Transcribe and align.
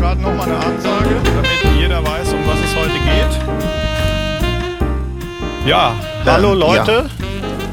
gerade 0.00 0.22
noch 0.22 0.34
mal 0.34 0.44
eine 0.44 0.56
Ansage, 0.56 1.10
damit 1.24 1.78
jeder 1.78 2.02
weiß, 2.02 2.32
um 2.32 2.40
was 2.46 2.58
es 2.60 2.74
heute 2.74 2.94
geht. 3.04 3.38
Ja, 5.66 5.94
hallo 6.24 6.54
Leute. 6.54 7.10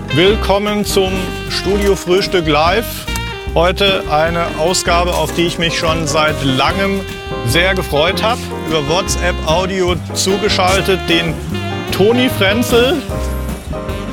Ja. 0.09 0.17
Willkommen 0.17 0.83
zum 0.83 1.13
Studio 1.49 1.95
Frühstück 1.95 2.45
Live. 2.45 3.05
Heute 3.53 4.03
eine 4.11 4.45
Ausgabe, 4.59 5.13
auf 5.13 5.33
die 5.35 5.43
ich 5.43 5.57
mich 5.57 5.79
schon 5.79 6.05
seit 6.05 6.35
langem 6.43 6.99
sehr 7.45 7.75
gefreut 7.75 8.21
habe. 8.21 8.41
Über 8.67 8.85
WhatsApp 8.89 9.35
Audio 9.45 9.95
zugeschaltet 10.13 10.99
den 11.07 11.33
Toni 11.93 12.27
Frenzel. 12.27 13.01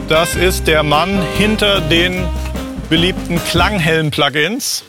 Das 0.09 0.37
ist 0.37 0.69
der 0.69 0.85
Mann 0.85 1.21
hinter 1.37 1.81
den 1.81 2.25
beliebten 2.89 3.43
Klanghelm-Plugins 3.51 4.85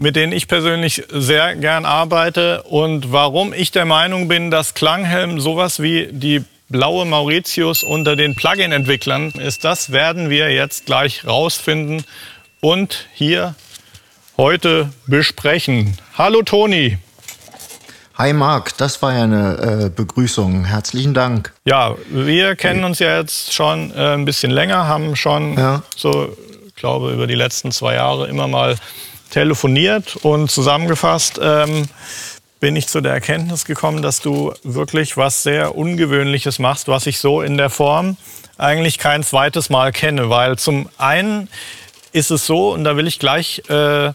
mit 0.00 0.16
denen 0.16 0.32
ich 0.32 0.48
persönlich 0.48 1.04
sehr 1.10 1.54
gern 1.56 1.84
arbeite 1.84 2.62
und 2.62 3.12
warum 3.12 3.52
ich 3.52 3.70
der 3.70 3.84
Meinung 3.84 4.28
bin, 4.28 4.50
dass 4.50 4.72
Klanghelm 4.72 5.40
sowas 5.40 5.82
wie 5.82 6.08
die 6.10 6.42
blaue 6.70 7.04
Mauritius 7.04 7.82
unter 7.82 8.16
den 8.16 8.34
Plugin-Entwicklern 8.34 9.30
ist, 9.32 9.62
das 9.62 9.92
werden 9.92 10.30
wir 10.30 10.50
jetzt 10.54 10.86
gleich 10.86 11.26
rausfinden 11.26 12.04
und 12.62 13.08
hier 13.12 13.54
heute 14.38 14.88
besprechen. 15.06 15.98
Hallo 16.16 16.40
Toni. 16.42 16.96
Hi 18.14 18.32
Marc, 18.32 18.78
das 18.78 19.02
war 19.02 19.12
ja 19.12 19.24
eine 19.24 19.84
äh, 19.84 19.90
Begrüßung. 19.94 20.64
Herzlichen 20.64 21.12
Dank. 21.12 21.52
Ja, 21.66 21.94
wir 22.08 22.56
kennen 22.56 22.84
uns 22.84 23.00
ja 23.00 23.18
jetzt 23.18 23.52
schon 23.52 23.92
äh, 23.94 24.14
ein 24.14 24.24
bisschen 24.24 24.50
länger, 24.50 24.88
haben 24.88 25.14
schon 25.14 25.58
ja. 25.58 25.82
so, 25.94 26.34
glaube 26.74 27.12
über 27.12 27.26
die 27.26 27.34
letzten 27.34 27.70
zwei 27.70 27.96
Jahre 27.96 28.28
immer 28.28 28.48
mal 28.48 28.76
telefoniert 29.30 30.16
und 30.16 30.50
zusammengefasst 30.50 31.40
ähm, 31.42 31.88
bin 32.60 32.76
ich 32.76 32.88
zu 32.88 33.00
der 33.00 33.12
Erkenntnis 33.12 33.64
gekommen, 33.64 34.02
dass 34.02 34.20
du 34.20 34.52
wirklich 34.62 35.16
was 35.16 35.42
sehr 35.42 35.74
Ungewöhnliches 35.76 36.58
machst, 36.58 36.88
was 36.88 37.06
ich 37.06 37.18
so 37.18 37.40
in 37.40 37.56
der 37.56 37.70
Form 37.70 38.16
eigentlich 38.58 38.98
kein 38.98 39.22
zweites 39.22 39.70
Mal 39.70 39.92
kenne. 39.92 40.28
Weil 40.28 40.58
zum 40.58 40.88
einen 40.98 41.48
ist 42.12 42.30
es 42.30 42.46
so, 42.46 42.72
und 42.72 42.84
da 42.84 42.96
will 42.96 43.06
ich 43.06 43.18
gleich 43.18 43.62
äh, 43.70 44.12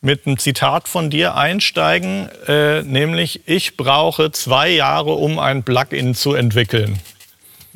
mit 0.00 0.26
einem 0.26 0.38
Zitat 0.38 0.88
von 0.88 1.10
dir 1.10 1.34
einsteigen, 1.34 2.28
äh, 2.46 2.82
nämlich 2.82 3.42
ich 3.46 3.76
brauche 3.76 4.32
zwei 4.32 4.70
Jahre, 4.70 5.12
um 5.12 5.38
ein 5.38 5.62
Plugin 5.62 6.14
zu 6.14 6.34
entwickeln. 6.34 7.00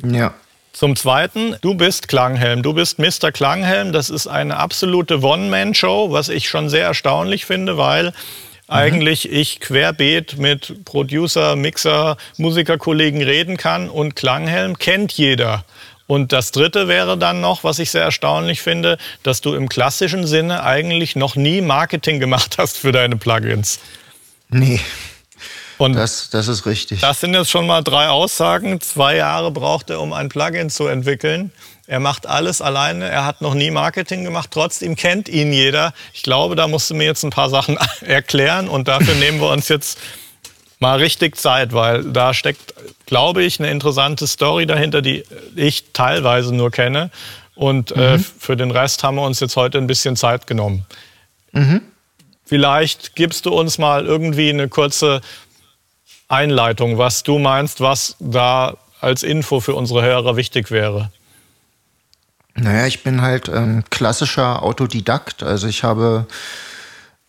Ja. 0.03 0.33
Zum 0.79 0.95
Zweiten, 0.95 1.57
du 1.59 1.73
bist 1.73 2.07
Klanghelm. 2.07 2.63
Du 2.63 2.71
bist 2.71 2.99
Mr. 2.99 3.33
Klanghelm. 3.33 3.91
Das 3.91 4.09
ist 4.09 4.27
eine 4.27 4.55
absolute 4.55 5.19
One-Man-Show, 5.21 6.13
was 6.13 6.29
ich 6.29 6.47
schon 6.47 6.69
sehr 6.69 6.85
erstaunlich 6.85 7.45
finde, 7.45 7.77
weil 7.77 8.05
mhm. 8.05 8.13
eigentlich 8.69 9.29
ich 9.29 9.59
querbeet 9.59 10.37
mit 10.37 10.85
Producer, 10.85 11.57
Mixer, 11.57 12.15
Musikerkollegen 12.37 13.21
reden 13.21 13.57
kann 13.57 13.89
und 13.89 14.15
Klanghelm 14.15 14.77
kennt 14.77 15.11
jeder. 15.11 15.65
Und 16.07 16.31
das 16.31 16.51
Dritte 16.53 16.87
wäre 16.87 17.17
dann 17.17 17.41
noch, 17.41 17.65
was 17.65 17.79
ich 17.79 17.91
sehr 17.91 18.03
erstaunlich 18.03 18.61
finde, 18.61 18.97
dass 19.21 19.41
du 19.41 19.55
im 19.55 19.67
klassischen 19.67 20.25
Sinne 20.25 20.63
eigentlich 20.63 21.17
noch 21.17 21.35
nie 21.35 21.59
Marketing 21.59 22.21
gemacht 22.21 22.55
hast 22.57 22.77
für 22.77 22.93
deine 22.93 23.17
Plugins. 23.17 23.81
Nee. 24.47 24.79
Und 25.79 25.93
das, 25.93 26.29
das 26.29 26.49
ist 26.49 26.65
richtig. 26.65 26.99
Das 26.99 27.21
sind 27.21 27.33
jetzt 27.33 27.49
schon 27.49 27.65
mal 27.65 27.81
drei 27.81 28.09
Aussagen. 28.09 28.81
Zwei 28.81 29.15
Jahre 29.15 29.49
braucht 29.49 29.89
er, 29.89 30.01
um 30.01 30.11
ein 30.11 30.27
Plugin 30.27 30.69
zu 30.69 30.87
entwickeln. 30.87 31.53
Er 31.87 32.01
macht 32.01 32.27
alles 32.27 32.61
alleine. 32.61 33.07
Er 33.07 33.25
hat 33.25 33.39
noch 33.39 33.53
nie 33.53 33.71
Marketing 33.71 34.25
gemacht. 34.25 34.49
Trotzdem 34.51 34.97
kennt 34.97 35.29
ihn 35.29 35.53
jeder. 35.53 35.93
Ich 36.13 36.21
glaube, 36.21 36.57
da 36.57 36.67
musst 36.67 36.89
du 36.89 36.95
mir 36.95 37.05
jetzt 37.05 37.23
ein 37.23 37.29
paar 37.29 37.49
Sachen 37.49 37.77
erklären. 38.01 38.67
Und 38.67 38.89
dafür 38.89 39.15
nehmen 39.15 39.39
wir 39.39 39.49
uns 39.49 39.69
jetzt 39.69 39.97
mal 40.79 40.97
richtig 40.97 41.37
Zeit, 41.37 41.71
weil 41.71 42.03
da 42.03 42.33
steckt, 42.33 42.73
glaube 43.05 43.43
ich, 43.43 43.59
eine 43.59 43.71
interessante 43.71 44.27
Story 44.27 44.65
dahinter, 44.65 45.01
die 45.01 45.23
ich 45.55 45.93
teilweise 45.93 46.53
nur 46.53 46.71
kenne. 46.71 47.09
Und 47.55 47.93
äh, 47.93 48.17
mhm. 48.17 48.21
äh, 48.21 48.25
für 48.37 48.57
den 48.57 48.71
Rest 48.71 49.03
haben 49.03 49.15
wir 49.15 49.23
uns 49.23 49.39
jetzt 49.39 49.55
heute 49.55 49.77
ein 49.77 49.87
bisschen 49.87 50.17
Zeit 50.17 50.45
genommen. 50.45 50.85
Mhm. 51.53 51.83
Vielleicht 52.45 53.15
gibst 53.15 53.45
du 53.45 53.53
uns 53.53 53.77
mal 53.77 54.05
irgendwie 54.05 54.49
eine 54.49 54.67
kurze 54.67 55.21
Einleitung, 56.29 56.97
was 56.97 57.23
du 57.23 57.39
meinst, 57.39 57.81
was 57.81 58.15
da 58.19 58.77
als 59.01 59.23
Info 59.23 59.59
für 59.59 59.73
unsere 59.73 60.03
Hörer 60.03 60.35
wichtig 60.35 60.71
wäre. 60.71 61.11
Naja, 62.55 62.87
ich 62.87 63.03
bin 63.03 63.21
halt 63.21 63.49
ähm, 63.49 63.83
klassischer 63.89 64.63
Autodidakt. 64.63 65.43
Also 65.43 65.67
ich 65.67 65.83
habe 65.83 66.27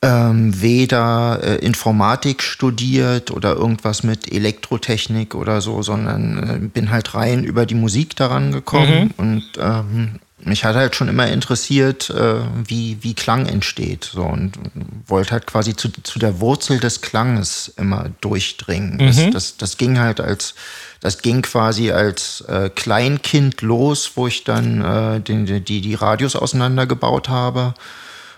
ähm, 0.02 0.60
weder 0.60 1.40
äh, 1.42 1.56
Informatik 1.56 2.42
studiert 2.42 3.30
oder 3.30 3.54
irgendwas 3.54 4.02
mit 4.02 4.32
Elektrotechnik 4.32 5.34
oder 5.34 5.60
so, 5.60 5.82
sondern 5.82 6.64
äh, 6.64 6.68
bin 6.68 6.90
halt 6.90 7.14
rein 7.14 7.44
über 7.44 7.66
die 7.66 7.74
Musik 7.74 8.16
daran 8.16 8.50
gekommen 8.50 9.12
mhm. 9.16 9.24
und 9.24 9.44
ähm, 9.60 10.20
mich 10.44 10.64
hat 10.64 10.76
halt 10.76 10.96
schon 10.96 11.08
immer 11.08 11.26
interessiert, 11.26 12.10
äh, 12.10 12.40
wie, 12.64 12.98
wie 13.02 13.14
Klang 13.14 13.46
entsteht. 13.46 14.04
So, 14.04 14.22
und 14.22 14.52
wollte 15.06 15.32
halt 15.32 15.46
quasi 15.46 15.76
zu, 15.76 15.88
zu 15.90 16.18
der 16.18 16.40
Wurzel 16.40 16.80
des 16.80 17.00
Klanges 17.00 17.72
immer 17.76 18.10
durchdringen. 18.20 18.96
Mhm. 18.96 19.06
Das, 19.06 19.30
das, 19.30 19.56
das 19.56 19.76
ging 19.76 19.98
halt 19.98 20.20
als, 20.20 20.54
das 21.00 21.22
ging 21.22 21.42
quasi 21.42 21.90
als 21.90 22.42
äh, 22.42 22.70
Kleinkind 22.70 23.62
los, 23.62 24.12
wo 24.14 24.26
ich 24.26 24.44
dann 24.44 24.82
äh, 24.82 25.20
den, 25.20 25.46
die, 25.46 25.80
die 25.80 25.94
Radios 25.94 26.36
auseinandergebaut 26.36 27.28
habe 27.28 27.74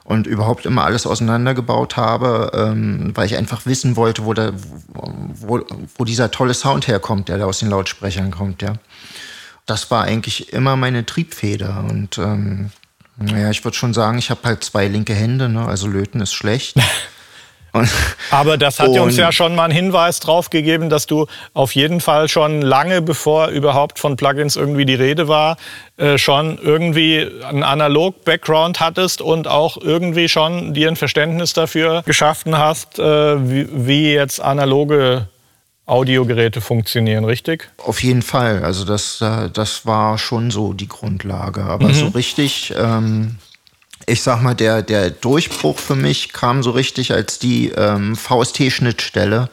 und 0.04 0.26
überhaupt 0.26 0.66
immer 0.66 0.84
alles 0.84 1.06
auseinandergebaut 1.06 1.96
habe, 1.96 2.50
ähm, 2.54 3.12
weil 3.14 3.26
ich 3.26 3.36
einfach 3.36 3.66
wissen 3.66 3.96
wollte, 3.96 4.24
wo, 4.24 4.34
der, 4.34 4.52
wo, 4.88 5.60
wo 5.96 6.04
dieser 6.04 6.30
tolle 6.30 6.54
Sound 6.54 6.88
herkommt, 6.88 7.28
der 7.28 7.38
da 7.38 7.44
aus 7.44 7.60
den 7.60 7.70
Lautsprechern 7.70 8.30
kommt, 8.30 8.62
ja 8.62 8.74
das 9.66 9.90
war 9.90 10.04
eigentlich 10.04 10.52
immer 10.52 10.76
meine 10.76 11.06
Triebfeder. 11.06 11.84
Und 11.88 12.18
ähm, 12.18 12.70
naja, 13.16 13.50
ich 13.50 13.64
würde 13.64 13.76
schon 13.76 13.94
sagen, 13.94 14.18
ich 14.18 14.30
habe 14.30 14.40
halt 14.44 14.64
zwei 14.64 14.88
linke 14.88 15.14
Hände, 15.14 15.48
ne? 15.48 15.66
also 15.66 15.86
löten 15.86 16.20
ist 16.20 16.32
schlecht. 16.32 16.76
Und, 17.74 17.88
Aber 18.30 18.58
das 18.58 18.78
hat 18.78 18.88
uns 18.88 19.16
ja 19.16 19.32
schon 19.32 19.54
mal 19.54 19.64
einen 19.64 19.72
Hinweis 19.72 20.20
drauf 20.20 20.50
gegeben, 20.50 20.90
dass 20.90 21.06
du 21.06 21.26
auf 21.54 21.74
jeden 21.74 22.02
Fall 22.02 22.28
schon 22.28 22.60
lange, 22.60 23.00
bevor 23.00 23.48
überhaupt 23.48 23.98
von 23.98 24.16
Plugins 24.16 24.56
irgendwie 24.56 24.84
die 24.84 24.94
Rede 24.94 25.26
war, 25.26 25.56
äh, 25.96 26.18
schon 26.18 26.58
irgendwie 26.58 27.26
einen 27.42 27.62
Analog-Background 27.62 28.80
hattest 28.80 29.22
und 29.22 29.48
auch 29.48 29.78
irgendwie 29.78 30.28
schon 30.28 30.74
dir 30.74 30.88
ein 30.88 30.96
Verständnis 30.96 31.54
dafür 31.54 32.02
geschaffen 32.04 32.58
hast, 32.58 32.98
äh, 32.98 33.48
wie, 33.48 33.66
wie 33.70 34.12
jetzt 34.12 34.38
analoge 34.42 35.28
Audiogeräte 35.86 36.60
funktionieren, 36.60 37.24
richtig? 37.24 37.70
Auf 37.78 38.02
jeden 38.02 38.22
Fall. 38.22 38.64
Also 38.64 38.84
das, 38.84 39.20
äh, 39.20 39.50
das 39.50 39.84
war 39.84 40.16
schon 40.18 40.50
so 40.50 40.72
die 40.72 40.88
Grundlage. 40.88 41.64
Aber 41.64 41.88
mhm. 41.88 41.94
so 41.94 42.06
richtig, 42.08 42.72
ähm, 42.76 43.36
ich 44.06 44.22
sag 44.22 44.42
mal, 44.42 44.54
der, 44.54 44.82
der 44.82 45.10
Durchbruch 45.10 45.78
für 45.78 45.96
mich 45.96 46.32
kam 46.32 46.62
so 46.62 46.70
richtig, 46.70 47.12
als 47.12 47.38
die 47.38 47.70
ähm, 47.70 48.14
VST-Schnittstelle 48.16 49.48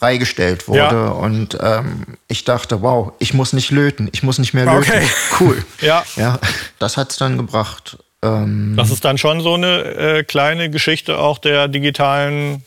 freigestellt 0.00 0.68
wurde. 0.68 0.78
Ja. 0.78 1.08
Und 1.08 1.58
ähm, 1.60 2.16
ich 2.28 2.44
dachte, 2.44 2.80
wow, 2.80 3.12
ich 3.18 3.34
muss 3.34 3.52
nicht 3.52 3.70
löten, 3.70 4.08
ich 4.12 4.22
muss 4.22 4.38
nicht 4.38 4.54
mehr 4.54 4.64
löten. 4.64 4.90
Okay. 4.90 5.08
Cool. 5.40 5.64
ja. 5.80 6.04
ja. 6.16 6.38
Das 6.78 6.96
hat 6.96 7.10
es 7.10 7.16
dann 7.16 7.36
gebracht. 7.36 7.98
Ähm, 8.22 8.74
das 8.76 8.90
ist 8.90 9.04
dann 9.04 9.18
schon 9.18 9.40
so 9.40 9.54
eine 9.54 9.82
äh, 9.82 10.22
kleine 10.22 10.70
Geschichte 10.70 11.18
auch 11.18 11.38
der 11.38 11.68
digitalen 11.68 12.62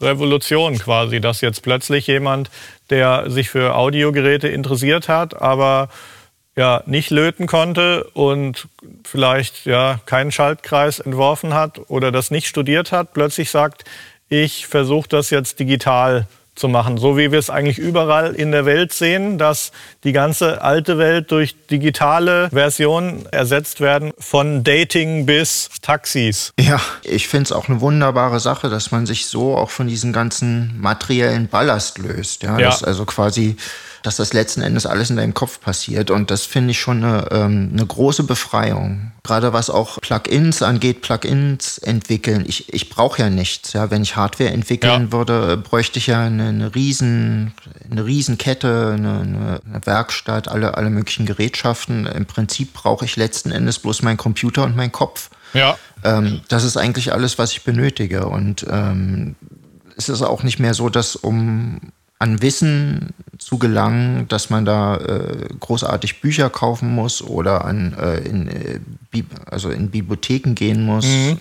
Revolution 0.00 0.78
quasi, 0.78 1.20
dass 1.20 1.40
jetzt 1.40 1.62
plötzlich 1.62 2.06
jemand, 2.06 2.50
der 2.90 3.30
sich 3.30 3.50
für 3.50 3.74
Audiogeräte 3.74 4.48
interessiert 4.48 5.08
hat, 5.08 5.40
aber 5.40 5.88
ja 6.56 6.82
nicht 6.86 7.10
löten 7.10 7.46
konnte 7.46 8.04
und 8.14 8.68
vielleicht 9.04 9.64
ja 9.64 10.00
keinen 10.06 10.32
Schaltkreis 10.32 10.98
entworfen 10.98 11.54
hat 11.54 11.80
oder 11.88 12.10
das 12.10 12.30
nicht 12.30 12.48
studiert 12.48 12.90
hat, 12.92 13.12
plötzlich 13.12 13.50
sagt, 13.50 13.84
ich 14.28 14.66
versuche 14.66 15.08
das 15.08 15.30
jetzt 15.30 15.60
digital 15.60 16.26
zu 16.58 16.68
machen. 16.68 16.98
So 16.98 17.16
wie 17.16 17.32
wir 17.32 17.38
es 17.38 17.50
eigentlich 17.50 17.78
überall 17.78 18.34
in 18.34 18.52
der 18.52 18.66
Welt 18.66 18.92
sehen, 18.92 19.38
dass 19.38 19.72
die 20.04 20.12
ganze 20.12 20.62
alte 20.62 20.98
Welt 20.98 21.30
durch 21.30 21.56
digitale 21.66 22.50
Versionen 22.50 23.26
ersetzt 23.30 23.80
werden, 23.80 24.12
von 24.18 24.64
Dating 24.64 25.26
bis 25.26 25.70
Taxis. 25.82 26.52
Ja, 26.58 26.80
ich 27.02 27.28
finde 27.28 27.44
es 27.44 27.52
auch 27.52 27.68
eine 27.68 27.80
wunderbare 27.80 28.40
Sache, 28.40 28.68
dass 28.68 28.90
man 28.90 29.06
sich 29.06 29.26
so 29.26 29.56
auch 29.56 29.70
von 29.70 29.86
diesem 29.86 30.12
ganzen 30.12 30.78
materiellen 30.80 31.48
Ballast 31.48 31.98
löst. 31.98 32.42
Ja, 32.42 32.58
ja. 32.58 32.76
also 32.82 33.04
quasi 33.04 33.56
dass 34.02 34.16
das 34.16 34.32
letzten 34.32 34.62
Endes 34.62 34.86
alles 34.86 35.10
in 35.10 35.16
deinem 35.16 35.34
Kopf 35.34 35.60
passiert. 35.60 36.10
Und 36.10 36.30
das 36.30 36.44
finde 36.44 36.72
ich 36.72 36.80
schon 36.80 37.02
eine, 37.02 37.28
ähm, 37.30 37.70
eine 37.72 37.86
große 37.86 38.24
Befreiung. 38.24 39.12
Gerade 39.22 39.52
was 39.52 39.70
auch 39.70 40.00
Plugins 40.00 40.62
angeht, 40.62 41.02
Plugins 41.02 41.78
entwickeln. 41.78 42.44
Ich, 42.46 42.72
ich 42.72 42.88
brauche 42.88 43.22
ja 43.22 43.30
nichts. 43.30 43.72
Ja, 43.72 43.90
wenn 43.90 44.02
ich 44.02 44.16
Hardware 44.16 44.50
entwickeln 44.50 45.04
ja. 45.06 45.12
würde, 45.12 45.56
bräuchte 45.56 45.98
ich 45.98 46.06
ja 46.06 46.24
eine, 46.24 46.48
eine 46.48 46.74
riesen, 46.74 47.52
eine 47.90 48.04
riesen 48.04 48.38
Kette, 48.38 48.94
eine, 48.96 49.20
eine 49.20 49.86
Werkstatt, 49.86 50.48
alle, 50.48 50.76
alle 50.76 50.90
möglichen 50.90 51.26
Gerätschaften. 51.26 52.06
Im 52.06 52.26
Prinzip 52.26 52.72
brauche 52.72 53.04
ich 53.04 53.16
letzten 53.16 53.50
Endes 53.50 53.78
bloß 53.78 54.02
meinen 54.02 54.16
Computer 54.16 54.64
und 54.64 54.76
meinen 54.76 54.92
Kopf. 54.92 55.30
Ja. 55.54 55.78
Ähm, 56.04 56.40
das 56.48 56.64
ist 56.64 56.76
eigentlich 56.76 57.12
alles, 57.12 57.38
was 57.38 57.52
ich 57.52 57.64
benötige. 57.64 58.26
Und 58.26 58.66
ähm, 58.70 59.36
es 59.96 60.08
ist 60.08 60.22
auch 60.22 60.42
nicht 60.42 60.58
mehr 60.58 60.74
so, 60.74 60.88
dass 60.88 61.16
um 61.16 61.80
an 62.18 62.42
Wissen 62.42 63.14
zu 63.48 63.56
gelangen, 63.56 64.28
dass 64.28 64.50
man 64.50 64.66
da 64.66 64.98
äh, 64.98 65.48
großartig 65.58 66.20
Bücher 66.20 66.50
kaufen 66.50 66.94
muss 66.94 67.22
oder 67.22 67.64
an, 67.64 67.94
äh, 67.94 68.18
in, 68.18 68.46
äh, 68.46 68.80
also 69.50 69.70
in 69.70 69.90
Bibliotheken 69.90 70.52
gehen 70.54 70.84
muss, 70.84 71.06
mhm. 71.06 71.38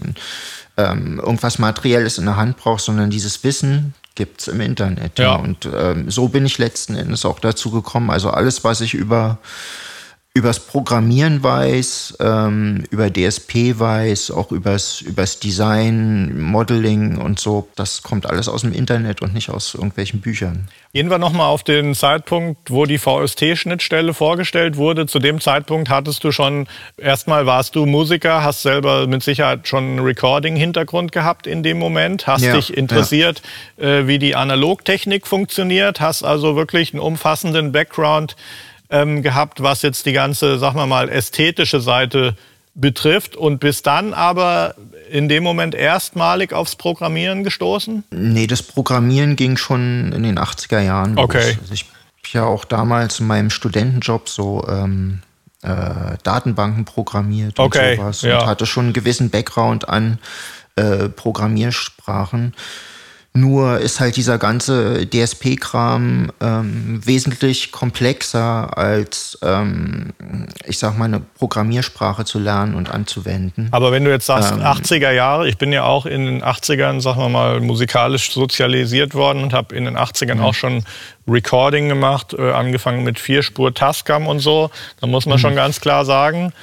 ähm, 0.77 1.19
irgendwas 1.19 1.59
Materielles 1.59 2.17
in 2.17 2.23
der 2.23 2.37
Hand 2.37 2.55
braucht, 2.55 2.81
sondern 2.81 3.09
dieses 3.09 3.43
Wissen 3.43 3.93
gibt 4.15 4.39
es 4.39 4.47
im 4.47 4.61
Internet. 4.61 5.19
Ja. 5.19 5.25
ja. 5.25 5.35
Und 5.35 5.67
ähm, 5.77 6.09
so 6.09 6.29
bin 6.29 6.45
ich 6.45 6.57
letzten 6.57 6.95
Endes 6.95 7.25
auch 7.25 7.39
dazu 7.39 7.71
gekommen. 7.71 8.09
Also 8.09 8.29
alles, 8.29 8.63
was 8.63 8.79
ich 8.79 8.93
über 8.93 9.39
übers 10.37 10.59
Programmieren 10.59 11.43
weiß, 11.43 12.17
ähm, 12.19 12.83
über 12.91 13.09
DSP 13.09 13.79
weiß, 13.79 14.31
auch 14.31 14.51
übers, 14.51 15.01
übers 15.01 15.39
Design, 15.39 16.39
Modeling 16.39 17.17
und 17.17 17.39
so. 17.39 17.67
Das 17.75 18.03
kommt 18.03 18.27
alles 18.27 18.47
aus 18.47 18.61
dem 18.61 18.71
Internet 18.71 19.21
und 19.21 19.33
nicht 19.33 19.49
aus 19.49 19.73
irgendwelchen 19.73 20.21
Büchern. 20.21 20.67
Gehen 20.93 21.09
wir 21.09 21.17
nochmal 21.17 21.47
auf 21.47 21.63
den 21.63 21.95
Zeitpunkt, 21.95 22.71
wo 22.71 22.85
die 22.85 22.97
VST-Schnittstelle 22.97 24.13
vorgestellt 24.13 24.77
wurde. 24.77 25.07
Zu 25.07 25.19
dem 25.19 25.41
Zeitpunkt 25.41 25.89
hattest 25.89 26.23
du 26.23 26.31
schon, 26.31 26.67
erstmal 26.97 27.45
warst 27.45 27.75
du 27.75 27.85
Musiker, 27.85 28.43
hast 28.43 28.61
selber 28.61 29.07
mit 29.07 29.23
Sicherheit 29.23 29.67
schon 29.67 29.83
einen 29.83 29.99
Recording-Hintergrund 29.99 31.11
gehabt 31.11 31.47
in 31.47 31.63
dem 31.63 31.79
Moment, 31.79 32.27
hast 32.27 32.43
ja, 32.43 32.55
dich 32.55 32.77
interessiert, 32.77 33.41
ja. 33.77 33.85
äh, 33.85 34.07
wie 34.07 34.19
die 34.19 34.35
Analogtechnik 34.35 35.25
funktioniert, 35.27 35.99
hast 35.99 36.23
also 36.23 36.55
wirklich 36.55 36.93
einen 36.93 37.01
umfassenden 37.01 37.71
Background 37.71 38.35
ähm, 38.89 39.21
gehabt, 39.21 39.61
was 39.61 39.81
jetzt 39.81 40.05
die 40.05 40.13
ganze, 40.13 40.59
sagen 40.59 40.77
wir 40.77 40.87
mal, 40.87 41.09
ästhetische 41.09 41.81
Seite 41.81 42.35
betrifft 42.73 43.35
und 43.35 43.59
bis 43.59 43.81
dann 43.81 44.13
aber 44.13 44.75
in 45.09 45.27
dem 45.27 45.43
Moment 45.43 45.73
erstmalig 45.73 46.53
aufs 46.53 46.75
Programmieren 46.75 47.43
gestoßen? 47.43 48.03
Nee, 48.11 48.47
das 48.47 48.61
Programmieren 48.61 49.35
ging 49.35 49.57
schon 49.57 50.11
in 50.13 50.23
den 50.23 50.37
80er 50.37 50.79
Jahren 50.79 51.15
los. 51.15 51.25
Okay. 51.25 51.57
Also 51.59 51.73
ich 51.73 51.85
habe 51.85 51.93
ja 52.33 52.43
auch 52.45 52.65
damals 52.65 53.19
in 53.19 53.27
meinem 53.27 53.49
Studentenjob 53.49 54.29
so 54.29 54.65
ähm, 54.69 55.21
äh, 55.63 56.17
Datenbanken 56.23 56.85
programmiert 56.85 57.59
okay, 57.59 57.91
und 57.91 57.97
sowas 57.97 58.21
ja. 58.21 58.39
und 58.39 58.45
hatte 58.45 58.65
schon 58.67 58.85
einen 58.85 58.93
gewissen 58.93 59.31
Background 59.31 59.89
an 59.89 60.19
äh, 60.75 61.09
Programmiersprachen. 61.09 62.53
Nur 63.39 63.77
ist 63.77 63.99
halt 63.99 64.15
dieser 64.15 64.39
ganze 64.39 65.05
DSP-Kram 65.07 66.31
ähm, 66.41 67.01
wesentlich 67.05 67.71
komplexer 67.71 68.75
als, 68.75 69.37
ähm, 69.43 70.13
ich 70.65 70.79
sag 70.79 70.97
mal, 70.97 71.05
eine 71.05 71.19
Programmiersprache 71.19 72.25
zu 72.25 72.39
lernen 72.39 72.73
und 72.73 72.89
anzuwenden. 72.89 73.67
Aber 73.71 73.91
wenn 73.91 74.05
du 74.05 74.09
jetzt 74.09 74.25
sagst, 74.25 74.53
ähm, 74.53 74.61
80er 74.61 75.11
Jahre, 75.11 75.47
ich 75.47 75.59
bin 75.59 75.71
ja 75.71 75.83
auch 75.83 76.07
in 76.07 76.25
den 76.25 76.43
80ern, 76.43 76.99
sagen 76.99 77.19
wir 77.19 77.29
mal, 77.29 77.59
musikalisch 77.59 78.31
sozialisiert 78.31 79.13
worden 79.13 79.43
und 79.43 79.53
habe 79.53 79.75
in 79.75 79.85
den 79.85 79.97
80ern 79.97 80.35
mhm. 80.35 80.41
auch 80.41 80.55
schon 80.55 80.83
Recording 81.27 81.89
gemacht, 81.89 82.33
äh, 82.33 82.51
angefangen 82.51 83.03
mit 83.03 83.19
Vierspur 83.19 83.71
Tascam 83.71 84.27
und 84.27 84.39
so. 84.39 84.71
Da 84.99 85.05
muss 85.05 85.27
man 85.27 85.37
mhm. 85.37 85.41
schon 85.41 85.55
ganz 85.55 85.79
klar 85.79 86.05
sagen, 86.05 86.53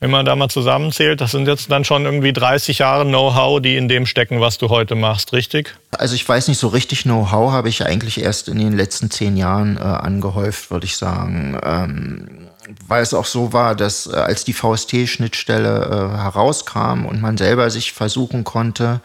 wenn 0.00 0.10
man 0.10 0.24
da 0.24 0.36
mal 0.36 0.48
zusammenzählt, 0.48 1.20
das 1.20 1.32
sind 1.32 1.48
jetzt 1.48 1.70
dann 1.70 1.84
schon 1.84 2.04
irgendwie 2.04 2.32
30 2.32 2.78
Jahre 2.78 3.04
Know-how, 3.04 3.60
die 3.60 3.76
in 3.76 3.88
dem 3.88 4.06
stecken, 4.06 4.40
was 4.40 4.56
du 4.56 4.68
heute 4.68 4.94
machst, 4.94 5.32
richtig? 5.32 5.74
Also 5.90 6.14
ich 6.14 6.28
weiß 6.28 6.46
nicht, 6.48 6.58
so 6.58 6.68
richtig 6.68 7.02
Know-how 7.02 7.50
habe 7.50 7.68
ich 7.68 7.84
eigentlich 7.84 8.20
erst 8.20 8.48
in 8.48 8.58
den 8.58 8.76
letzten 8.76 9.10
zehn 9.10 9.36
Jahren 9.36 9.76
äh, 9.76 9.80
angehäuft, 9.80 10.70
würde 10.70 10.86
ich 10.86 10.96
sagen. 10.96 11.58
Ähm, 11.64 12.48
weil 12.86 13.02
es 13.02 13.14
auch 13.14 13.24
so 13.24 13.52
war, 13.52 13.74
dass 13.74 14.06
äh, 14.06 14.14
als 14.14 14.44
die 14.44 14.52
VST-Schnittstelle 14.52 16.12
äh, 16.14 16.18
herauskam 16.18 17.06
und 17.06 17.20
man 17.20 17.36
selber 17.36 17.70
sich 17.70 17.92
versuchen 17.92 18.44
konnte, 18.44 19.00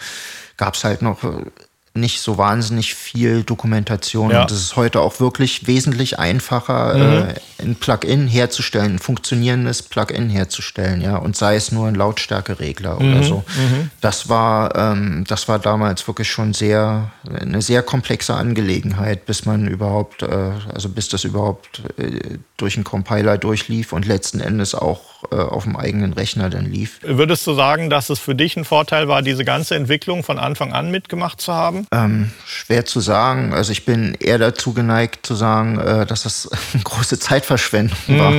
gab 0.57 0.75
es 0.75 0.83
halt 0.83 1.01
noch 1.01 1.23
äh, 1.23 1.45
nicht 1.95 2.21
so 2.21 2.39
wahnsinnig 2.39 2.95
viel 2.95 3.43
Dokumentation. 3.43 4.31
Ja. 4.31 4.41
Und 4.41 4.51
es 4.51 4.59
ist 4.59 4.75
heute 4.75 4.99
auch 5.01 5.19
wirklich 5.19 5.67
wesentlich 5.67 6.17
einfacher, 6.17 6.95
mhm. 6.95 7.29
äh, 7.29 7.33
ein 7.61 7.75
Plugin 7.75 8.27
herzustellen, 8.27 8.95
ein 8.95 8.99
funktionierendes 8.99 9.83
Plugin 9.83 10.29
herzustellen, 10.29 11.01
ja. 11.01 11.17
Und 11.17 11.35
sei 11.35 11.55
es 11.55 11.71
nur 11.71 11.87
ein 11.87 11.93
Lautstärkeregler 11.93 12.99
mhm. 12.99 13.13
oder 13.13 13.23
so. 13.23 13.37
Mhm. 13.55 13.91
Das 14.01 14.27
war, 14.27 14.75
ähm, 14.75 15.23
das 15.27 15.47
war 15.47 15.59
damals 15.59 16.07
wirklich 16.07 16.31
schon 16.31 16.53
sehr, 16.53 17.11
eine 17.31 17.61
sehr 17.61 17.83
komplexe 17.83 18.33
Angelegenheit, 18.33 19.27
bis 19.27 19.45
man 19.45 19.67
überhaupt, 19.67 20.23
äh, 20.23 20.51
also 20.73 20.89
bis 20.89 21.09
das 21.09 21.23
überhaupt 21.25 21.83
äh, 21.97 22.39
durch 22.57 22.75
einen 22.75 22.85
Compiler 22.85 23.37
durchlief 23.37 23.93
und 23.93 24.07
letzten 24.07 24.39
Endes 24.39 24.73
auch 24.73 25.12
äh, 25.31 25.35
auf 25.35 25.63
dem 25.63 25.75
eigenen 25.75 26.13
Rechner 26.13 26.49
dann 26.49 26.65
lief. 26.65 26.99
Würdest 27.01 27.45
du 27.47 27.53
sagen, 27.53 27.89
dass 27.89 28.09
es 28.09 28.19
für 28.19 28.35
dich 28.35 28.55
ein 28.57 28.65
Vorteil 28.65 29.07
war, 29.07 29.21
diese 29.21 29.45
ganze 29.45 29.75
Entwicklung 29.75 30.23
von 30.23 30.39
Anfang 30.39 30.73
an 30.73 30.91
mitgemacht 30.91 31.41
zu 31.41 31.53
haben? 31.53 31.87
Ähm, 31.91 32.31
schwer 32.45 32.85
zu 32.85 32.99
sagen. 32.99 33.53
Also 33.53 33.71
ich 33.71 33.85
bin 33.85 34.15
eher 34.19 34.37
dazu 34.37 34.73
geneigt 34.73 35.25
zu 35.25 35.35
sagen, 35.35 35.79
äh, 35.79 36.05
dass 36.05 36.23
das 36.23 36.49
eine 36.73 36.83
große 36.83 37.19
Zeitverschwendung 37.19 37.97
mhm. 38.07 38.19
war. 38.19 38.33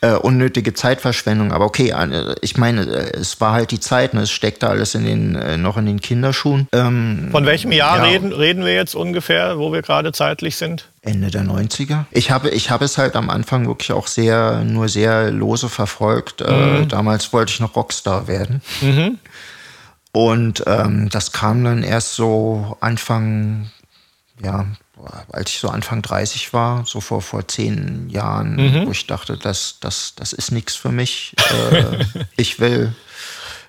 Äh, 0.00 0.16
unnötige 0.18 0.74
Zeitverschwendung. 0.74 1.52
Aber 1.52 1.64
okay, 1.64 1.90
äh, 1.90 2.34
ich 2.40 2.56
meine, 2.56 2.82
äh, 2.82 3.16
es 3.18 3.40
war 3.40 3.52
halt 3.52 3.70
die 3.70 3.80
Zeit, 3.80 4.14
ne? 4.14 4.22
es 4.22 4.30
steckte 4.30 4.68
alles 4.68 4.94
in 4.94 5.04
den, 5.04 5.62
noch 5.62 5.76
in 5.76 5.86
den 5.86 6.00
Kinderschuhen. 6.00 6.68
Ähm, 6.72 7.28
von 7.30 7.46
welchem 7.46 7.72
Jahr 7.72 7.98
ja. 7.98 8.04
reden, 8.04 8.32
reden 8.32 8.64
wir 8.64 8.74
jetzt 8.74 8.94
ungefähr, 8.94 9.58
wo 9.58 9.72
wir 9.72 9.82
gerade 9.82 10.12
zeitlich 10.12 10.56
sind? 10.56 10.86
Ende 11.06 11.30
der 11.30 11.42
90er. 11.42 12.04
Ich 12.10 12.30
habe, 12.30 12.50
ich 12.50 12.70
habe 12.70 12.84
es 12.84 12.98
halt 12.98 13.16
am 13.16 13.30
Anfang 13.30 13.66
wirklich 13.66 13.92
auch 13.92 14.08
sehr, 14.08 14.62
nur 14.64 14.88
sehr 14.88 15.30
lose 15.30 15.68
verfolgt. 15.68 16.40
Äh, 16.40 16.50
mhm. 16.50 16.82
Äh, 16.82 16.86
damals 16.86 17.32
wollte 17.32 17.52
ich 17.52 17.60
noch 17.60 17.76
Rockstar 17.76 18.28
werden. 18.28 18.60
Mhm. 18.80 19.18
Und 20.12 20.64
ähm, 20.66 21.08
das 21.10 21.32
kam 21.32 21.62
dann 21.62 21.82
erst 21.82 22.14
so 22.14 22.76
Anfang, 22.80 23.70
ja, 24.42 24.66
als 25.30 25.50
ich 25.50 25.58
so 25.58 25.68
Anfang 25.68 26.02
30 26.02 26.52
war, 26.52 26.84
so 26.86 27.00
vor, 27.00 27.22
vor 27.22 27.46
zehn 27.46 28.08
Jahren, 28.08 28.56
mhm. 28.56 28.86
wo 28.86 28.90
ich 28.90 29.06
dachte, 29.06 29.36
das, 29.36 29.76
das, 29.80 30.14
das 30.16 30.32
ist 30.32 30.52
nichts 30.52 30.74
für 30.74 30.90
mich. 30.90 31.34
Äh, 31.70 32.04
ich 32.36 32.58
will 32.58 32.94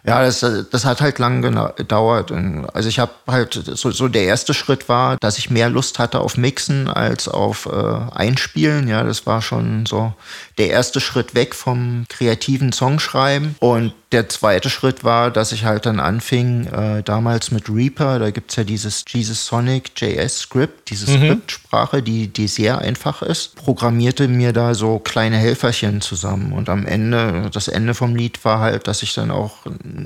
ja, 0.07 0.21
das, 0.21 0.39
das 0.39 0.86
hat 0.86 1.01
halt 1.01 1.19
lang 1.19 1.42
gedauert. 1.42 2.31
Also 2.74 2.88
ich 2.88 3.00
habe 3.00 3.12
halt, 3.27 3.54
so, 3.54 3.92
so 3.92 4.07
der 4.07 4.24
erste 4.24 4.54
Schritt 4.54 4.88
war, 4.88 5.18
dass 5.18 5.38
ich 5.38 5.50
mehr 5.50 5.69
Lust 5.69 6.00
hatte 6.00 6.21
auf 6.21 6.38
Mixen 6.38 6.88
als 6.88 7.27
auf 7.27 7.65
äh, 7.65 8.15
Einspielen. 8.15 8.88
Ja, 8.88 9.04
das 9.04 9.25
war 9.25 9.42
schon 9.42 9.86
so 9.86 10.13
der 10.57 10.69
erste 10.69 11.01
Schritt 11.01 11.36
weg 11.36 11.54
vom 11.54 12.06
kreativen 12.07 12.71
Songschreiben. 12.71 13.57
Und 13.59 13.92
der 14.12 14.30
zweite 14.30 14.69
Schritt 14.69 15.04
war, 15.04 15.31
dass 15.31 15.51
ich 15.51 15.65
halt 15.65 15.86
dann 15.86 16.00
anfing, 16.00 16.68
äh, 16.68 17.04
damals 17.04 17.52
mit 17.52 17.69
Reaper, 17.69 18.19
da 18.19 18.31
gibt 18.31 18.52
es 18.52 18.56
ja 18.56 18.64
dieses 18.64 19.04
Jesus 19.07 19.45
Sonic 19.45 19.92
JS 19.97 20.40
Script, 20.40 20.90
diese 20.90 21.11
mhm. 21.11 21.18
Skriptsprache, 21.18 22.02
die, 22.02 22.28
die 22.28 22.47
sehr 22.47 22.80
einfach 22.80 23.21
ist, 23.21 23.56
programmierte 23.56 24.30
mir 24.30 24.54
da 24.54 24.76
so 24.76 24.99
kleine 24.99 25.35
Helferchen 25.35 25.99
zusammen. 25.99 26.54
Und 26.54 26.69
am 26.69 26.85
Ende, 26.85 27.49
das 27.52 27.68
Ende 27.68 27.94
vom 27.94 28.16
Lied 28.16 28.45
war 28.45 28.59
halt, 28.59 28.87
dass 28.87 29.04
ich 29.04 29.14
dann 29.14 29.30
auch 29.30 29.57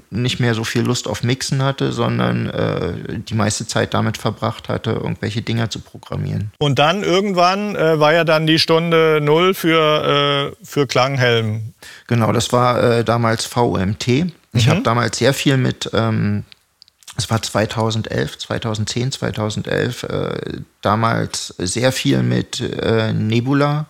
nicht 0.09 0.39
mehr 0.39 0.55
so 0.55 0.63
viel 0.63 0.81
Lust 0.81 1.07
auf 1.07 1.21
Mixen 1.21 1.61
hatte, 1.61 1.91
sondern 1.91 2.49
äh, 2.49 3.19
die 3.19 3.35
meiste 3.35 3.67
Zeit 3.67 3.93
damit 3.93 4.17
verbracht 4.17 4.67
hatte, 4.67 4.91
irgendwelche 4.91 5.43
Dinger 5.43 5.69
zu 5.69 5.79
programmieren. 5.79 6.51
Und 6.57 6.79
dann 6.79 7.03
irgendwann 7.03 7.75
äh, 7.75 7.99
war 7.99 8.13
ja 8.13 8.23
dann 8.23 8.47
die 8.47 8.57
Stunde 8.57 9.19
Null 9.21 9.53
für, 9.53 10.53
äh, 10.53 10.65
für 10.65 10.87
Klanghelm. 10.87 11.73
Genau, 12.07 12.31
das 12.31 12.51
war 12.51 12.81
äh, 12.83 13.03
damals 13.03 13.45
VMT. 13.93 14.33
Ich 14.53 14.65
mhm. 14.65 14.69
habe 14.69 14.81
damals 14.81 15.17
sehr 15.17 15.33
viel 15.33 15.57
mit, 15.57 15.89
ähm, 15.93 16.43
es 17.17 17.29
war 17.29 17.41
2011, 17.41 18.37
2010, 18.37 19.11
2011, 19.11 20.03
äh, 20.03 20.59
damals 20.81 21.53
sehr 21.57 21.91
viel 21.91 22.23
mit 22.23 22.59
äh, 22.59 23.13
Nebula 23.13 23.87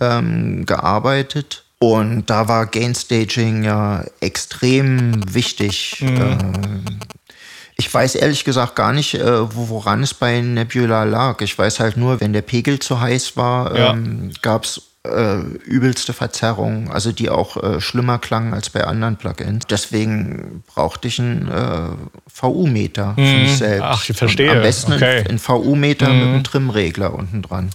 ähm, 0.00 0.66
gearbeitet. 0.66 1.64
Und 1.78 2.30
da 2.30 2.48
war 2.48 2.66
Gainstaging 2.66 3.64
ja 3.64 4.04
extrem 4.20 5.34
wichtig. 5.34 5.98
Mhm. 6.00 6.16
Äh, 6.16 6.36
ich 7.76 7.92
weiß 7.92 8.14
ehrlich 8.14 8.44
gesagt 8.44 8.76
gar 8.76 8.92
nicht, 8.92 9.14
äh, 9.14 9.56
woran 9.56 10.02
es 10.02 10.14
bei 10.14 10.40
Nebula 10.40 11.04
lag. 11.04 11.40
Ich 11.40 11.58
weiß 11.58 11.80
halt 11.80 11.96
nur, 11.96 12.20
wenn 12.20 12.32
der 12.32 12.42
Pegel 12.42 12.78
zu 12.78 13.00
heiß 13.00 13.36
war, 13.36 13.76
ja. 13.76 13.92
ähm, 13.92 14.30
gab 14.42 14.64
es 14.64 14.80
äh, 15.04 15.40
übelste 15.64 16.12
Verzerrungen, 16.12 16.90
also 16.90 17.12
die 17.12 17.28
auch 17.28 17.62
äh, 17.62 17.80
schlimmer 17.80 18.18
klangen 18.18 18.54
als 18.54 18.70
bei 18.70 18.84
anderen 18.84 19.16
Plugins. 19.16 19.66
Deswegen 19.68 20.62
brauchte 20.66 21.08
ich 21.08 21.20
einen 21.20 21.48
äh, 21.48 21.88
VU-Meter 22.32 23.14
für 23.14 23.20
mich 23.20 23.50
hm. 23.50 23.56
selbst. 23.56 23.84
Ach, 23.84 24.08
ich 24.08 24.16
verstehe. 24.16 24.50
Und 24.50 24.56
am 24.56 24.62
besten 24.62 24.92
okay. 24.94 25.24
einen 25.28 25.38
VU-Meter 25.38 26.08
mm. 26.08 26.18
mit 26.18 26.28
einem 26.28 26.44
Trimregler 26.44 27.14
unten 27.14 27.42
dran. 27.42 27.70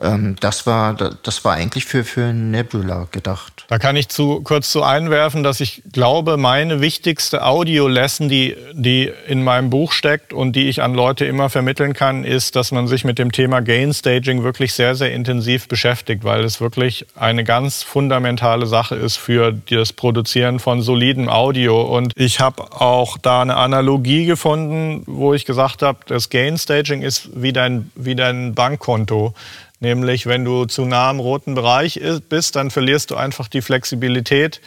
Ähm, 0.00 0.36
das, 0.40 0.66
war, 0.66 0.94
das 0.94 1.44
war 1.44 1.54
eigentlich 1.54 1.84
für, 1.84 2.04
für 2.04 2.32
Nebula 2.32 3.08
gedacht. 3.10 3.64
Da 3.68 3.78
kann 3.78 3.96
ich 3.96 4.08
zu, 4.08 4.40
kurz 4.42 4.70
zu 4.70 4.82
einwerfen, 4.82 5.42
dass 5.42 5.60
ich 5.60 5.82
glaube, 5.92 6.36
meine 6.36 6.80
wichtigste 6.80 7.44
Audio-Lesson, 7.44 8.28
die, 8.28 8.56
die 8.72 9.12
in 9.28 9.44
meinem 9.44 9.70
Buch 9.70 9.92
steckt 9.92 10.32
und 10.32 10.56
die 10.56 10.68
ich 10.68 10.82
an 10.82 10.94
Leute 10.94 11.24
immer 11.26 11.50
vermitteln 11.50 11.92
kann, 11.92 12.24
ist, 12.24 12.56
dass 12.56 12.72
man 12.72 12.88
sich 12.88 13.04
mit 13.04 13.18
dem 13.18 13.30
Thema 13.32 13.60
Gain 13.60 13.92
Staging 13.92 14.42
wirklich 14.42 14.72
sehr, 14.72 14.94
sehr 14.94 15.12
intensiv 15.12 15.68
beschäftigt, 15.68 16.24
weil 16.24 16.44
es 16.44 16.60
wirklich 16.60 17.06
eine 17.14 17.44
ganz 17.44 17.82
fundamentale 17.82 18.66
Sache 18.66 18.96
ist 18.96 19.16
für 19.16 19.52
das 19.52 19.92
Produzieren 19.92 20.58
von 20.58 20.82
solidem 20.82 21.28
Audio. 21.28 21.82
Und 21.82 22.12
ich 22.16 22.40
habe 22.40 22.72
auch 22.72 23.18
da 23.18 23.42
eine 23.42 23.56
Analogie 23.56 24.24
gefunden, 24.24 25.02
wo 25.06 25.34
ich 25.34 25.44
gesagt 25.44 25.82
habe, 25.82 25.98
das 26.06 26.30
Gain 26.30 26.56
Staging 26.58 27.02
ist 27.02 27.28
wie 27.34 27.52
dein, 27.52 27.90
wie 27.94 28.14
dein 28.14 28.54
Bankkonto. 28.54 29.34
Nämlich, 29.80 30.26
wenn 30.26 30.44
du 30.44 30.66
zu 30.66 30.84
nah 30.84 31.10
im 31.10 31.20
roten 31.20 31.54
Bereich 31.54 31.98
bist, 32.28 32.56
dann 32.56 32.70
verlierst 32.70 33.10
du 33.10 33.16
einfach 33.16 33.48
die 33.48 33.62
Flexibilität, 33.62 34.60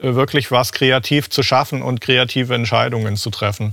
äh, 0.00 0.14
wirklich 0.14 0.50
was 0.50 0.72
kreativ 0.72 1.30
zu 1.30 1.42
schaffen 1.42 1.80
und 1.82 2.02
kreative 2.02 2.54
Entscheidungen 2.54 3.16
zu 3.16 3.30
treffen. 3.30 3.72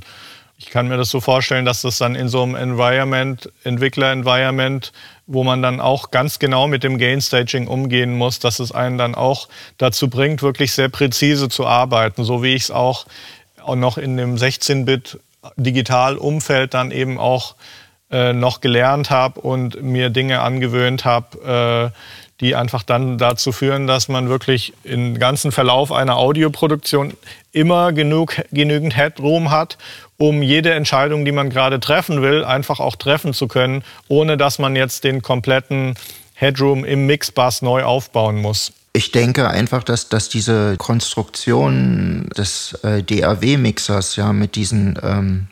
Ich 0.58 0.70
kann 0.70 0.88
mir 0.88 0.96
das 0.96 1.10
so 1.10 1.20
vorstellen, 1.20 1.66
dass 1.66 1.82
das 1.82 1.98
dann 1.98 2.16
in 2.16 2.30
so 2.30 2.42
einem 2.42 2.56
Environment, 2.56 3.52
Entwickler-Environment, 3.66 4.94
wo 5.28 5.44
man 5.44 5.62
dann 5.62 5.82
auch 5.82 6.12
ganz 6.12 6.40
genau 6.40 6.70
mit 6.70 6.86
dem 6.86 6.98
Gain-Staging 6.98 7.68
umgehen 7.68 8.16
muss, 8.16 8.40
dass 8.40 8.60
es 8.60 8.72
einen 8.72 8.98
dann 8.98 9.16
auch 9.16 9.50
dazu 9.78 10.10
bringt, 10.10 10.42
wirklich 10.42 10.72
sehr 10.72 10.88
präzise 10.88 11.50
zu 11.50 11.68
arbeiten, 11.68 12.24
so 12.24 12.42
wie 12.42 12.56
ich 12.56 12.64
es 12.64 12.72
auch 12.72 13.06
noch 13.68 13.98
in 13.98 14.16
dem 14.16 14.38
16-Bit-Digital-Umfeld 14.38 16.74
dann 16.74 16.92
eben 16.92 17.20
auch 17.20 17.56
äh, 18.15 18.31
noch 18.31 18.62
gelernt 18.62 19.10
habe 19.10 19.41
und 19.41 19.84
mir 19.84 20.10
Dinge 20.10 20.39
angewöhnt 20.39 21.03
habe, 21.03 21.91
äh, 21.91 22.00
die 22.39 22.55
einfach 22.55 22.81
dann 22.84 23.17
dazu 23.17 23.51
führen, 23.51 23.88
dass 23.88 24.07
man 24.07 24.29
wirklich 24.29 24.72
im 24.84 25.19
ganzen 25.19 25.51
Verlauf 25.51 25.91
einer 25.91 26.15
Audioproduktion 26.15 27.13
immer 27.51 27.91
genug, 27.91 28.36
genügend 28.53 28.95
Headroom 28.95 29.51
hat, 29.51 29.77
um 30.15 30.41
jede 30.41 30.74
Entscheidung, 30.74 31.25
die 31.25 31.34
man 31.34 31.50
gerade 31.50 31.81
treffen 31.81 32.22
will, 32.22 32.45
einfach 32.45 32.79
auch 32.79 32.95
treffen 32.95 33.34
zu 33.34 33.50
können, 33.50 33.84
ohne 34.07 34.38
dass 34.38 34.60
man 34.60 34.77
jetzt 34.77 35.03
den 35.03 35.22
kompletten 35.22 35.95
Headroom 36.36 36.86
im 36.86 37.05
Mixbus 37.07 37.62
neu 37.62 37.84
aufbauen 37.84 38.41
muss. 38.41 38.72
Ich 38.93 39.12
denke 39.12 39.50
einfach, 39.50 39.84
dass, 39.84 40.07
dass 40.07 40.29
diese 40.29 40.77
Konstruktion 40.77 42.29
des 42.38 42.79
äh, 42.84 43.03
DAW-Mixers 43.03 44.15
ja 44.15 44.31
mit 44.31 44.55
diesen 44.55 44.98
ähm, 45.03 45.48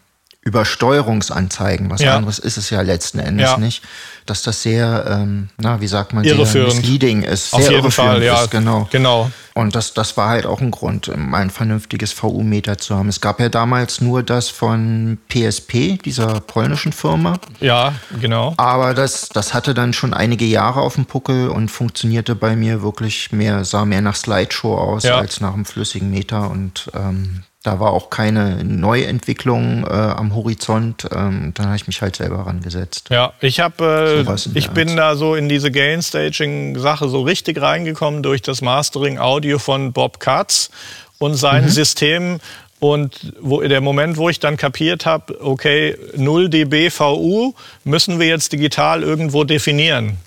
Übersteuerungsanzeigen, 0.46 1.90
was 1.90 2.02
ja. 2.02 2.18
anderes 2.18 2.38
ist 2.38 2.58
es 2.58 2.70
ja 2.70 2.82
letzten 2.82 3.20
Endes 3.20 3.52
ja. 3.52 3.58
nicht, 3.58 3.82
dass 4.26 4.42
das 4.42 4.62
sehr, 4.62 5.06
ähm, 5.10 5.50
na, 5.58 5.80
wie 5.80 5.88
sagt 5.88 6.14
man, 6.14 6.24
sehr 6.26 6.36
misleading 6.36 7.24
ist. 7.24 7.54
Auf 7.54 7.62
sehr 7.64 7.72
jeden 7.72 7.92
Fall, 7.92 8.22
ja. 8.22 8.44
Ist, 8.44 8.52
genau. 8.52 8.88
genau. 8.92 9.32
Und 9.54 9.76
das, 9.76 9.94
das 9.94 10.18
war 10.18 10.30
halt 10.30 10.46
auch 10.46 10.60
ein 10.60 10.72
Grund, 10.72 11.10
ein 11.10 11.50
vernünftiges 11.50 12.12
VU-Meter 12.12 12.78
zu 12.78 12.96
haben. 12.96 13.08
Es 13.08 13.22
gab 13.22 13.40
ja 13.40 13.50
damals 13.50 14.02
nur 14.02 14.24
das 14.24 14.50
von 14.50 15.18
PSP, 15.30 15.98
dieser 16.04 16.42
polnischen 16.42 16.92
Firma. 16.92 17.40
Ja, 17.60 17.94
genau. 18.20 18.54
Aber 18.58 18.94
das, 18.94 19.30
das 19.30 19.54
hatte 19.54 19.74
dann 19.74 19.94
schon 19.94 20.14
einige 20.14 20.46
Jahre 20.46 20.82
auf 20.82 20.96
dem 20.96 21.06
Puckel 21.06 21.50
und 21.50 21.70
funktionierte 21.70 22.36
bei 22.36 22.56
mir 22.56 22.82
wirklich 22.82 23.32
mehr, 23.32 23.64
sah 23.64 23.86
mehr 23.86 24.02
nach 24.02 24.16
Slideshow 24.16 24.76
aus 24.76 25.04
ja. 25.04 25.20
als 25.20 25.40
nach 25.40 25.54
einem 25.54 25.66
flüssigen 25.66 26.10
Meter 26.10 26.50
und 26.50 26.90
ähm, 26.96 27.44
da 27.64 27.80
war 27.80 27.94
auch 27.94 28.10
keine 28.10 28.62
Neuentwicklung 28.66 29.86
äh, 29.86 29.90
am 29.90 30.36
Horizont. 30.36 31.08
Ähm, 31.16 31.54
dann 31.56 31.68
habe 31.68 31.78
ich 31.78 31.88
mich 31.88 32.02
halt 32.02 32.18
selber 32.18 32.46
rangesetzt. 32.46 33.10
Ja, 33.10 33.34
ich 33.40 33.62
habe, 33.62 34.26
äh, 34.28 34.58
ich 34.58 34.70
bin 34.72 34.90
Art. 34.90 34.98
da 35.00 35.16
so 35.16 35.36
in 35.36 35.48
diese 35.48 35.72
Gain-Staging-Sache 35.72 37.08
so 37.08 37.22
richtig 37.22 37.62
reingekommen 37.62 38.22
durch 38.22 38.42
das 38.42 38.62
Mastering-Audio 38.62 39.60
von 39.60 39.94
Bob 39.94 40.20
Katz 40.20 40.72
und 41.20 41.36
sein 41.36 41.64
mhm. 41.64 41.70
System. 41.70 42.40
Und 42.82 43.34
wo, 43.40 43.62
der 43.62 43.80
Moment, 43.80 44.18
wo 44.18 44.28
ich 44.28 44.42
dann 44.42 44.58
kapiert 44.58 45.06
habe, 45.06 45.42
okay, 45.42 45.96
0 46.18 46.50
dB 46.50 46.90
VU 46.90 47.54
müssen 47.86 48.20
wir 48.20 48.28
jetzt 48.28 48.52
digital 48.52 49.04
irgendwo 49.04 49.46
definieren. 49.46 50.18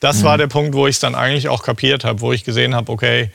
Das 0.00 0.20
mhm. 0.20 0.24
war 0.24 0.38
der 0.38 0.46
Punkt, 0.46 0.74
wo 0.74 0.86
ich 0.86 0.96
es 0.96 1.00
dann 1.00 1.14
eigentlich 1.14 1.50
auch 1.50 1.62
kapiert 1.62 2.04
habe, 2.04 2.22
wo 2.22 2.32
ich 2.32 2.42
gesehen 2.44 2.74
habe, 2.74 2.90
okay, 2.90 3.30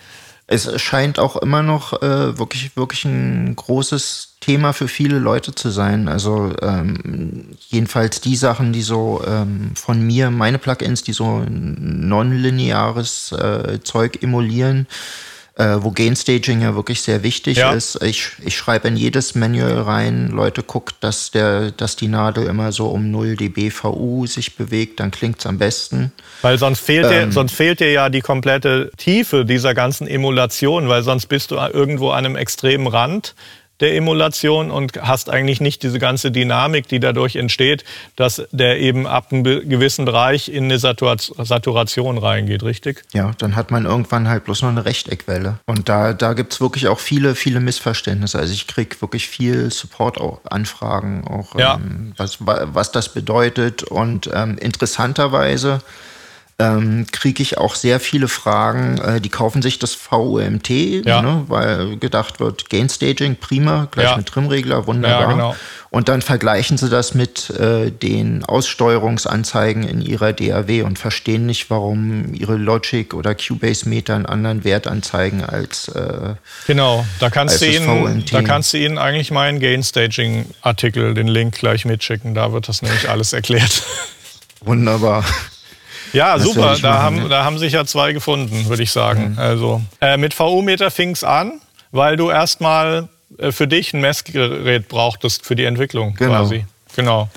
es 0.47 0.79
scheint 0.79 1.17
auch 1.17 1.37
immer 1.37 1.63
noch 1.63 2.01
äh, 2.01 2.37
wirklich, 2.37 2.77
wirklich 2.77 3.05
ein 3.05 3.55
großes 3.55 4.35
Thema 4.41 4.73
für 4.73 4.87
viele 4.87 5.17
Leute 5.17 5.55
zu 5.55 5.69
sein. 5.69 6.07
Also 6.07 6.53
ähm, 6.61 7.55
jedenfalls 7.67 8.21
die 8.21 8.35
Sachen, 8.35 8.71
die 8.71 8.83
so 8.83 9.23
ähm, 9.25 9.71
von 9.75 10.01
mir, 10.01 10.29
meine 10.29 10.59
Plugins, 10.59 11.01
die 11.01 11.13
so 11.13 11.43
nonlineares 11.49 13.31
äh, 13.31 13.79
Zeug 13.83 14.21
emulieren, 14.21 14.87
äh, 15.57 15.77
wo 15.79 15.91
Gain 15.91 16.15
Staging 16.15 16.61
ja 16.61 16.75
wirklich 16.75 17.01
sehr 17.01 17.23
wichtig 17.23 17.57
ja. 17.57 17.71
ist. 17.71 18.01
Ich, 18.03 18.31
ich 18.43 18.57
schreibe 18.57 18.87
in 18.89 18.97
jedes 18.97 19.35
Manual 19.35 19.81
rein, 19.81 20.29
Leute, 20.29 20.63
guckt, 20.63 20.95
dass, 20.99 21.31
der, 21.31 21.71
dass 21.71 21.95
die 21.95 22.09
Nadel 22.09 22.47
immer 22.47 22.71
so 22.71 22.87
um 22.87 23.09
0 23.09 23.37
dB 23.37 23.71
VU 23.71 24.27
sich 24.27 24.57
bewegt, 24.57 24.99
dann 24.99 25.11
klingt 25.11 25.39
es 25.39 25.45
am 25.45 25.57
besten. 25.57 26.11
Weil 26.41 26.57
sonst 26.57 26.81
fehlt, 26.81 27.05
ähm, 27.05 27.29
dir, 27.29 27.31
sonst 27.31 27.53
fehlt 27.53 27.79
dir 27.79 27.91
ja 27.91 28.09
die 28.09 28.21
komplette 28.21 28.91
Tiefe 28.97 29.45
dieser 29.45 29.73
ganzen 29.73 30.07
Emulation, 30.07 30.89
weil 30.89 31.03
sonst 31.03 31.27
bist 31.27 31.51
du 31.51 31.55
irgendwo 31.55 32.09
an 32.09 32.25
einem 32.25 32.35
extremen 32.35 32.87
Rand 32.87 33.33
der 33.79 33.95
Emulation 33.95 34.71
und 34.71 35.01
hast 35.01 35.29
eigentlich 35.29 35.59
nicht 35.59 35.83
diese 35.83 35.99
ganze 35.99 36.31
Dynamik, 36.31 36.87
die 36.87 36.99
dadurch 36.99 37.35
entsteht, 37.35 37.83
dass 38.15 38.41
der 38.51 38.79
eben 38.79 39.05
ab 39.05 39.27
einem 39.31 39.43
gewissen 39.43 40.05
Bereich 40.05 40.49
in 40.49 40.65
eine 40.65 40.79
Saturation 40.79 42.17
reingeht, 42.17 42.63
richtig? 42.63 43.03
Ja, 43.13 43.31
dann 43.37 43.55
hat 43.55 43.71
man 43.71 43.85
irgendwann 43.85 44.29
halt 44.29 44.45
bloß 44.45 44.61
noch 44.61 44.69
eine 44.69 44.85
Rechteckwelle. 44.85 45.59
Und 45.65 45.89
da, 45.89 46.13
da 46.13 46.33
gibt 46.33 46.53
es 46.53 46.61
wirklich 46.61 46.87
auch 46.87 46.99
viele, 46.99 47.35
viele 47.35 47.59
Missverständnisse. 47.59 48.39
Also 48.39 48.53
ich 48.53 48.67
kriege 48.67 49.01
wirklich 49.01 49.27
viel 49.27 49.69
Support-Anfragen, 49.71 51.27
auch, 51.27 51.57
ja. 51.57 51.75
ähm, 51.75 52.13
was, 52.17 52.37
was 52.39 52.91
das 52.91 53.09
bedeutet. 53.09 53.83
Und 53.83 54.29
ähm, 54.33 54.57
interessanterweise 54.57 55.81
ähm, 56.57 57.05
kriege 57.11 57.43
ich 57.43 57.57
auch 57.57 57.75
sehr 57.75 57.99
viele 57.99 58.29
Fragen. 58.29 58.97
Äh, 58.99 59.19
die 59.19 59.29
kaufen 59.29 59.61
sich 59.61 59.77
das 59.77 59.93
VUMT, 59.93 60.69
ja. 60.69 61.21
ne, 61.21 61.43
weil 61.47 61.97
gedacht 61.97 62.39
wird, 62.39 62.69
Gain 62.69 62.87
Staging, 62.87 63.35
prima, 63.35 63.89
gleich 63.91 64.11
ja. 64.11 64.17
mit 64.17 64.27
Trimregler, 64.27 64.87
wunderbar. 64.87 65.21
Ja, 65.21 65.31
genau. 65.31 65.55
Und 65.89 66.07
dann 66.07 66.21
vergleichen 66.21 66.77
sie 66.77 66.89
das 66.89 67.13
mit 67.13 67.49
äh, 67.51 67.91
den 67.91 68.43
Aussteuerungsanzeigen 68.43 69.83
in 69.83 70.01
ihrer 70.01 70.33
DAW 70.33 70.83
und 70.83 70.97
verstehen 70.97 71.45
nicht, 71.45 71.69
warum 71.69 72.33
ihre 72.33 72.55
Logic 72.55 73.13
oder 73.13 73.35
Cubase-Meter 73.35 74.15
einen 74.15 74.25
anderen 74.25 74.63
Wert 74.63 74.87
anzeigen 74.87 75.43
als 75.43 75.89
äh, 75.89 76.35
Genau, 76.67 77.05
da 77.19 77.29
kannst, 77.29 77.61
du 77.61 77.67
ihnen, 77.67 78.25
da 78.31 78.41
kannst 78.41 78.73
du 78.73 78.77
ihnen 78.77 78.97
eigentlich 78.97 79.31
meinen 79.31 79.59
Gain 79.59 79.83
Staging-Artikel, 79.83 81.13
den 81.13 81.27
Link 81.27 81.55
gleich 81.55 81.85
mitschicken. 81.85 82.33
Da 82.33 82.53
wird 82.53 82.69
das 82.69 82.81
nämlich 82.81 83.09
alles 83.09 83.33
erklärt. 83.33 83.83
Wunderbar. 84.61 85.23
Ja, 86.15 86.37
das 86.37 86.43
super. 86.43 86.77
Da, 86.81 87.01
haben, 87.01 87.23
ne? 87.23 87.29
da 87.29 87.43
haben 87.43 87.57
sich 87.57 87.73
ja 87.73 87.85
zwei 87.85 88.13
gefunden, 88.13 88.67
würde 88.67 88.83
ich 88.83 88.91
sagen. 88.91 89.33
Mhm. 89.33 89.39
Also 89.39 89.81
äh, 90.01 90.17
mit 90.17 90.37
VU-Meter 90.37 90.89
fing 90.89 91.11
es 91.11 91.23
an, 91.23 91.59
weil 91.91 92.15
du 92.15 92.29
erstmal 92.29 93.09
äh, 93.37 93.51
für 93.51 93.67
dich 93.67 93.93
ein 93.93 94.01
Messgerät 94.01 94.87
brauchtest 94.87 95.45
für 95.45 95.55
die 95.55 95.65
Entwicklung 95.65 96.15
genau. 96.15 96.31
quasi. 96.31 96.65
Genau. 96.95 97.29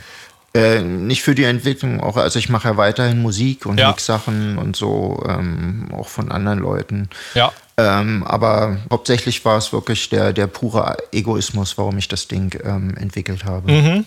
Äh, 0.55 0.81
nicht 0.81 1.23
für 1.23 1.35
die 1.35 1.45
Entwicklung, 1.45 2.01
auch, 2.01 2.17
also 2.17 2.39
ich 2.39 2.49
mache 2.49 2.69
ja 2.69 2.77
weiterhin 2.77 3.21
Musik 3.21 3.67
und 3.67 3.79
ja. 3.79 3.89
Mix-Sachen 3.89 4.57
und 4.57 4.77
so, 4.77 5.23
ähm, 5.29 5.89
auch 5.93 6.09
von 6.09 6.33
anderen 6.33 6.59
Leuten. 6.61 7.11
Ja. 7.35 7.53
Ähm, 7.77 8.25
aber 8.25 8.79
hauptsächlich 8.91 9.45
war 9.45 9.59
es 9.59 9.73
wirklich 9.73 10.09
der, 10.09 10.33
der 10.33 10.47
pure 10.47 10.97
Egoismus, 11.13 11.77
warum 11.77 11.99
ich 11.99 12.09
das 12.09 12.29
Ding 12.29 12.59
ähm, 12.65 12.97
entwickelt 12.97 13.45
habe. 13.45 13.71
Mhm. 13.71 14.07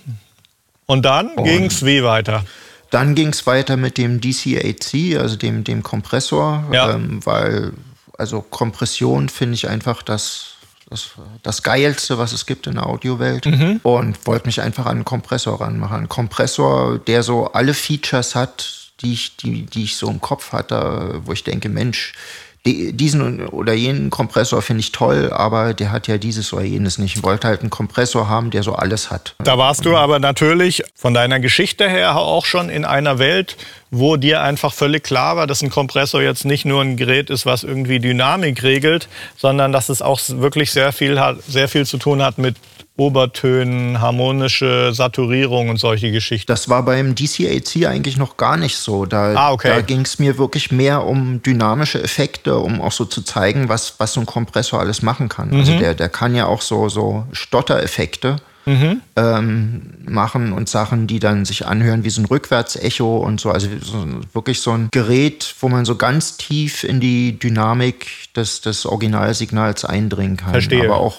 Und 0.88 1.06
dann 1.06 1.36
ging 1.38 1.66
es 1.66 1.86
wie 1.86 2.04
weiter? 2.04 2.44
Dann 2.92 3.16
ging 3.16 3.30
es 3.30 3.48
weiter 3.48 3.78
mit 3.78 3.98
dem 3.98 4.20
DC-8C, 4.22 5.18
also 5.18 5.38
dem, 5.38 5.64
dem 5.64 5.82
Kompressor, 5.82 6.66
ja. 6.72 6.92
ähm, 6.92 7.26
weil 7.26 7.74
also 8.18 8.42
Kompression 8.42 9.30
finde 9.30 9.56
ich 9.56 9.68
einfach 9.68 10.04
das, 10.04 10.58
das, 10.90 11.12
das 11.42 11.64
Geilste, 11.64 12.20
was 12.20 12.34
es 12.34 12.46
gibt 12.46 12.68
in 12.68 12.76
der 12.76 12.86
Audiowelt. 12.86 13.46
Mhm. 13.48 13.80
Und 13.82 14.28
wollte 14.28 14.46
mich 14.46 14.62
einfach 14.62 14.86
an 14.86 14.98
einen 14.98 15.06
Kompressor 15.06 15.60
ranmachen. 15.60 16.02
Ein 16.02 16.10
Kompressor, 16.10 17.00
der 17.00 17.24
so 17.24 17.48
alle 17.48 17.74
Features 17.74 18.36
hat, 18.36 18.92
die 19.02 19.14
ich, 19.14 19.38
die, 19.38 19.66
die 19.66 19.86
ich 19.86 19.96
so 19.96 20.10
im 20.10 20.22
Kopf 20.22 20.52
hatte, 20.52 21.22
wo 21.26 21.32
ich 21.32 21.44
denke, 21.44 21.70
Mensch, 21.70 22.14
diesen 22.64 23.48
oder 23.48 23.74
jenen 23.74 24.12
Kompressor 24.12 24.62
finde 24.62 24.82
ich 24.82 24.92
toll, 24.92 25.32
aber 25.34 25.74
der 25.74 25.92
hat 25.92 26.08
ja 26.08 26.20
dieses 26.20 26.54
oder 26.54 26.62
jenes 26.64 27.00
nicht. 27.00 27.16
Ich 27.16 27.24
wollte 27.24 27.48
halt 27.48 27.62
einen 27.62 27.72
Kompressor 27.72 28.30
haben, 28.30 28.52
der 28.52 28.62
so 28.62 28.74
alles 28.74 29.10
hat. 29.10 29.34
Da 29.40 29.58
warst 29.58 29.86
du 29.86 29.98
aber 29.98 30.20
natürlich 30.20 30.84
von 30.96 31.16
deiner 31.16 31.40
Geschichte 31.40 31.90
her 31.90 32.16
auch 32.18 32.46
schon 32.46 32.70
in 32.70 32.86
einer 32.86 33.18
Welt, 33.18 33.58
wo 33.90 34.16
dir 34.16 34.42
einfach 34.42 34.74
völlig 34.74 35.04
klar 35.04 35.38
war, 35.38 35.48
dass 35.48 35.64
ein 35.64 35.72
Kompressor 35.72 36.22
jetzt 36.22 36.46
nicht 36.46 36.66
nur 36.66 36.82
ein 36.84 36.98
Gerät 36.98 37.32
ist, 37.32 37.48
was 37.48 37.64
irgendwie 37.64 38.00
Dynamik 38.00 38.62
regelt, 38.62 39.10
sondern 39.38 39.72
dass 39.72 39.90
es 39.90 40.04
auch 40.04 40.20
wirklich 40.28 40.72
sehr 40.72 40.92
viel, 40.92 41.20
sehr 41.48 41.68
viel 41.68 41.88
zu 41.88 41.98
tun 41.98 42.22
hat 42.22 42.38
mit 42.38 42.58
Obertönen, 43.02 44.00
harmonische 44.00 44.94
Saturierung 44.94 45.70
und 45.70 45.78
solche 45.78 46.12
Geschichten. 46.12 46.52
Das 46.52 46.70
war 46.70 46.86
beim 46.86 47.16
DCAC 47.16 47.88
eigentlich 47.88 48.18
noch 48.18 48.38
gar 48.38 48.58
nicht 48.58 48.78
so. 48.78 49.08
Da, 49.08 49.34
ah, 49.34 49.52
okay. 49.52 49.70
da 49.70 49.82
ging 49.82 50.02
es 50.02 50.20
mir 50.20 50.38
wirklich 50.38 50.72
mehr 50.72 51.04
um 51.04 51.42
dynamische 51.42 52.04
Effekte, 52.04 52.60
um 52.60 52.80
auch 52.80 52.92
so 52.92 53.06
zu 53.06 53.24
zeigen, 53.24 53.70
was, 53.70 53.96
was 54.00 54.14
so 54.14 54.20
ein 54.20 54.28
Kompressor 54.28 54.80
alles 54.80 55.02
machen 55.02 55.30
kann. 55.30 55.50
Also 55.50 55.56
mhm. 55.56 55.62
Also 55.62 55.80
der, 55.80 55.94
der 55.96 56.10
kann 56.10 56.36
ja 56.36 56.46
auch 56.46 56.62
so, 56.62 56.90
so 56.90 57.26
Stottereffekte 57.32 58.36
mhm. 58.66 59.02
ähm, 59.16 59.82
machen 60.06 60.54
und 60.54 60.70
Sachen, 60.70 61.08
die 61.08 61.20
dann 61.20 61.46
sich 61.46 61.66
anhören 61.66 62.04
wie 62.04 62.10
so 62.10 62.22
ein 62.22 62.26
Rückwärtsecho 62.26 63.18
und 63.18 63.40
so. 63.40 63.52
Also 63.52 63.68
so, 63.82 64.06
wirklich 64.34 64.62
so 64.62 64.72
ein 64.72 64.90
Gerät, 64.92 65.56
wo 65.60 65.70
man 65.70 65.86
so 65.86 65.96
ganz 65.96 66.38
tief 66.38 66.84
in 66.84 67.00
die 67.00 67.40
Dynamik 67.40 68.08
des, 68.36 68.62
des 68.62 68.86
Originalsignals 68.86 69.86
eindringen 69.86 70.38
kann. 70.38 70.52
Verstehe. 70.52 70.86
Aber 70.86 70.98
auch 70.98 71.18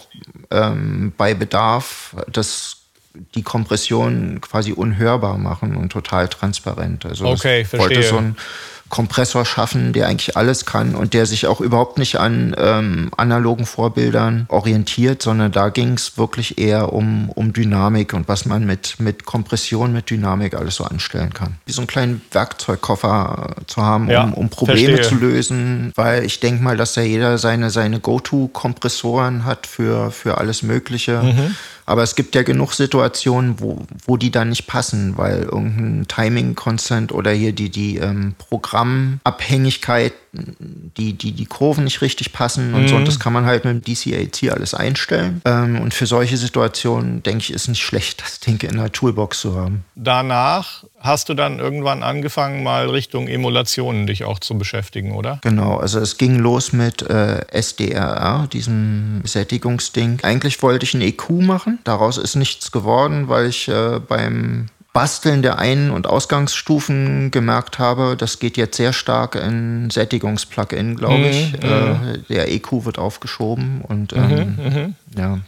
ähm, 0.53 1.13
bei 1.17 1.35
Bedarf 1.35 2.15
das 2.31 2.79
die 3.35 3.43
Kompression 3.43 4.41
quasi 4.41 4.73
unhörbar 4.73 5.37
machen 5.37 5.77
und 5.77 5.91
total 5.91 6.29
transparent. 6.29 7.05
Also 7.05 7.27
okay, 7.27 7.65
verstehe. 7.65 7.97
wollte 7.97 8.03
so 8.03 8.17
ein 8.17 8.37
Kompressor 8.93 9.47
schaffen, 9.47 9.95
der 9.95 10.07
eigentlich 10.07 10.37
alles 10.37 10.67
kann 10.67 10.95
und 10.95 11.15
der 11.15 11.25
sich 11.25 11.47
auch 11.47 11.63
überhaupt 11.63 11.97
nicht 11.97 12.21
an 12.21 12.55
ähm, 12.59 13.11
analogen 13.17 13.65
Vorbildern 13.65 14.45
orientiert, 14.51 15.23
sondern 15.23 15.51
da 15.51 15.71
ging 15.71 15.95
es 15.95 16.19
wirklich 16.19 16.59
eher 16.59 16.93
um, 16.93 17.31
um 17.31 17.55
Dynamik 17.55 18.13
und 18.13 18.29
was 18.29 18.45
man 18.45 18.67
mit, 18.67 19.01
mit 19.01 19.25
Kompression, 19.25 19.95
mit 19.95 20.11
Dynamik 20.11 20.53
alles 20.53 20.75
so 20.75 20.85
anstellen 20.85 21.33
kann. 21.33 21.57
Wie 21.65 21.73
so 21.73 21.81
einen 21.81 21.87
kleinen 21.87 22.21
Werkzeugkoffer 22.33 23.57
äh, 23.63 23.67
zu 23.67 23.81
haben, 23.81 24.11
ja, 24.11 24.25
um, 24.25 24.35
um 24.35 24.51
Probleme 24.51 24.97
verstehe. 24.97 25.19
zu 25.19 25.25
lösen, 25.25 25.93
weil 25.95 26.27
ich 26.27 26.41
denke 26.41 26.63
mal, 26.63 26.77
dass 26.77 26.95
ja 26.95 27.03
jeder 27.03 27.39
seine, 27.39 27.71
seine 27.71 27.99
Go-To-Kompressoren 27.99 29.47
hat 29.47 29.67
für, 29.67 30.11
für 30.11 30.37
alles 30.37 30.63
Mögliche. 30.63 31.23
Mhm. 31.23 31.57
Aber 31.93 32.03
es 32.03 32.15
gibt 32.15 32.35
ja 32.35 32.43
genug 32.43 32.73
Situationen, 32.73 33.61
wo, 33.61 33.83
wo 34.07 34.17
die 34.17 34.31
dann 34.31 34.49
nicht 34.49 34.67
passen, 34.67 35.19
weil 35.19 35.43
irgendein 35.43 36.09
Timing-Consent 36.09 37.13
oder 37.13 37.33
hier 37.33 37.53
die, 37.53 37.69
die 37.69 37.99
ähm, 37.99 38.35
Programmabhängigkeit, 38.39 40.15
die, 40.33 41.13
die, 41.13 41.33
die 41.33 41.47
Kurven 41.47 41.85
nicht 41.85 42.01
richtig 42.01 42.33
passen 42.33 42.73
und 42.75 42.83
mhm. 42.83 42.89
so. 42.89 42.97
Und 42.97 43.07
das 43.07 43.21
kann 43.21 43.33
man 43.33 43.45
halt 43.45 43.65
mit 43.65 43.87
dem 43.87 43.95
DCAT 43.95 44.51
alles 44.51 44.73
einstellen. 44.73 45.43
Ähm, 45.45 45.81
und 45.81 45.93
für 45.93 46.07
solche 46.07 46.37
Situationen, 46.37 47.23
denke 47.23 47.41
ich, 47.41 47.53
ist 47.53 47.69
nicht 47.69 47.83
schlecht, 47.83 48.23
das 48.23 48.41
Ding 48.41 48.61
in 48.63 48.79
der 48.79 48.91
Toolbox 48.91 49.41
zu 49.41 49.57
haben. 49.57 49.85
Danach 49.95 50.85
hast 51.01 51.29
du 51.29 51.35
dann 51.35 51.59
irgendwann 51.59 52.03
angefangen, 52.03 52.63
mal 52.63 52.89
Richtung 52.89 53.29
Emulationen 53.29 54.07
dich 54.07 54.25
auch 54.25 54.39
zu 54.39 54.57
beschäftigen, 54.57 55.13
oder? 55.13 55.39
Genau, 55.43 55.77
also 55.77 55.99
es 55.99 56.17
ging 56.17 56.39
los 56.39 56.73
mit 56.73 57.03
äh, 57.03 57.45
SDRR, 57.51 58.47
diesem 58.51 59.23
Sättigungsding. 59.25 60.21
Eigentlich 60.23 60.63
wollte 60.63 60.85
ich 60.85 60.95
ein 60.95 61.03
EQ 61.03 61.31
machen, 61.31 61.79
daraus 61.85 62.17
ist 62.17 62.37
nichts 62.37 62.73
geworden, 62.73 63.29
weil 63.29 63.47
ich 63.47 63.69
äh, 63.69 64.01
beim 64.01 64.69
Basteln 64.93 65.43
der 65.43 65.59
Ein- 65.59 65.91
und 65.91 66.07
Ausgangsstufen 66.07 67.31
gemerkt 67.31 67.79
habe, 67.79 68.17
das 68.17 68.39
geht 68.39 68.57
jetzt 68.57 68.77
sehr 68.77 68.93
stark 68.93 69.35
in 69.37 69.89
Sättigungs-Plugin, 69.91 70.97
glaube 70.97 71.19
mhm, 71.19 71.25
ich. 71.25 71.53
Mhm, 71.53 71.59
äh, 71.63 72.19
der 72.29 72.53
EQ 72.53 72.85
wird 72.85 72.99
aufgeschoben 72.99 73.81
und 73.83 74.15
mhm, 74.15 74.23
ähm, 74.23 74.57
mhm, 74.57 74.95
ja. 75.17 75.39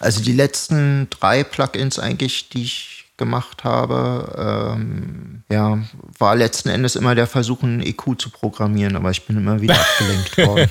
Also 0.00 0.22
die 0.22 0.32
letzten 0.32 1.08
drei 1.10 1.44
Plugins 1.44 1.98
eigentlich, 1.98 2.48
die 2.48 2.64
ich 2.64 3.04
gemacht 3.16 3.62
habe, 3.64 4.74
ähm, 4.76 5.44
ja, 5.48 5.78
war 6.18 6.34
letzten 6.34 6.68
Endes 6.68 6.96
immer 6.96 7.14
der 7.14 7.26
Versuch, 7.26 7.62
einen 7.62 7.80
EQ 7.80 8.18
zu 8.18 8.30
programmieren, 8.30 8.96
aber 8.96 9.10
ich 9.10 9.24
bin 9.24 9.36
immer 9.36 9.60
wieder 9.60 9.74
abgelenkt 9.78 10.38
worden. 10.38 10.68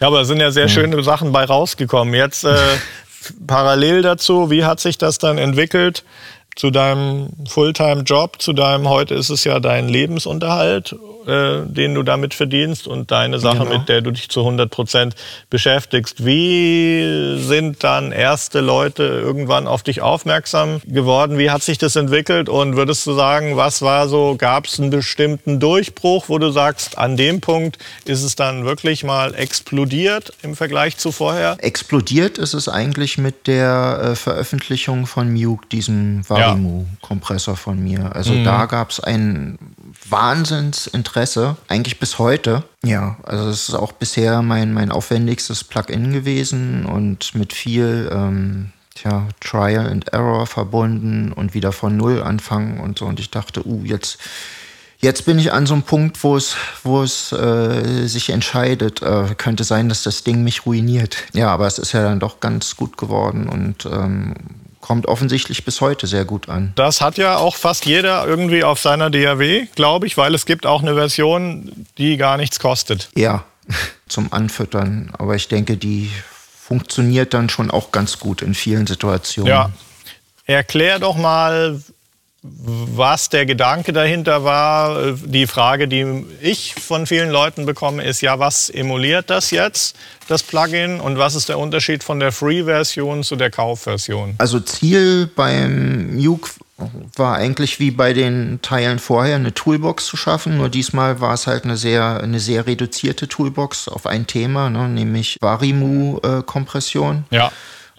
Ja, 0.00 0.06
aber 0.06 0.22
es 0.22 0.28
sind 0.28 0.40
ja 0.40 0.50
sehr 0.50 0.66
ja. 0.66 0.68
schöne 0.68 1.02
Sachen 1.02 1.30
bei 1.30 1.44
rausgekommen. 1.44 2.14
Jetzt 2.14 2.44
äh, 2.44 2.56
parallel 3.46 4.02
dazu, 4.02 4.50
wie 4.50 4.64
hat 4.64 4.80
sich 4.80 4.98
das 4.98 5.18
dann 5.18 5.38
entwickelt? 5.38 6.04
Zu 6.54 6.70
deinem 6.70 7.30
Fulltime-Job, 7.48 8.40
zu 8.40 8.52
deinem, 8.52 8.88
heute 8.88 9.14
ist 9.14 9.30
es 9.30 9.44
ja 9.44 9.60
dein 9.60 9.88
Lebensunterhalt, 9.88 10.94
äh, 11.26 11.62
den 11.66 11.94
du 11.94 12.02
damit 12.02 12.34
verdienst 12.34 12.86
und 12.86 13.10
deine 13.10 13.38
Sache, 13.38 13.60
genau. 13.60 13.78
mit 13.78 13.88
der 13.88 14.00
du 14.00 14.10
dich 14.10 14.28
zu 14.28 14.40
100 14.40 14.70
Prozent 14.70 15.14
beschäftigst. 15.50 16.24
Wie 16.24 17.38
sind 17.38 17.84
dann 17.84 18.12
erste 18.12 18.60
Leute 18.60 19.04
irgendwann 19.04 19.66
auf 19.66 19.82
dich 19.82 20.02
aufmerksam 20.02 20.80
geworden? 20.84 21.38
Wie 21.38 21.50
hat 21.50 21.62
sich 21.62 21.78
das 21.78 21.96
entwickelt? 21.96 22.48
Und 22.48 22.76
würdest 22.76 23.06
du 23.06 23.14
sagen, 23.14 23.56
was 23.56 23.82
war 23.82 24.08
so, 24.08 24.34
gab 24.36 24.66
es 24.66 24.78
einen 24.78 24.90
bestimmten 24.90 25.60
Durchbruch, 25.60 26.28
wo 26.28 26.38
du 26.38 26.50
sagst, 26.50 26.98
an 26.98 27.16
dem 27.16 27.40
Punkt 27.40 27.78
ist 28.04 28.22
es 28.22 28.36
dann 28.36 28.64
wirklich 28.64 29.04
mal 29.04 29.34
explodiert 29.34 30.32
im 30.42 30.56
Vergleich 30.56 30.96
zu 30.98 31.12
vorher? 31.12 31.56
Explodiert 31.60 32.36
ist 32.36 32.54
es 32.54 32.68
eigentlich 32.68 33.16
mit 33.16 33.46
der 33.46 34.00
äh, 34.02 34.16
Veröffentlichung 34.16 35.06
von 35.06 35.32
Muke, 35.32 35.66
diesem 35.68 36.28
Var 36.28 36.41
Arimu-Kompressor 36.46 37.56
von 37.56 37.82
mir. 37.82 38.14
Also 38.14 38.32
mhm. 38.32 38.44
da 38.44 38.66
gab 38.66 38.90
es 38.90 39.00
ein 39.00 39.58
Wahnsinnsinteresse, 40.08 41.56
eigentlich 41.68 41.98
bis 42.00 42.18
heute. 42.18 42.64
Ja, 42.84 43.16
also 43.22 43.48
es 43.48 43.68
ist 43.68 43.74
auch 43.74 43.92
bisher 43.92 44.42
mein, 44.42 44.72
mein 44.72 44.92
aufwendigstes 44.92 45.64
Plugin 45.64 46.12
gewesen 46.12 46.86
und 46.86 47.34
mit 47.34 47.52
viel 47.52 48.10
ähm, 48.12 48.72
tja, 48.94 49.28
Trial 49.40 49.88
and 49.88 50.12
Error 50.12 50.46
verbunden 50.46 51.32
und 51.32 51.54
wieder 51.54 51.72
von 51.72 51.96
Null 51.96 52.22
anfangen 52.22 52.80
und 52.80 52.98
so. 52.98 53.06
Und 53.06 53.20
ich 53.20 53.30
dachte, 53.30 53.66
uh, 53.66 53.84
jetzt 53.84 54.18
Jetzt 55.04 55.26
bin 55.26 55.36
ich 55.40 55.52
an 55.52 55.66
so 55.66 55.74
einem 55.74 55.82
Punkt, 55.82 56.22
wo 56.22 56.36
es, 56.36 56.54
wo 56.84 57.02
es 57.02 57.32
äh, 57.32 58.06
sich 58.06 58.30
entscheidet. 58.30 59.02
Äh, 59.02 59.34
könnte 59.36 59.64
sein, 59.64 59.88
dass 59.88 60.04
das 60.04 60.22
Ding 60.22 60.44
mich 60.44 60.64
ruiniert. 60.64 61.16
Ja, 61.32 61.48
aber 61.48 61.66
es 61.66 61.80
ist 61.80 61.90
ja 61.90 62.04
dann 62.04 62.20
doch 62.20 62.38
ganz 62.38 62.76
gut 62.76 62.96
geworden 62.96 63.48
und 63.48 63.84
ähm, 63.84 64.34
kommt 64.82 65.06
offensichtlich 65.06 65.64
bis 65.64 65.80
heute 65.80 66.06
sehr 66.06 66.26
gut 66.26 66.50
an. 66.50 66.72
Das 66.74 67.00
hat 67.00 67.16
ja 67.16 67.38
auch 67.38 67.56
fast 67.56 67.86
jeder 67.86 68.26
irgendwie 68.26 68.64
auf 68.64 68.78
seiner 68.78 69.08
DAW, 69.08 69.66
glaube 69.74 70.06
ich, 70.06 70.18
weil 70.18 70.34
es 70.34 70.44
gibt 70.44 70.66
auch 70.66 70.82
eine 70.82 70.94
Version, 70.94 71.86
die 71.96 72.18
gar 72.18 72.36
nichts 72.36 72.58
kostet. 72.58 73.08
Ja, 73.14 73.44
zum 74.08 74.30
Anfüttern. 74.32 75.10
Aber 75.16 75.34
ich 75.36 75.48
denke, 75.48 75.78
die 75.78 76.10
funktioniert 76.60 77.32
dann 77.32 77.48
schon 77.48 77.70
auch 77.70 77.92
ganz 77.92 78.18
gut 78.18 78.42
in 78.42 78.54
vielen 78.54 78.86
Situationen. 78.86 79.48
Ja. 79.48 79.70
Erklär 80.44 80.98
doch 80.98 81.16
mal, 81.16 81.80
was 82.42 83.28
der 83.28 83.46
Gedanke 83.46 83.92
dahinter 83.92 84.42
war. 84.42 85.12
Die 85.12 85.46
Frage, 85.46 85.86
die 85.86 86.24
ich 86.40 86.74
von 86.74 87.06
vielen 87.06 87.30
Leuten 87.30 87.66
bekomme, 87.66 88.02
ist 88.02 88.20
ja, 88.20 88.40
was 88.40 88.68
emuliert 88.68 89.30
das 89.30 89.52
jetzt, 89.52 89.96
das 90.26 90.42
Plugin, 90.42 91.00
und 91.00 91.18
was 91.18 91.36
ist 91.36 91.48
der 91.48 91.58
Unterschied 91.58 92.02
von 92.02 92.18
der 92.18 92.32
Free-Version 92.32 93.22
zu 93.22 93.36
der 93.36 93.50
Kaufversion? 93.50 94.34
Also 94.38 94.58
Ziel 94.58 95.30
beim 95.34 96.16
Nuke 96.16 96.50
war 97.14 97.36
eigentlich 97.36 97.78
wie 97.78 97.92
bei 97.92 98.12
den 98.12 98.60
Teilen 98.60 98.98
vorher 98.98 99.36
eine 99.36 99.54
Toolbox 99.54 100.06
zu 100.06 100.16
schaffen, 100.16 100.56
nur 100.56 100.68
diesmal 100.68 101.20
war 101.20 101.34
es 101.34 101.46
halt 101.46 101.62
eine 101.62 101.76
sehr, 101.76 102.20
eine 102.20 102.40
sehr 102.40 102.66
reduzierte 102.66 103.28
Toolbox 103.28 103.86
auf 103.86 104.06
ein 104.06 104.26
Thema, 104.26 104.68
ne, 104.68 104.88
nämlich 104.88 105.38
Varimu-Kompression. 105.40 107.24
Äh, 107.30 107.36
ja. 107.36 107.52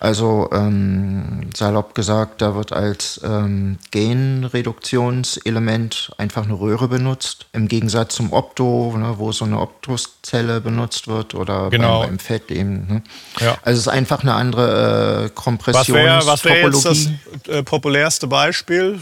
Also 0.03 0.49
ähm, 0.51 1.49
salopp 1.55 1.95
gesagt, 1.95 2.41
da 2.41 2.55
wird 2.55 2.73
als 2.73 3.21
ähm, 3.23 3.77
Genreduktionselement 3.91 6.11
einfach 6.17 6.43
eine 6.43 6.59
Röhre 6.59 6.89
benutzt. 6.89 7.45
Im 7.53 7.69
Gegensatz 7.69 8.15
zum 8.15 8.33
Opto, 8.33 8.93
ne, 8.97 9.13
wo 9.17 9.31
so 9.31 9.45
eine 9.45 9.61
Optuszelle 9.61 10.59
benutzt 10.59 11.07
wird 11.07 11.35
oder 11.35 11.69
genau. 11.69 12.01
beim, 12.01 12.09
beim 12.09 12.19
Fett 12.19 12.51
eben. 12.51 12.85
Ne? 12.87 13.01
Ja. 13.39 13.57
Also 13.61 13.79
es 13.79 13.87
ist 13.87 13.93
einfach 13.93 14.23
eine 14.23 14.33
andere 14.33 15.27
äh, 15.27 15.29
Kompression. 15.29 15.97
Was 15.97 16.43
wäre 16.43 16.55
wär 16.55 16.65
jetzt 16.65 16.85
das 16.85 17.07
äh, 17.47 17.63
populärste 17.63 18.27
Beispiel 18.27 18.99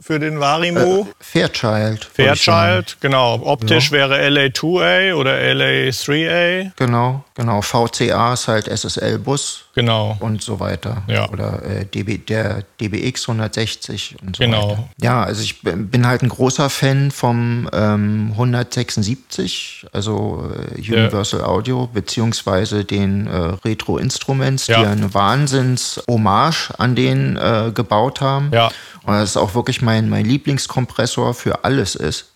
für 0.00 0.18
den 0.18 0.40
Varimo. 0.40 1.00
Äh, 1.00 1.04
Fairchild. 1.20 2.04
Fairchild, 2.04 2.96
genau. 3.00 3.38
Optisch 3.42 3.90
ja. 3.90 3.98
wäre 3.98 4.18
LA2A 4.28 5.12
oder 5.14 5.34
LA3A. 5.34 6.70
Genau, 6.76 7.22
genau. 7.34 7.60
VCA 7.60 8.32
ist 8.32 8.48
halt 8.48 8.66
SSL-Bus. 8.68 9.67
Genau. 9.78 10.16
Und 10.18 10.42
so 10.42 10.58
weiter. 10.58 11.02
Ja. 11.06 11.28
Oder 11.28 11.62
äh, 11.62 11.84
DB, 11.84 12.18
der 12.18 12.64
DBX 12.80 13.28
160 13.28 14.16
und 14.20 14.36
so 14.36 14.42
genau. 14.42 14.70
weiter. 14.70 14.88
Ja, 15.00 15.22
also 15.22 15.42
ich 15.42 15.62
bin 15.62 16.04
halt 16.04 16.22
ein 16.22 16.28
großer 16.28 16.68
Fan 16.68 17.12
vom 17.12 17.70
ähm, 17.72 18.30
176, 18.32 19.86
also 19.92 20.50
äh, 20.52 20.80
Universal 20.80 21.40
ja. 21.40 21.46
Audio, 21.46 21.86
beziehungsweise 21.86 22.84
den 22.84 23.28
äh, 23.28 23.36
Retro 23.64 23.98
Instruments, 23.98 24.66
ja. 24.66 24.80
die 24.80 24.86
eine 24.86 25.14
Wahnsinns-Hommage 25.14 26.72
an 26.78 26.96
den 26.96 27.36
äh, 27.36 27.70
gebaut 27.72 28.20
haben. 28.20 28.50
Ja. 28.52 28.72
Und 29.04 29.14
das 29.14 29.30
ist 29.30 29.36
auch 29.36 29.54
wirklich 29.54 29.80
mein, 29.80 30.08
mein 30.08 30.24
Lieblingskompressor 30.24 31.34
für 31.34 31.64
alles 31.64 31.94
ist. 31.94 32.32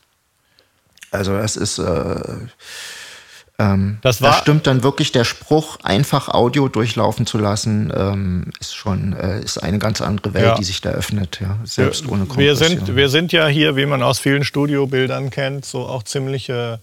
Also 1.10 1.36
das 1.36 1.56
ist, 1.56 1.78
äh, 1.78 2.14
ähm, 3.58 3.98
das 4.02 4.22
war, 4.22 4.32
da 4.32 4.38
stimmt 4.38 4.66
dann 4.66 4.82
wirklich 4.82 5.12
der 5.12 5.24
Spruch, 5.24 5.78
einfach 5.82 6.28
Audio 6.28 6.68
durchlaufen 6.68 7.26
zu 7.26 7.38
lassen, 7.38 7.92
ähm, 7.94 8.52
ist 8.60 8.74
schon 8.74 9.12
äh, 9.12 9.40
ist 9.40 9.58
eine 9.58 9.78
ganz 9.78 10.00
andere 10.00 10.34
Welt, 10.34 10.44
ja. 10.44 10.54
die 10.54 10.64
sich 10.64 10.80
da 10.80 10.90
öffnet, 10.90 11.40
ja, 11.40 11.58
selbst 11.64 12.06
ohne 12.06 12.24
Kompression. 12.26 12.38
Wir 12.38 12.56
sind, 12.56 12.96
wir 12.96 13.08
sind 13.08 13.32
ja 13.32 13.46
hier, 13.46 13.76
wie 13.76 13.86
man 13.86 14.02
aus 14.02 14.18
vielen 14.18 14.44
Studiobildern 14.44 15.30
kennt, 15.30 15.64
so 15.64 15.86
auch 15.86 16.02
ziemliche 16.02 16.80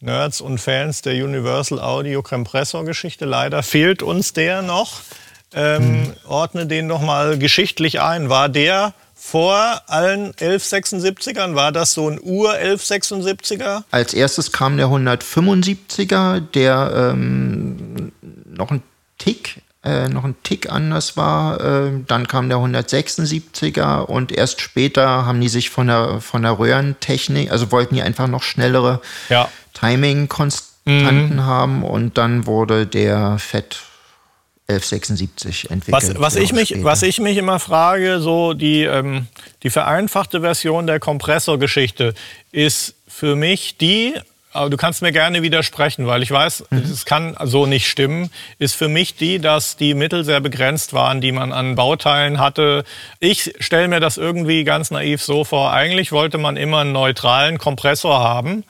Nerds 0.00 0.40
und 0.40 0.58
Fans 0.58 1.02
der 1.02 1.14
Universal 1.14 1.80
Audio 1.80 2.22
Kompressor 2.22 2.84
Geschichte. 2.84 3.24
Leider 3.24 3.62
fehlt 3.62 4.02
uns 4.02 4.32
der 4.32 4.62
noch. 4.62 5.00
Ähm, 5.54 6.02
mhm. 6.02 6.12
Ordne 6.26 6.66
den 6.66 6.86
nochmal 6.86 7.38
geschichtlich 7.38 8.00
ein. 8.00 8.28
War 8.28 8.48
der 8.48 8.94
vor 9.18 9.82
allen 9.88 10.32
1176ern? 10.32 11.54
War 11.54 11.72
das 11.72 11.92
so 11.92 12.08
ein 12.08 12.20
Ur-1176er? 12.22 13.82
Als 13.90 14.14
erstes 14.14 14.52
kam 14.52 14.76
der 14.76 14.86
175er, 14.86 16.40
der 16.40 17.12
ähm, 17.12 18.12
noch 18.46 18.70
ein 18.70 18.82
Tick 19.18 19.62
äh, 19.84 20.08
noch 20.08 20.24
ein 20.24 20.36
Tick 20.42 20.70
anders 20.70 21.16
war. 21.16 21.60
Äh, 21.60 21.90
dann 22.06 22.26
kam 22.26 22.48
der 22.48 22.58
176er 22.58 24.00
und 24.00 24.32
erst 24.32 24.60
später 24.60 25.24
haben 25.24 25.40
die 25.40 25.48
sich 25.48 25.70
von 25.70 25.86
der, 25.86 26.20
von 26.20 26.42
der 26.42 26.58
Röhrentechnik, 26.58 27.50
also 27.50 27.70
wollten 27.72 27.94
die 27.94 28.02
einfach 28.02 28.26
noch 28.26 28.42
schnellere 28.42 29.00
ja. 29.28 29.48
Timing-Konstanten 29.74 31.36
mhm. 31.36 31.46
haben 31.46 31.84
und 31.84 32.18
dann 32.18 32.46
wurde 32.46 32.86
der 32.86 33.38
Fett 33.38 33.78
1176 34.70 35.70
entwickelt. 35.70 36.20
Was, 36.20 36.34
was 36.34 36.36
ich, 36.36 36.52
mich, 36.52 36.84
was 36.84 37.02
ich 37.02 37.20
mich 37.20 37.38
immer 37.38 37.58
frage, 37.58 38.20
so 38.20 38.52
die, 38.52 38.82
ähm, 38.82 39.26
die 39.62 39.70
vereinfachte 39.70 40.42
Version 40.42 40.86
der 40.86 41.00
Kompressorgeschichte 41.00 42.12
ist 42.52 42.94
für 43.06 43.34
mich 43.34 43.78
die, 43.78 44.14
aber 44.52 44.68
du 44.68 44.76
kannst 44.76 45.00
mir 45.00 45.12
gerne 45.12 45.40
widersprechen, 45.40 46.06
weil 46.06 46.22
ich 46.22 46.30
weiß, 46.30 46.64
mhm. 46.68 46.78
es 46.80 47.06
kann 47.06 47.34
so 47.44 47.64
nicht 47.64 47.88
stimmen, 47.88 48.30
ist 48.58 48.74
für 48.74 48.88
mich 48.88 49.16
die, 49.16 49.38
dass 49.38 49.78
die 49.78 49.94
Mittel 49.94 50.22
sehr 50.22 50.40
begrenzt 50.40 50.92
waren, 50.92 51.22
die 51.22 51.32
man 51.32 51.52
an 51.52 51.74
Bauteilen 51.74 52.38
hatte. 52.38 52.84
Ich 53.20 53.54
stelle 53.60 53.88
mir 53.88 54.00
das 54.00 54.18
irgendwie 54.18 54.64
ganz 54.64 54.90
naiv 54.90 55.22
so 55.22 55.44
vor. 55.44 55.72
Eigentlich 55.72 56.12
wollte 56.12 56.36
man 56.36 56.58
immer 56.58 56.80
einen 56.80 56.92
neutralen 56.92 57.56
Kompressor 57.56 58.20
haben 58.20 58.64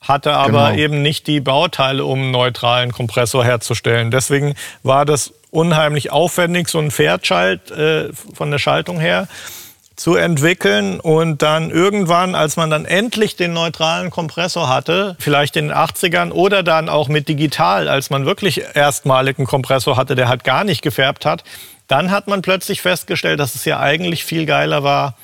hatte 0.00 0.32
aber 0.32 0.70
genau. 0.72 0.82
eben 0.82 1.02
nicht 1.02 1.28
die 1.28 1.38
Bauteile, 1.38 2.04
um 2.04 2.18
einen 2.18 2.30
neutralen 2.32 2.90
Kompressor 2.90 3.44
herzustellen. 3.44 4.10
Deswegen 4.10 4.56
war 4.82 5.04
das 5.04 5.32
unheimlich 5.52 6.10
aufwendig, 6.10 6.68
so 6.68 6.78
ein 6.78 6.90
Pferdschalt 6.90 7.70
äh, 7.70 8.10
von 8.34 8.50
der 8.50 8.58
Schaltung 8.58 8.98
her 8.98 9.28
zu 9.94 10.16
entwickeln 10.16 10.98
und 10.98 11.42
dann 11.42 11.70
irgendwann, 11.70 12.34
als 12.34 12.56
man 12.56 12.70
dann 12.70 12.86
endlich 12.86 13.36
den 13.36 13.52
neutralen 13.52 14.10
Kompressor 14.10 14.68
hatte, 14.68 15.14
vielleicht 15.20 15.54
in 15.56 15.68
den 15.68 15.76
80ern 15.76 16.32
oder 16.32 16.62
dann 16.62 16.88
auch 16.88 17.08
mit 17.08 17.28
digital, 17.28 17.88
als 17.88 18.08
man 18.08 18.24
wirklich 18.24 18.62
erstmalig 18.74 19.38
einen 19.38 19.46
Kompressor 19.46 19.96
hatte, 19.96 20.14
der 20.14 20.28
halt 20.28 20.42
gar 20.42 20.64
nicht 20.64 20.80
gefärbt 20.80 21.26
hat, 21.26 21.44
dann 21.86 22.10
hat 22.10 22.26
man 22.26 22.40
plötzlich 22.40 22.80
festgestellt, 22.80 23.38
dass 23.38 23.54
es 23.54 23.66
ja 23.66 23.78
eigentlich 23.78 24.24
viel 24.24 24.46
geiler 24.46 24.82
war, 24.82 25.16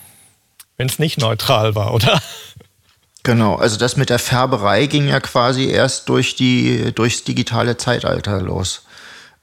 wenn 0.76 0.88
es 0.88 0.98
nicht 0.98 1.18
neutral 1.18 1.74
war, 1.74 1.94
oder? 1.94 2.20
Genau, 3.22 3.56
also 3.56 3.78
das 3.78 3.96
mit 3.96 4.10
der 4.10 4.18
Färberei 4.18 4.86
ging 4.86 5.08
ja 5.08 5.20
quasi 5.20 5.70
erst 5.70 6.08
durch 6.08 6.36
die, 6.36 6.92
durchs 6.94 7.24
digitale 7.24 7.78
Zeitalter 7.78 8.40
los. 8.40 8.84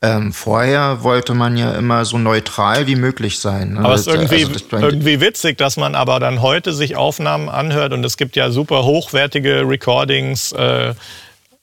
Ähm, 0.01 0.34
vorher 0.34 1.03
wollte 1.03 1.34
man 1.34 1.58
ja 1.58 1.73
immer 1.73 2.05
so 2.05 2.17
neutral 2.17 2.86
wie 2.86 2.95
möglich 2.95 3.39
sein. 3.39 3.73
Ne? 3.73 3.79
Aber 3.79 3.93
es 3.93 4.01
ist 4.01 4.08
irgendwie, 4.08 4.45
also 4.45 4.77
irgendwie 4.77 5.21
witzig, 5.21 5.58
dass 5.58 5.77
man 5.77 5.95
aber 5.95 6.19
dann 6.19 6.41
heute 6.41 6.73
sich 6.73 6.95
Aufnahmen 6.95 7.49
anhört 7.49 7.93
und 7.93 8.05
es 8.05 8.17
gibt 8.17 8.36
ja 8.36 8.51
super 8.51 8.84
hochwertige 8.84 9.67
Recordings, 9.67 10.51
äh, 10.51 10.93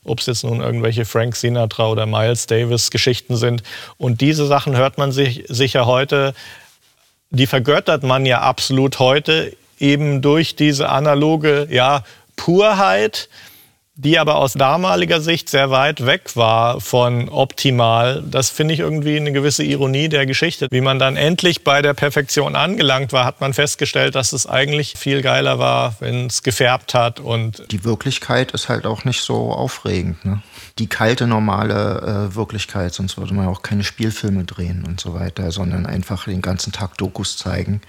ob 0.05 0.21
es 0.21 0.27
jetzt 0.27 0.45
nun 0.45 0.61
irgendwelche 0.61 1.05
Frank 1.05 1.37
Sinatra 1.37 1.89
oder 1.89 2.07
Miles 2.07 2.47
Davis 2.47 2.91
Geschichten 2.91 3.37
sind. 3.37 3.63
Und 3.99 4.21
diese 4.21 4.47
Sachen 4.47 4.77
hört 4.77 4.99
man 4.99 5.13
sich 5.13 5.45
sicher 5.49 5.87
heute, 5.87 6.35
die 7.31 7.47
vergöttert 7.47 8.03
man 8.03 8.27
ja 8.27 8.41
absolut 8.41 8.99
heute 8.99 9.57
eben 9.79 10.23
durch 10.23 10.57
diese 10.57 10.89
analoge 10.89 11.69
ja, 11.71 12.03
Purheit 12.37 13.29
die 14.05 14.19
aber 14.19 14.37
aus 14.37 14.55
damaliger 14.55 15.21
Sicht 15.21 15.49
sehr 15.49 15.71
weit 15.71 16.05
weg 16.05 16.35
war 16.35 16.81
von 16.81 17.29
optimal. 17.29 18.23
Das 18.29 18.51
finde 18.51 18.75
ich 18.75 18.81
irgendwie 18.81 19.17
eine 19.17 19.33
gewisse 19.33 19.63
Ironie 19.63 20.09
der 20.09 20.27
Geschichte. 20.27 20.67
Wie 20.71 20.81
man 20.81 20.99
dann 20.99 21.17
endlich 21.17 21.63
bei 21.63 21.83
der 21.83 21.95
Perfektion 21.95 22.57
angelangt 22.57 23.13
war, 23.13 23.25
hat 23.25 23.41
man 23.41 23.55
festgestellt, 23.55 24.17
dass 24.17 24.33
es 24.33 24.47
eigentlich 24.47 24.95
viel 24.97 25.23
geiler 25.23 25.59
war, 25.59 25.95
wenn 26.01 26.27
es 26.27 26.43
gefärbt 26.43 26.95
hat. 26.95 27.21
Und 27.21 27.65
die 27.71 27.85
Wirklichkeit 27.85 28.51
ist 28.53 28.69
halt 28.69 28.87
auch 28.87 29.05
nicht 29.05 29.23
so 29.23 29.53
aufregend. 29.53 30.25
Ne? 30.25 30.43
Die 30.79 30.89
kalte, 30.89 31.29
normale 31.29 32.31
äh, 32.33 32.35
Wirklichkeit, 32.35 32.95
sonst 32.95 33.19
würde 33.19 33.35
man 33.35 33.47
auch 33.47 33.63
keine 33.63 33.85
Spielfilme 33.85 34.45
drehen 34.45 34.85
und 34.85 35.01
so 35.01 35.15
weiter, 35.15 35.53
sondern 35.53 35.87
einfach 35.87 36.25
den 36.25 36.43
ganzen 36.43 36.73
Tag 36.73 36.99
Dokus 36.99 37.37
zeigen 37.37 37.81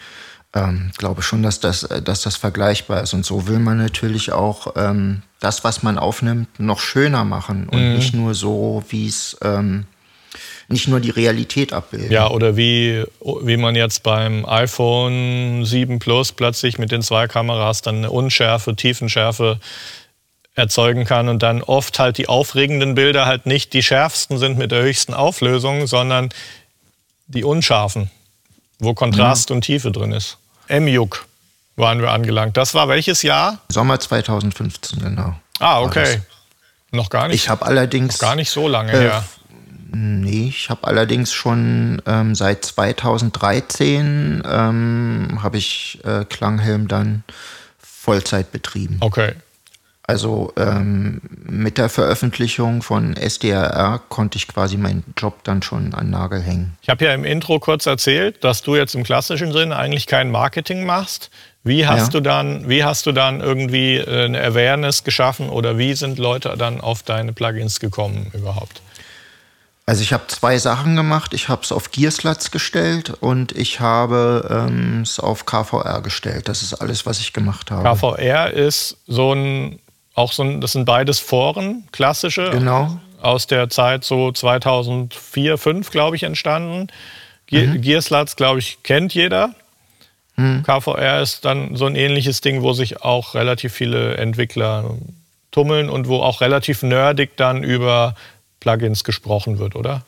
ähm, 0.54 0.92
glaube 0.98 1.22
schon, 1.24 1.42
dass 1.42 1.60
das, 1.60 1.84
äh, 1.84 2.02
dass 2.02 2.22
das 2.22 2.36
vergleichbar 2.36 3.02
ist. 3.02 3.14
Und 3.14 3.26
so 3.26 3.48
will 3.48 3.60
man 3.60 3.78
natürlich 3.78 4.32
auch 4.32 4.74
ähm, 4.76 5.24
das, 5.40 5.64
was 5.64 5.84
man 5.84 5.98
aufnimmt, 5.98 6.60
noch 6.60 6.80
schöner 6.80 7.24
machen 7.24 7.68
und 7.70 7.82
mhm. 7.82 7.96
nicht 7.96 8.14
nur 8.14 8.34
so, 8.36 8.84
wie 8.90 9.08
es 9.08 9.38
ähm, 9.42 9.86
nicht 10.68 10.88
nur 10.88 11.00
die 11.00 11.10
Realität 11.10 11.74
abbildet. 11.74 12.12
Ja, 12.12 12.30
oder 12.30 12.56
wie, 12.56 13.04
wie 13.42 13.58
man 13.58 13.76
jetzt 13.76 14.04
beim 14.04 14.46
iPhone 14.46 15.66
7 15.66 16.00
Plus 16.00 16.32
plötzlich 16.32 16.78
mit 16.78 16.92
den 16.92 17.02
zwei 17.02 17.28
Kameras 17.28 17.82
dann 17.82 17.98
eine 17.98 18.12
Unschärfe, 18.12 18.76
Tiefenschärfe 18.76 19.60
erzeugen 20.56 21.06
kann 21.06 21.30
und 21.30 21.42
dann 21.42 21.62
oft 21.62 21.98
halt 22.00 22.18
die 22.18 22.30
aufregenden 22.30 22.96
Bilder 22.96 23.26
halt 23.26 23.46
nicht 23.46 23.74
die 23.74 23.84
schärfsten 23.84 24.38
sind 24.38 24.58
mit 24.58 24.72
der 24.72 24.84
höchsten 24.84 25.14
Auflösung, 25.14 25.88
sondern 25.88 26.30
die 27.28 27.44
unscharfen, 27.44 28.12
wo 28.80 28.94
Kontrast 28.94 29.50
mhm. 29.50 29.58
und 29.58 29.62
Tiefe 29.64 29.92
drin 29.92 30.12
ist. 30.12 30.38
Emjuk 30.68 31.26
waren 31.76 32.02
wir 32.02 32.12
angelangt. 32.12 32.58
Das 32.58 32.74
war 32.74 32.88
welches 32.88 33.24
Jahr? 33.24 33.60
Sommer 33.70 34.00
2015, 34.00 35.00
genau. 35.00 35.36
Ah, 35.60 35.82
okay. 35.82 36.22
Noch 36.92 37.10
gar 37.10 37.28
nicht. 37.28 37.36
Ich 37.36 37.50
habe 37.50 37.66
allerdings. 37.66 38.20
gar 38.20 38.36
nicht 38.36 38.52
so 38.52 38.68
lange 38.68 38.92
äh, 38.92 39.00
her. 39.00 39.24
Nee, 39.96 40.48
ich 40.50 40.70
habe 40.70 40.88
allerdings 40.88 41.34
schon 41.34 42.02
ähm, 42.06 42.36
seit 42.36 42.66
2013 42.66 44.44
ähm, 44.46 45.40
habe 45.42 45.58
ich 45.58 46.00
äh, 46.04 46.26
Klanghelm 46.26 46.88
dann 46.88 47.24
Vollzeit 47.80 48.52
betrieben. 48.52 48.98
Okay. 49.02 49.34
Also 50.06 50.52
ähm, 50.58 51.22
mit 51.46 51.78
der 51.78 51.88
Veröffentlichung 51.88 52.82
von 52.82 53.16
SDRR 53.16 54.02
konnte 54.10 54.38
ich 54.38 54.50
quasi 54.50 54.76
meinen 54.76 55.06
Job 55.18 55.44
dann 55.46 55.62
schon 55.62 55.94
an 55.94 56.10
Nagel 56.10 56.42
hängen. 56.42 56.78
Ich 56.82 56.90
habe 56.90 57.06
ja 57.06 57.14
im 57.14 57.24
Intro 57.24 57.60
kurz 57.60 57.86
erzählt, 57.86 58.44
dass 58.44 58.64
du 58.64 58.76
jetzt 58.76 58.96
im 58.96 59.04
klassischen 59.04 59.54
Sinne 59.54 59.78
eigentlich 59.78 60.06
kein 60.06 60.30
Marketing 60.30 60.86
machst. 60.86 61.30
Wie 61.64 61.88
hast 61.88 62.14
ja. 62.14 62.20
du 62.20 62.20
dann, 62.20 62.68
wie 62.68 62.84
hast 62.84 63.06
du 63.06 63.14
dann 63.14 63.40
irgendwie 63.40 63.96
äh, 63.96 64.26
eine 64.26 64.42
Awareness 64.42 65.06
geschaffen 65.06 65.50
oder 65.50 65.78
wie 65.78 65.94
sind 65.94 66.20
Leute 66.20 66.54
dann 66.58 66.82
auf 66.82 67.04
deine 67.04 67.32
Plugins 67.32 67.80
gekommen 67.80 68.30
überhaupt? 68.34 68.82
Also 69.86 70.02
ich 70.02 70.12
habe 70.12 70.28
zwei 70.28 70.58
Sachen 70.58 70.98
gemacht. 70.98 71.34
Ich 71.34 71.48
habe 71.48 71.62
es 71.64 71.72
auf 71.72 71.92
Gearsluts 71.92 72.52
gestellt 72.52 73.14
und 73.22 73.54
ich 73.54 73.80
habe 73.80 74.68
ähm, 74.70 75.02
es 75.02 75.20
auf 75.20 75.46
KVR 75.46 76.02
gestellt. 76.02 76.50
Das 76.50 76.62
ist 76.62 76.74
alles, 76.74 77.06
was 77.06 77.20
ich 77.20 77.32
gemacht 77.32 77.72
habe. 77.72 77.84
KVR 77.84 78.52
ist 78.52 78.98
so 79.08 79.34
ein 79.34 79.80
auch 80.16 80.32
so 80.32 80.44
ein, 80.44 80.62
das 80.62 80.74
sind 80.74 80.86
beides 80.86 81.20
Foren, 81.20 81.88
klassische. 81.92 82.50
Genau. 82.52 83.00
Aus 83.22 83.48
der 83.48 83.70
Zeit 83.70 84.04
so 84.04 84.32
2004, 84.32 85.58
2005, 85.58 85.92
glaube 85.92 86.16
ich, 86.16 86.24
entstanden. 86.24 86.88
Ge 87.48 87.68
mhm. 87.68 87.82
Gearslats, 87.82 88.36
glaube 88.36 88.60
ich, 88.60 88.84
kennt 88.84 89.14
jeder. 89.14 89.56
Mhm. 90.36 90.64
KVR 90.64 91.22
ist 91.22 91.46
dann 91.46 91.76
so 91.76 91.86
ein 91.86 91.96
ähnliches 91.96 92.42
Ding, 92.42 92.62
wo 92.62 92.74
sich 92.74 93.02
auch 93.02 93.36
relativ 93.36 93.74
viele 93.74 94.18
Entwickler 94.18 94.98
tummeln 95.52 95.90
und 95.90 96.08
wo 96.08 96.18
auch 96.22 96.42
relativ 96.42 96.84
nerdig 96.84 97.38
dann 97.38 97.64
über 97.64 98.16
Plugins 98.60 99.04
gesprochen 99.04 99.60
wird, 99.60 99.76
oder? 99.76 100.04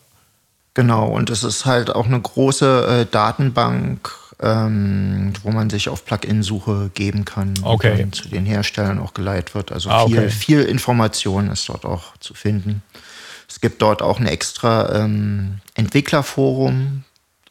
Genau, 0.74 1.08
und 1.08 1.30
es 1.30 1.44
ist 1.44 1.66
halt 1.66 1.94
auch 1.94 2.06
eine 2.06 2.20
große 2.20 3.02
äh, 3.02 3.06
Datenbank 3.10 4.12
ähm, 4.42 5.34
wo 5.44 5.52
man 5.52 5.70
sich 5.70 5.90
auf 5.90 6.06
Plugin-Suche 6.06 6.92
geben 6.94 7.26
kann 7.26 7.54
okay. 7.64 8.04
und 8.04 8.16
zu 8.16 8.30
den 8.30 8.46
Herstellern 8.46 9.00
auch 9.00 9.14
geleitet 9.14 9.56
wird. 9.56 9.72
Also 9.72 9.90
ah, 9.90 10.06
viel, 10.08 10.20
okay. 10.20 10.30
viel 10.30 10.62
Information 10.64 11.50
ist 11.50 11.70
dort 11.70 11.86
auch 11.86 12.18
zu 12.18 12.34
finden. 12.34 12.82
Es 13.48 13.62
gibt 13.62 13.82
dort 13.82 14.02
auch 14.02 14.20
ein 14.20 14.28
extra 14.28 15.04
ähm, 15.04 15.60
Entwicklerforum. 15.76 17.04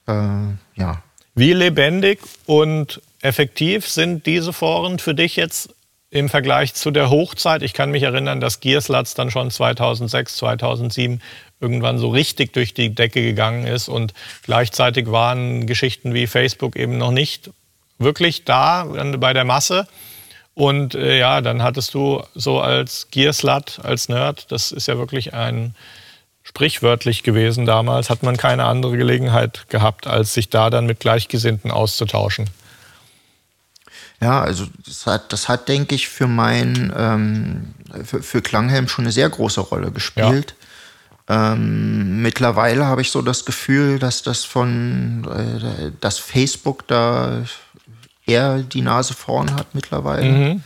Äh, 0.07 0.13
ja. 0.13 1.03
Wie 1.35 1.53
lebendig 1.53 2.21
und 2.47 3.01
effektiv 3.21 3.89
sind 3.89 4.27
diese 4.27 4.53
Foren 4.53 4.99
für 4.99 5.15
dich 5.15 5.37
jetzt 5.37 5.74
im 6.15 6.29
Vergleich 6.29 6.75
zu 6.75 6.93
der 6.93 7.11
Hochzeit? 7.11 7.63
Ich 7.63 7.73
kann 7.73 7.91
mich 7.91 8.05
erinnern, 8.05 8.41
dass 8.41 8.61
Gearslats 8.61 9.15
dann 9.15 9.33
schon 9.33 9.51
2006, 9.51 10.37
2007 10.37 11.21
irgendwann 11.61 11.99
so 11.99 12.09
richtig 12.09 12.53
durch 12.53 12.73
die 12.73 12.95
Decke 12.95 13.21
gegangen 13.21 13.67
ist. 13.67 13.89
Und 13.89 14.15
gleichzeitig 14.45 15.11
waren 15.11 15.67
Geschichten 15.67 16.15
wie 16.15 16.29
Facebook 16.29 16.77
eben 16.77 16.99
noch 16.99 17.11
nicht 17.11 17.51
wirklich 17.99 18.45
da 18.45 18.85
bei 19.19 19.33
der 19.33 19.45
Masse. 19.45 19.89
Und 20.55 20.95
äh, 20.95 21.19
ja, 21.19 21.41
dann 21.41 21.65
hattest 21.65 21.95
du 21.95 22.23
so 22.37 22.61
als 22.61 23.09
Gearslut, 23.11 23.81
als 23.83 24.09
Nerd, 24.09 24.53
das 24.53 24.71
ist 24.71 24.87
ja 24.87 24.97
wirklich 24.97 25.35
ein 25.35 25.75
sprichwörtlich 26.45 27.25
gewesen 27.25 27.67
damals, 27.67 28.09
hat 28.09 28.23
man 28.23 28.37
keine 28.37 28.67
andere 28.67 28.97
Gelegenheit 28.97 29.69
gehabt, 29.69 30.07
als 30.07 30.35
sich 30.35 30.49
da 30.49 30.71
dann 30.71 30.87
mit 30.87 31.01
Gleichgesinnten 31.01 31.73
auszutauschen. 31.73 32.51
Ja, 34.25 34.41
also 34.41 34.65
das 34.87 35.07
hat, 35.07 35.33
das 35.35 35.49
hat 35.49 35.69
denke 35.69 35.95
ich, 35.95 36.09
für 36.09 36.27
mein, 36.27 36.91
ähm, 36.97 37.75
für, 38.05 38.23
für 38.23 38.41
Klanghelm 38.41 38.89
schon 38.89 39.05
eine 39.05 39.13
sehr 39.13 39.29
große 39.29 39.61
Rolle 39.61 39.91
gespielt. 39.91 40.55
Ja 40.59 40.65
Ähm, 41.27 42.21
mittlerweile 42.21 42.85
habe 42.85 43.01
ich 43.01 43.11
so 43.11 43.23
das 43.23 43.45
Gefühl, 43.45 43.99
dass 43.99 44.23
das 44.23 44.45
von, 44.45 45.25
äh, 45.25 45.91
dass 46.01 46.19
Facebook 46.19 46.87
da 46.87 47.43
eher 48.27 48.59
die 48.59 48.83
Nase 48.83 49.15
vorn 49.15 49.55
hat 49.55 49.75
mittlerweile. 49.75 50.25
Mhm. 50.25 50.63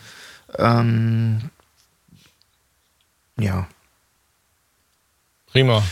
Ähm, 0.56 1.50
ja. 3.38 3.66
Prima. 5.46 5.82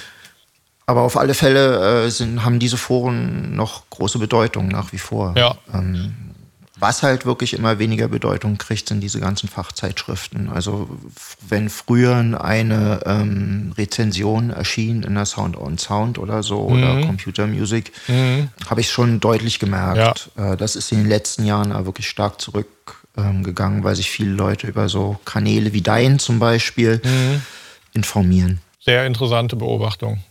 Aber 0.87 1.03
auf 1.03 1.17
alle 1.17 1.35
Fälle 1.35 2.07
äh, 2.07 2.11
sind, 2.11 2.45
haben 2.45 2.59
diese 2.59 2.77
Foren 2.77 3.55
noch 3.55 3.89
große 3.91 4.19
Bedeutung 4.19 4.69
nach 4.69 4.93
wie 4.93 4.99
vor. 4.99 5.35
Ja. 5.37 5.57
Ähm, 5.73 6.35
was 6.79 7.03
halt 7.03 7.25
wirklich 7.25 7.55
immer 7.55 7.79
weniger 7.79 8.09
Bedeutung 8.09 8.59
kriegt, 8.59 8.89
sind 8.89 9.01
diese 9.01 9.19
ganzen 9.19 9.49
Fachzeitschriften. 9.49 10.51
Also 10.51 10.89
wenn 11.49 11.71
früher 11.71 12.17
eine 12.17 13.01
ähm, 13.07 13.73
Rezension 13.77 14.51
erschien 14.51 15.03
in 15.03 15.15
der 15.15 15.25
Sound 15.25 15.57
on 15.57 15.79
Sound 15.79 16.19
oder 16.19 16.43
so 16.43 16.69
mhm. 16.69 16.77
oder 16.77 17.07
Computer 17.07 17.47
Music, 17.47 17.93
mhm. 18.09 18.51
habe 18.69 18.83
ich 18.83 18.91
schon 18.91 19.21
deutlich 19.21 19.59
gemerkt. 19.59 20.31
Ja. 20.37 20.53
Äh, 20.53 20.57
das 20.57 20.77
ist 20.77 20.93
in 20.93 20.99
den 20.99 21.09
letzten 21.09 21.47
Jahren 21.47 21.73
wirklich 21.87 22.09
stark 22.09 22.41
zurückgegangen, 22.41 23.79
ähm, 23.79 23.85
weil 23.85 23.97
sich 23.97 24.11
viele 24.11 24.33
Leute 24.33 24.67
über 24.67 24.91
so 24.91 25.19
Kanäle 25.25 25.73
wie 25.73 25.83
dein 25.83 26.19
zum 26.19 26.39
Beispiel 26.39 27.01
mhm. 27.03 27.43
informieren. 27.95 28.61
Sehr 28.81 29.07
interessante 29.07 29.57
Beobachtung 29.57 30.23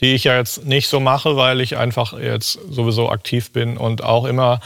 die 0.00 0.14
ich 0.14 0.24
ja 0.24 0.36
jetzt 0.36 0.64
nicht 0.64 0.88
so 0.88 1.00
mache, 1.00 1.36
weil 1.36 1.60
ich 1.60 1.76
einfach 1.76 2.16
jetzt 2.18 2.58
sowieso 2.70 3.10
aktiv 3.10 3.52
bin 3.52 3.76
und 3.76 4.04
auch 4.04 4.26
immer 4.26 4.60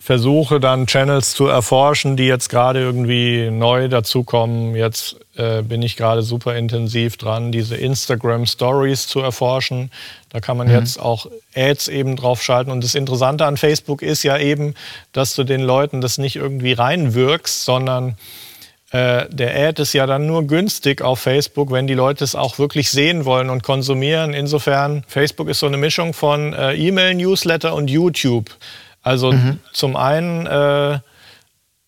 versuche 0.00 0.60
dann 0.60 0.86
Channels 0.86 1.34
zu 1.34 1.46
erforschen, 1.46 2.16
die 2.16 2.24
jetzt 2.24 2.48
gerade 2.48 2.80
irgendwie 2.80 3.50
neu 3.50 3.88
dazukommen. 3.88 4.74
Jetzt 4.74 5.16
äh, 5.36 5.60
bin 5.60 5.82
ich 5.82 5.98
gerade 5.98 6.22
super 6.22 6.56
intensiv 6.56 7.18
dran, 7.18 7.52
diese 7.52 7.76
Instagram 7.76 8.46
Stories 8.46 9.06
zu 9.06 9.20
erforschen. 9.20 9.90
Da 10.30 10.40
kann 10.40 10.56
man 10.56 10.68
mhm. 10.68 10.74
jetzt 10.74 10.98
auch 10.98 11.26
Ads 11.54 11.88
eben 11.88 12.16
drauf 12.16 12.42
schalten. 12.42 12.70
Und 12.70 12.82
das 12.82 12.94
Interessante 12.94 13.44
an 13.44 13.58
Facebook 13.58 14.00
ist 14.00 14.22
ja 14.22 14.38
eben, 14.38 14.74
dass 15.12 15.34
du 15.34 15.44
den 15.44 15.60
Leuten 15.60 16.00
das 16.00 16.16
nicht 16.16 16.36
irgendwie 16.36 16.72
reinwirkst, 16.72 17.62
sondern 17.62 18.16
äh, 18.92 19.26
der 19.28 19.68
Ad 19.68 19.82
ist 19.82 19.92
ja 19.92 20.06
dann 20.06 20.26
nur 20.26 20.46
günstig 20.46 21.02
auf 21.02 21.20
Facebook, 21.20 21.70
wenn 21.72 21.86
die 21.86 21.94
Leute 21.94 22.24
es 22.24 22.34
auch 22.34 22.58
wirklich 22.58 22.90
sehen 22.90 23.26
wollen 23.26 23.50
und 23.50 23.62
konsumieren. 23.62 24.32
Insofern, 24.32 25.04
Facebook 25.08 25.50
ist 25.50 25.60
so 25.60 25.66
eine 25.66 25.76
Mischung 25.76 26.14
von 26.14 26.54
äh, 26.54 26.72
E-Mail, 26.74 27.16
Newsletter 27.16 27.74
und 27.74 27.90
YouTube. 27.90 28.50
Also 29.02 29.32
mhm. 29.32 29.58
zum 29.72 29.96
einen 29.96 30.46
äh, 30.46 30.98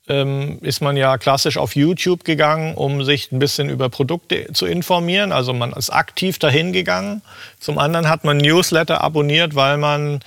ähm, 0.09 0.59
ist 0.63 0.81
man 0.81 0.97
ja 0.97 1.17
klassisch 1.19 1.57
auf 1.57 1.77
YouTube 1.77 2.25
gegangen, 2.25 2.75
um 2.75 3.05
sich 3.05 3.31
ein 3.33 3.39
bisschen 3.39 3.69
über 3.69 3.89
Produkte 3.89 4.53
zu 4.53 4.67
informieren. 4.67 5.33
Also 5.33 5.53
man 5.53 5.73
ist 5.73 5.91
aktiv 5.91 6.39
dahin 6.39 6.73
gegangen. 6.73 7.23
Zum 7.61 7.79
anderen 7.79 8.09
hat 8.09 8.25
man 8.25 8.39
Newsletter 8.39 9.01
abonniert, 9.01 9.55
weil 9.55 9.79
man 9.79 10.21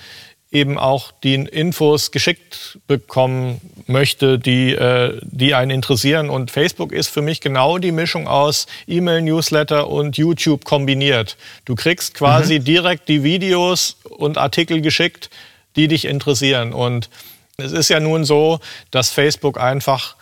eben 0.50 0.78
auch 0.78 1.12
die 1.22 1.34
Infos 1.34 2.12
geschickt 2.12 2.78
bekommen 2.86 3.60
möchte, 3.86 4.38
die, 4.38 4.72
äh, 4.72 5.18
die 5.22 5.54
einen 5.54 5.70
interessieren. 5.70 6.30
Und 6.30 6.50
Facebook 6.50 6.92
ist 6.92 7.08
für 7.08 7.20
mich 7.20 7.40
genau 7.40 7.78
die 7.78 7.92
Mischung 7.92 8.28
aus 8.28 8.66
E-Mail, 8.86 9.22
Newsletter 9.22 9.88
und 9.88 10.16
YouTube 10.16 10.64
kombiniert. 10.64 11.36
Du 11.64 11.74
kriegst 11.74 12.14
quasi 12.14 12.60
mhm. 12.60 12.64
direkt 12.64 13.08
die 13.08 13.22
Videos 13.22 13.96
und 14.04 14.38
Artikel 14.38 14.80
geschickt, 14.80 15.30
die 15.76 15.88
dich 15.88 16.04
interessieren. 16.04 16.72
Und 16.72 17.08
es 17.56 17.72
ist 17.72 17.88
ja 17.88 18.00
nun 18.00 18.24
so, 18.24 18.60
dass 18.90 19.10
Facebook 19.10 19.58
einfach 19.60 20.16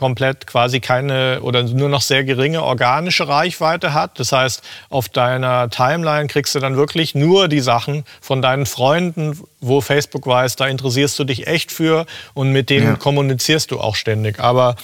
komplett 0.00 0.46
quasi 0.46 0.80
keine 0.80 1.42
oder 1.42 1.62
nur 1.62 1.90
noch 1.90 2.00
sehr 2.00 2.24
geringe 2.24 2.62
organische 2.62 3.28
Reichweite 3.28 3.92
hat. 3.92 4.18
Das 4.18 4.32
heißt, 4.32 4.62
auf 4.88 5.10
deiner 5.10 5.68
Timeline 5.68 6.26
kriegst 6.26 6.54
du 6.54 6.58
dann 6.58 6.74
wirklich 6.76 7.14
nur 7.14 7.48
die 7.48 7.60
Sachen 7.60 8.04
von 8.22 8.40
deinen 8.40 8.64
Freunden, 8.64 9.38
wo 9.60 9.82
Facebook 9.82 10.26
weiß, 10.26 10.56
da 10.56 10.66
interessierst 10.68 11.18
du 11.18 11.24
dich 11.24 11.46
echt 11.46 11.70
für 11.70 12.06
und 12.32 12.50
mit 12.50 12.70
denen 12.70 12.86
ja. 12.86 12.96
kommunizierst 12.96 13.70
du 13.72 13.78
auch 13.78 13.94
ständig. 13.94 14.40
Aber 14.40 14.76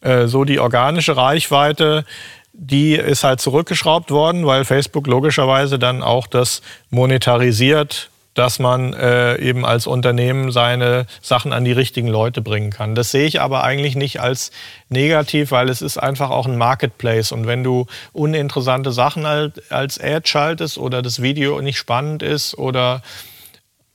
äh, 0.00 0.28
so 0.28 0.44
die 0.44 0.58
organische 0.58 1.14
Reichweite, 1.14 2.06
die 2.54 2.94
ist 2.94 3.22
halt 3.22 3.42
zurückgeschraubt 3.42 4.10
worden, 4.10 4.46
weil 4.46 4.64
Facebook 4.64 5.06
logischerweise 5.06 5.78
dann 5.78 6.02
auch 6.02 6.26
das 6.26 6.62
monetarisiert 6.88 8.08
dass 8.34 8.58
man 8.58 8.92
äh, 8.92 9.36
eben 9.38 9.64
als 9.64 9.86
Unternehmen 9.86 10.50
seine 10.50 11.06
Sachen 11.22 11.52
an 11.52 11.64
die 11.64 11.72
richtigen 11.72 12.08
Leute 12.08 12.42
bringen 12.42 12.70
kann. 12.70 12.94
Das 12.94 13.12
sehe 13.12 13.26
ich 13.26 13.40
aber 13.40 13.64
eigentlich 13.64 13.94
nicht 13.94 14.20
als 14.20 14.50
negativ, 14.88 15.52
weil 15.52 15.68
es 15.68 15.82
ist 15.82 15.98
einfach 15.98 16.30
auch 16.30 16.46
ein 16.46 16.58
Marketplace. 16.58 17.32
Und 17.32 17.46
wenn 17.46 17.62
du 17.62 17.86
uninteressante 18.12 18.92
Sachen 18.92 19.24
als 19.24 20.00
Ad 20.00 20.28
schaltest 20.28 20.78
oder 20.78 21.00
das 21.00 21.22
Video 21.22 21.60
nicht 21.60 21.78
spannend 21.78 22.22
ist 22.22 22.58
oder 22.58 23.02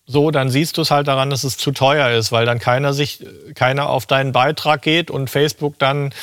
so, 0.06 0.32
dann 0.32 0.50
siehst 0.50 0.78
du 0.78 0.82
es 0.82 0.90
halt 0.90 1.08
daran, 1.08 1.30
dass 1.30 1.44
es 1.44 1.58
zu 1.58 1.72
teuer 1.72 2.10
ist, 2.18 2.32
weil 2.32 2.46
dann 2.46 2.58
keiner 2.58 2.94
sich, 2.94 3.24
keiner 3.54 3.90
auf 3.90 4.08
deinen 4.08 4.32
Beitrag 4.32 4.82
geht 4.82 5.12
und 5.12 5.30
Facebook 5.30 5.78
dann 5.78 6.14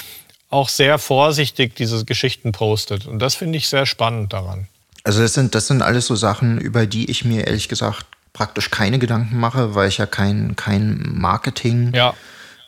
auch 0.49 0.69
sehr 0.69 0.99
vorsichtig 0.99 1.77
diese 1.77 2.05
Geschichten 2.05 2.53
postet. 2.53 3.07
Und 3.07 3.21
das 3.21 3.35
finde 3.35 3.59
ich 3.59 3.69
sehr 3.69 3.87
spannend 3.87 4.33
daran. 4.33 4.69
Also 5.07 5.23
das 5.23 5.35
sind, 5.35 5.55
das 5.55 5.69
sind 5.69 5.83
alles 5.83 6.09
so 6.09 6.17
Sachen, 6.17 6.59
über 6.59 6.85
die 6.85 7.09
ich 7.09 7.25
mir 7.25 7.47
ehrlich 7.47 7.69
gesagt 7.69 8.07
praktisch 8.33 8.73
keine 8.73 8.99
Gedanken 8.99 9.39
mache, 9.39 9.77
weil 9.77 9.89
ich 9.89 9.99
ja 9.99 10.07
kein, 10.07 10.57
kein 10.57 11.01
Marketing 11.15 11.95
ja. 11.95 12.13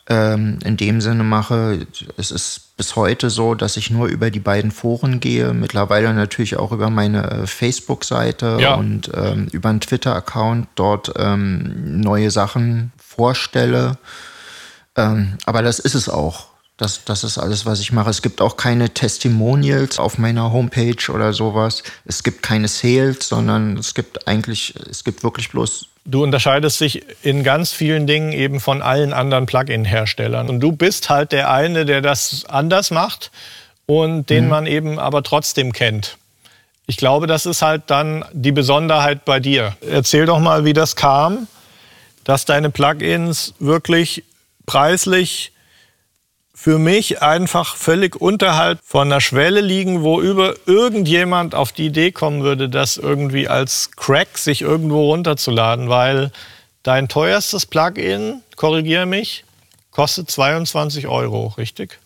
ähm, 0.07 0.57
in 0.63 0.77
dem 0.77 1.01
Sinne 1.01 1.25
mache. 1.25 1.85
Es 2.15 2.31
ist 2.31 2.77
bis 2.77 2.95
heute 2.95 3.29
so, 3.29 3.55
dass 3.55 3.75
ich 3.75 3.89
nur 3.89 4.07
über 4.07 4.31
die 4.31 4.39
beiden 4.39 4.71
Foren 4.71 5.19
gehe, 5.19 5.53
mittlerweile 5.53 6.13
natürlich 6.13 6.55
auch 6.55 6.71
über 6.71 6.89
meine 6.89 7.29
äh, 7.29 7.45
Facebook-Seite 7.45 8.57
ja. 8.61 8.75
und 8.75 9.11
ähm, 9.13 9.49
über 9.51 9.67
einen 9.67 9.81
Twitter-Account 9.81 10.69
dort 10.75 11.11
ähm, 11.17 11.99
neue 11.99 12.31
Sachen 12.31 12.93
vorstelle. 12.97 13.97
Ähm, 14.95 15.33
aber 15.45 15.61
das 15.61 15.79
ist 15.79 15.93
es 15.93 16.07
auch. 16.07 16.48
Das, 16.79 17.03
das 17.03 17.25
ist 17.25 17.37
alles, 17.37 17.65
was 17.65 17.81
ich 17.81 17.91
mache. 17.91 18.09
Es 18.09 18.21
gibt 18.21 18.39
auch 18.39 18.55
keine 18.55 18.89
Testimonials 18.91 19.99
auf 19.99 20.17
meiner 20.17 20.53
Homepage 20.53 21.11
oder 21.13 21.33
sowas. 21.33 21.83
Es 22.05 22.23
gibt 22.23 22.41
keine 22.41 22.69
Sales, 22.69 23.27
sondern 23.27 23.75
es 23.75 23.93
gibt 23.93 24.29
eigentlich, 24.29 24.73
es 24.89 25.03
gibt 25.03 25.21
wirklich 25.25 25.49
bloß. 25.49 25.87
Du 26.05 26.23
unterscheidest 26.23 26.79
dich 26.79 27.03
in 27.21 27.43
ganz 27.43 27.73
vielen 27.73 28.07
Dingen 28.07 28.31
eben 28.31 28.61
von 28.61 28.81
allen 28.81 29.11
anderen 29.11 29.45
Plugin-Herstellern. 29.45 30.47
Und 30.47 30.61
du 30.61 30.71
bist 30.71 31.09
halt 31.09 31.33
der 31.33 31.51
eine, 31.51 31.83
der 31.83 31.99
das 31.99 32.45
anders 32.45 32.91
macht 32.91 33.29
und 33.85 34.29
den 34.29 34.45
mhm. 34.45 34.49
man 34.49 34.65
eben 34.65 34.99
aber 34.99 35.21
trotzdem 35.21 35.73
kennt. 35.73 36.17
Ich 36.87 36.95
glaube, 36.95 37.27
das 37.27 37.45
ist 37.45 37.61
halt 37.61 37.83
dann 37.87 38.23
die 38.31 38.53
Besonderheit 38.53 39.25
bei 39.25 39.41
dir. 39.41 39.75
Erzähl 39.81 40.25
doch 40.25 40.39
mal, 40.39 40.63
wie 40.63 40.73
das 40.73 40.95
kam, 40.95 41.49
dass 42.23 42.45
deine 42.45 42.69
Plugins 42.69 43.53
wirklich 43.59 44.23
preislich 44.65 45.51
für 46.61 46.77
mich 46.77 47.21
einfach 47.21 47.77
völlig 47.77 48.17
unterhalb 48.17 48.79
von 48.83 49.07
einer 49.07 49.21
Schwelle 49.21 49.61
liegen, 49.61 50.03
wo 50.03 50.19
über 50.19 50.55
irgendjemand 50.65 51.55
auf 51.55 51.71
die 51.71 51.85
Idee 51.85 52.11
kommen 52.11 52.43
würde, 52.43 52.67
das 52.67 52.97
irgendwie 52.97 53.47
als 53.47 53.91
Crack 53.95 54.37
sich 54.37 54.61
irgendwo 54.61 55.05
runterzuladen, 55.09 55.87
weil 55.87 56.33
dein 56.83 57.07
teuerstes 57.07 57.65
Plugin, 57.65 58.43
korrigiere 58.57 59.05
mich, 59.05 59.45
kostet 59.91 60.29
22 60.29 61.07
Euro, 61.07 61.53
richtig? 61.57 61.97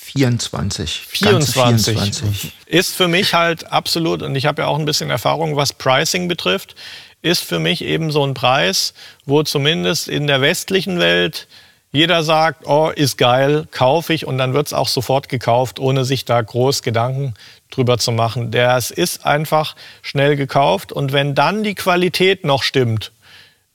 24. 0.00 0.90
24. 1.06 1.94
24. 1.96 2.52
Ist 2.66 2.96
für 2.96 3.06
mich 3.06 3.32
halt 3.32 3.70
absolut, 3.70 4.22
und 4.22 4.34
ich 4.34 4.46
habe 4.46 4.62
ja 4.62 4.68
auch 4.68 4.80
ein 4.80 4.86
bisschen 4.86 5.10
Erfahrung, 5.10 5.54
was 5.54 5.72
Pricing 5.72 6.26
betrifft, 6.26 6.74
ist 7.22 7.44
für 7.44 7.60
mich 7.60 7.84
eben 7.84 8.10
so 8.10 8.26
ein 8.26 8.34
Preis, 8.34 8.92
wo 9.24 9.44
zumindest 9.44 10.08
in 10.08 10.26
der 10.26 10.40
westlichen 10.40 10.98
Welt 10.98 11.46
jeder 11.92 12.22
sagt, 12.22 12.66
oh, 12.66 12.90
ist 12.94 13.18
geil, 13.18 13.66
kaufe 13.72 14.12
ich 14.12 14.26
und 14.26 14.38
dann 14.38 14.54
wird 14.54 14.68
es 14.68 14.72
auch 14.72 14.88
sofort 14.88 15.28
gekauft, 15.28 15.80
ohne 15.80 16.04
sich 16.04 16.24
da 16.24 16.40
groß 16.40 16.82
Gedanken 16.82 17.34
drüber 17.70 17.98
zu 17.98 18.12
machen. 18.12 18.52
Es 18.52 18.90
ist 18.90 19.26
einfach 19.26 19.74
schnell 20.02 20.36
gekauft 20.36 20.92
und 20.92 21.12
wenn 21.12 21.34
dann 21.34 21.64
die 21.64 21.74
Qualität 21.74 22.44
noch 22.44 22.62
stimmt, 22.62 23.12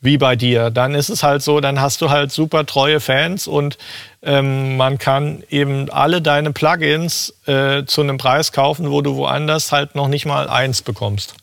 wie 0.01 0.17
bei 0.17 0.35
dir, 0.35 0.69
dann 0.69 0.93
ist 0.93 1.09
es 1.09 1.23
halt 1.23 1.41
so, 1.41 1.59
dann 1.59 1.81
hast 1.81 2.01
du 2.01 2.09
halt 2.09 2.31
super 2.31 2.65
treue 2.65 2.99
Fans 2.99 3.47
und 3.47 3.77
ähm, 4.21 4.77
man 4.77 4.97
kann 4.97 5.43
eben 5.49 5.89
alle 5.89 6.21
deine 6.21 6.51
Plugins 6.51 7.33
äh, 7.47 7.85
zu 7.85 8.01
einem 8.01 8.17
Preis 8.17 8.51
kaufen, 8.51 8.91
wo 8.91 9.01
du 9.01 9.15
woanders 9.15 9.71
halt 9.71 9.95
noch 9.95 10.07
nicht 10.07 10.25
mal 10.25 10.47
eins 10.47 10.81
bekommst. 10.83 11.35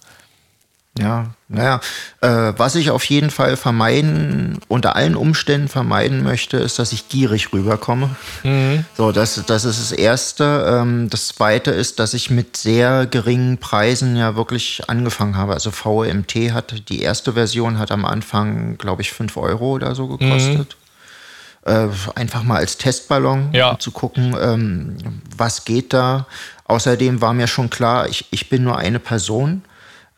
Ja, 0.98 1.28
naja, 1.48 1.80
äh, 2.20 2.52
was 2.58 2.74
ich 2.74 2.90
auf 2.90 3.04
jeden 3.06 3.30
Fall 3.30 3.56
vermeiden, 3.56 4.58
unter 4.68 4.94
allen 4.94 5.16
Umständen 5.16 5.68
vermeiden 5.68 6.22
möchte, 6.22 6.58
ist, 6.58 6.78
dass 6.78 6.92
ich 6.92 7.08
gierig 7.08 7.50
rüberkomme. 7.54 8.14
Mhm. 8.42 8.84
So, 8.94 9.10
das, 9.10 9.42
das 9.46 9.64
ist 9.64 9.80
das 9.80 9.92
Erste. 9.92 10.66
Ähm, 10.68 11.08
das 11.08 11.28
Zweite 11.28 11.70
ist, 11.70 11.98
dass 11.98 12.12
ich 12.12 12.28
mit 12.28 12.58
sehr 12.58 13.06
geringen 13.06 13.56
Preisen 13.56 14.16
ja 14.16 14.36
wirklich 14.36 14.82
angefangen 14.88 15.38
habe. 15.38 15.54
Also 15.54 15.70
VMT 15.70 16.52
hat, 16.52 16.90
die 16.90 17.00
erste 17.00 17.32
Version 17.32 17.78
hat 17.78 17.90
am 17.90 18.04
Anfang, 18.04 18.76
glaube 18.76 19.00
ich, 19.00 19.12
5 19.12 19.38
Euro 19.38 19.72
oder 19.72 19.94
so 19.94 20.08
gekostet. 20.08 20.76
Mhm. 21.64 21.72
Äh, 21.72 21.88
einfach 22.16 22.42
mal 22.42 22.56
als 22.56 22.76
Testballon, 22.76 23.48
ja. 23.52 23.70
um 23.70 23.80
zu 23.80 23.92
gucken, 23.92 24.36
ähm, 24.38 25.22
was 25.36 25.64
geht 25.64 25.94
da 25.94 26.26
außerdem 26.72 27.20
war 27.20 27.34
mir 27.34 27.46
schon 27.46 27.70
klar, 27.70 28.08
ich, 28.08 28.26
ich 28.30 28.48
bin 28.48 28.64
nur 28.64 28.78
eine 28.78 28.98
Person. 28.98 29.62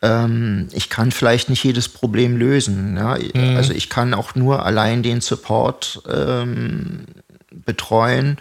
Ähm, 0.05 0.69
ich 0.73 0.91
kann 0.91 1.11
vielleicht 1.11 1.49
nicht 1.49 1.65
jedes 1.65 1.89
Problem 1.89 2.37
lösen. 2.37 2.97
Ja? 2.97 3.17
Mhm. 3.17 3.57
Also 3.57 3.73
ich 3.73 3.89
kann 3.89 4.13
auch 4.13 4.35
nur 4.35 4.65
allein 4.65 5.03
den 5.03 5.23
Support 5.23 6.03
ähm, 6.13 7.07
betreuen. 7.51 8.37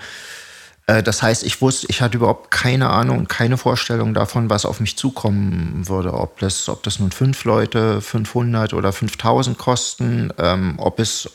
Äh, 0.87 1.01
das 1.01 1.23
heißt, 1.23 1.43
ich 1.43 1.61
wusste, 1.61 1.87
ich 1.89 2.01
hatte 2.01 2.17
überhaupt 2.17 2.51
keine 2.51 2.89
Ahnung 2.89 3.17
und 3.19 3.29
keine 3.29 3.57
Vorstellung 3.57 4.13
davon, 4.13 4.49
was 4.49 4.65
auf 4.65 4.81
mich 4.81 4.97
zukommen 4.97 5.87
würde. 5.87 6.13
Ob 6.13 6.39
das, 6.39 6.67
ob 6.67 6.83
das 6.83 6.99
nun 6.99 7.11
fünf 7.11 7.45
Leute, 7.45 8.01
500 8.01 8.73
oder 8.73 8.91
5000 8.91 9.57
kosten, 9.57 10.31
ähm, 10.37 10.75
ob 10.77 10.99
es 10.99 11.29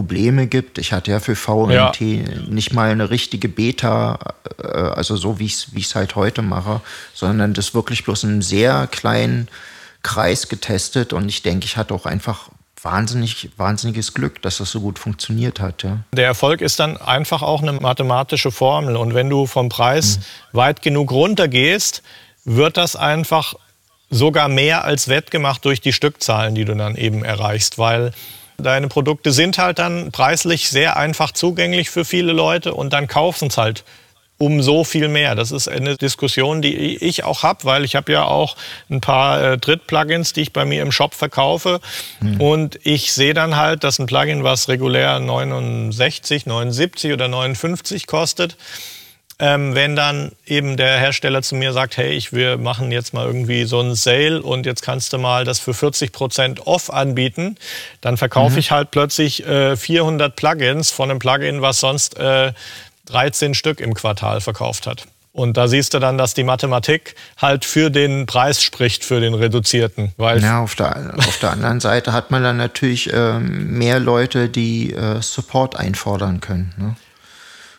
Probleme 0.00 0.46
gibt. 0.46 0.78
Ich 0.78 0.94
hatte 0.94 1.10
ja 1.10 1.20
für 1.20 1.36
VMT 1.36 2.00
ja. 2.00 2.22
nicht 2.48 2.72
mal 2.72 2.88
eine 2.88 3.10
richtige 3.10 3.50
Beta, 3.50 4.18
äh, 4.62 4.66
also 4.66 5.14
so 5.16 5.38
wie 5.38 5.44
ich 5.44 5.66
es 5.76 5.94
halt 5.94 6.16
heute 6.16 6.40
mache, 6.40 6.80
sondern 7.12 7.52
das 7.52 7.74
wirklich 7.74 8.02
bloß 8.04 8.24
in 8.24 8.30
einem 8.30 8.42
sehr 8.42 8.86
kleinen 8.86 9.48
Kreis 10.02 10.48
getestet 10.48 11.12
und 11.12 11.28
ich 11.28 11.42
denke, 11.42 11.66
ich 11.66 11.76
hatte 11.76 11.92
auch 11.92 12.06
einfach 12.06 12.48
wahnsinnig, 12.82 13.50
wahnsinniges 13.58 14.14
Glück, 14.14 14.40
dass 14.40 14.56
das 14.56 14.70
so 14.70 14.80
gut 14.80 14.98
funktioniert 14.98 15.60
hat. 15.60 15.82
Ja. 15.82 15.98
Der 16.12 16.24
Erfolg 16.24 16.62
ist 16.62 16.80
dann 16.80 16.96
einfach 16.96 17.42
auch 17.42 17.60
eine 17.60 17.72
mathematische 17.74 18.50
Formel. 18.50 18.96
Und 18.96 19.12
wenn 19.12 19.28
du 19.28 19.44
vom 19.44 19.68
Preis 19.68 20.16
mhm. 20.16 20.56
weit 20.56 20.80
genug 20.80 21.12
runtergehst, 21.12 22.02
wird 22.46 22.78
das 22.78 22.96
einfach 22.96 23.52
sogar 24.08 24.48
mehr 24.48 24.82
als 24.82 25.08
wettgemacht 25.08 25.62
durch 25.66 25.82
die 25.82 25.92
Stückzahlen, 25.92 26.54
die 26.54 26.64
du 26.64 26.74
dann 26.74 26.96
eben 26.96 27.22
erreichst. 27.22 27.76
Weil 27.76 28.12
deine 28.62 28.88
Produkte 28.88 29.32
sind 29.32 29.58
halt 29.58 29.78
dann 29.78 30.12
preislich 30.12 30.68
sehr 30.68 30.96
einfach 30.96 31.32
zugänglich 31.32 31.90
für 31.90 32.04
viele 32.04 32.32
Leute 32.32 32.74
und 32.74 32.92
dann 32.92 33.06
kaufen 33.06 33.48
es 33.48 33.58
halt 33.58 33.84
um 34.40 34.62
so 34.62 34.84
viel 34.84 35.08
mehr. 35.08 35.34
Das 35.34 35.52
ist 35.52 35.68
eine 35.68 35.96
Diskussion, 35.96 36.62
die 36.62 36.96
ich 36.96 37.24
auch 37.24 37.42
habe, 37.42 37.64
weil 37.64 37.84
ich 37.84 37.94
habe 37.94 38.10
ja 38.10 38.24
auch 38.24 38.56
ein 38.88 39.02
paar 39.02 39.42
äh, 39.42 39.58
Dritt-Plugins, 39.58 40.32
die 40.32 40.40
ich 40.40 40.54
bei 40.54 40.64
mir 40.64 40.80
im 40.80 40.92
Shop 40.92 41.12
verkaufe. 41.12 41.80
Mhm. 42.20 42.40
Und 42.40 42.80
ich 42.82 43.12
sehe 43.12 43.34
dann 43.34 43.56
halt, 43.56 43.84
dass 43.84 43.98
ein 43.98 44.06
Plugin, 44.06 44.42
was 44.42 44.68
regulär 44.68 45.20
69, 45.20 46.46
79 46.46 47.12
oder 47.12 47.28
59 47.28 48.06
kostet, 48.06 48.56
ähm, 49.40 49.74
wenn 49.74 49.96
dann 49.96 50.32
eben 50.46 50.76
der 50.76 50.98
Hersteller 50.98 51.40
zu 51.40 51.54
mir 51.54 51.72
sagt, 51.72 51.96
hey, 51.96 52.12
ich, 52.12 52.34
wir 52.34 52.58
machen 52.58 52.92
jetzt 52.92 53.14
mal 53.14 53.26
irgendwie 53.26 53.64
so 53.64 53.80
einen 53.80 53.94
Sale 53.94 54.42
und 54.42 54.66
jetzt 54.66 54.82
kannst 54.82 55.14
du 55.14 55.18
mal 55.18 55.44
das 55.44 55.58
für 55.58 55.72
40 55.72 56.12
Prozent 56.12 56.66
off 56.66 56.90
anbieten, 56.90 57.56
dann 58.02 58.18
verkaufe 58.18 58.52
mhm. 58.52 58.58
ich 58.58 58.70
halt 58.70 58.90
plötzlich 58.90 59.46
äh, 59.46 59.78
400 59.78 60.36
Plugins 60.36 60.90
von 60.90 61.10
einem 61.10 61.18
Plugin, 61.18 61.62
was 61.62 61.80
sonst 61.80 62.18
äh, 62.18 62.52
13 63.06 63.54
Stück 63.54 63.80
im 63.80 63.94
Quartal 63.94 64.42
verkauft 64.42 64.86
hat. 64.86 65.06
Und 65.32 65.56
da 65.56 65.68
siehst 65.68 65.94
du 65.94 66.00
dann, 66.00 66.18
dass 66.18 66.34
die 66.34 66.44
Mathematik 66.44 67.14
halt 67.38 67.64
für 67.64 67.88
den 67.88 68.26
Preis 68.26 68.62
spricht, 68.62 69.04
für 69.04 69.20
den 69.20 69.32
reduzierten. 69.32 70.12
Weil 70.18 70.42
ja, 70.42 70.60
auf 70.60 70.74
der, 70.74 71.14
auf 71.16 71.38
der 71.38 71.52
anderen 71.52 71.80
Seite 71.80 72.12
hat 72.12 72.30
man 72.30 72.42
dann 72.42 72.58
natürlich 72.58 73.10
ähm, 73.12 73.78
mehr 73.78 74.00
Leute, 74.00 74.50
die 74.50 74.92
äh, 74.92 75.22
Support 75.22 75.76
einfordern 75.76 76.40
können. 76.40 76.74
Ne? 76.76 76.96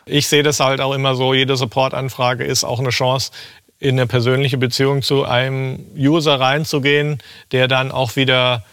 Ich 0.04 0.28
sehe 0.28 0.42
das 0.42 0.60
halt 0.60 0.80
auch 0.80 0.94
immer 0.94 1.14
so, 1.14 1.34
jede 1.34 1.56
Support-Anfrage 1.56 2.44
ist 2.44 2.64
auch 2.64 2.80
eine 2.80 2.90
Chance, 2.90 3.30
in 3.78 3.98
eine 3.98 4.06
persönliche 4.06 4.58
Beziehung 4.58 5.02
zu 5.02 5.24
einem 5.24 5.84
User 5.96 6.38
reinzugehen, 6.38 7.18
der 7.50 7.66
dann 7.66 7.90
auch 7.90 8.14
wieder 8.14 8.64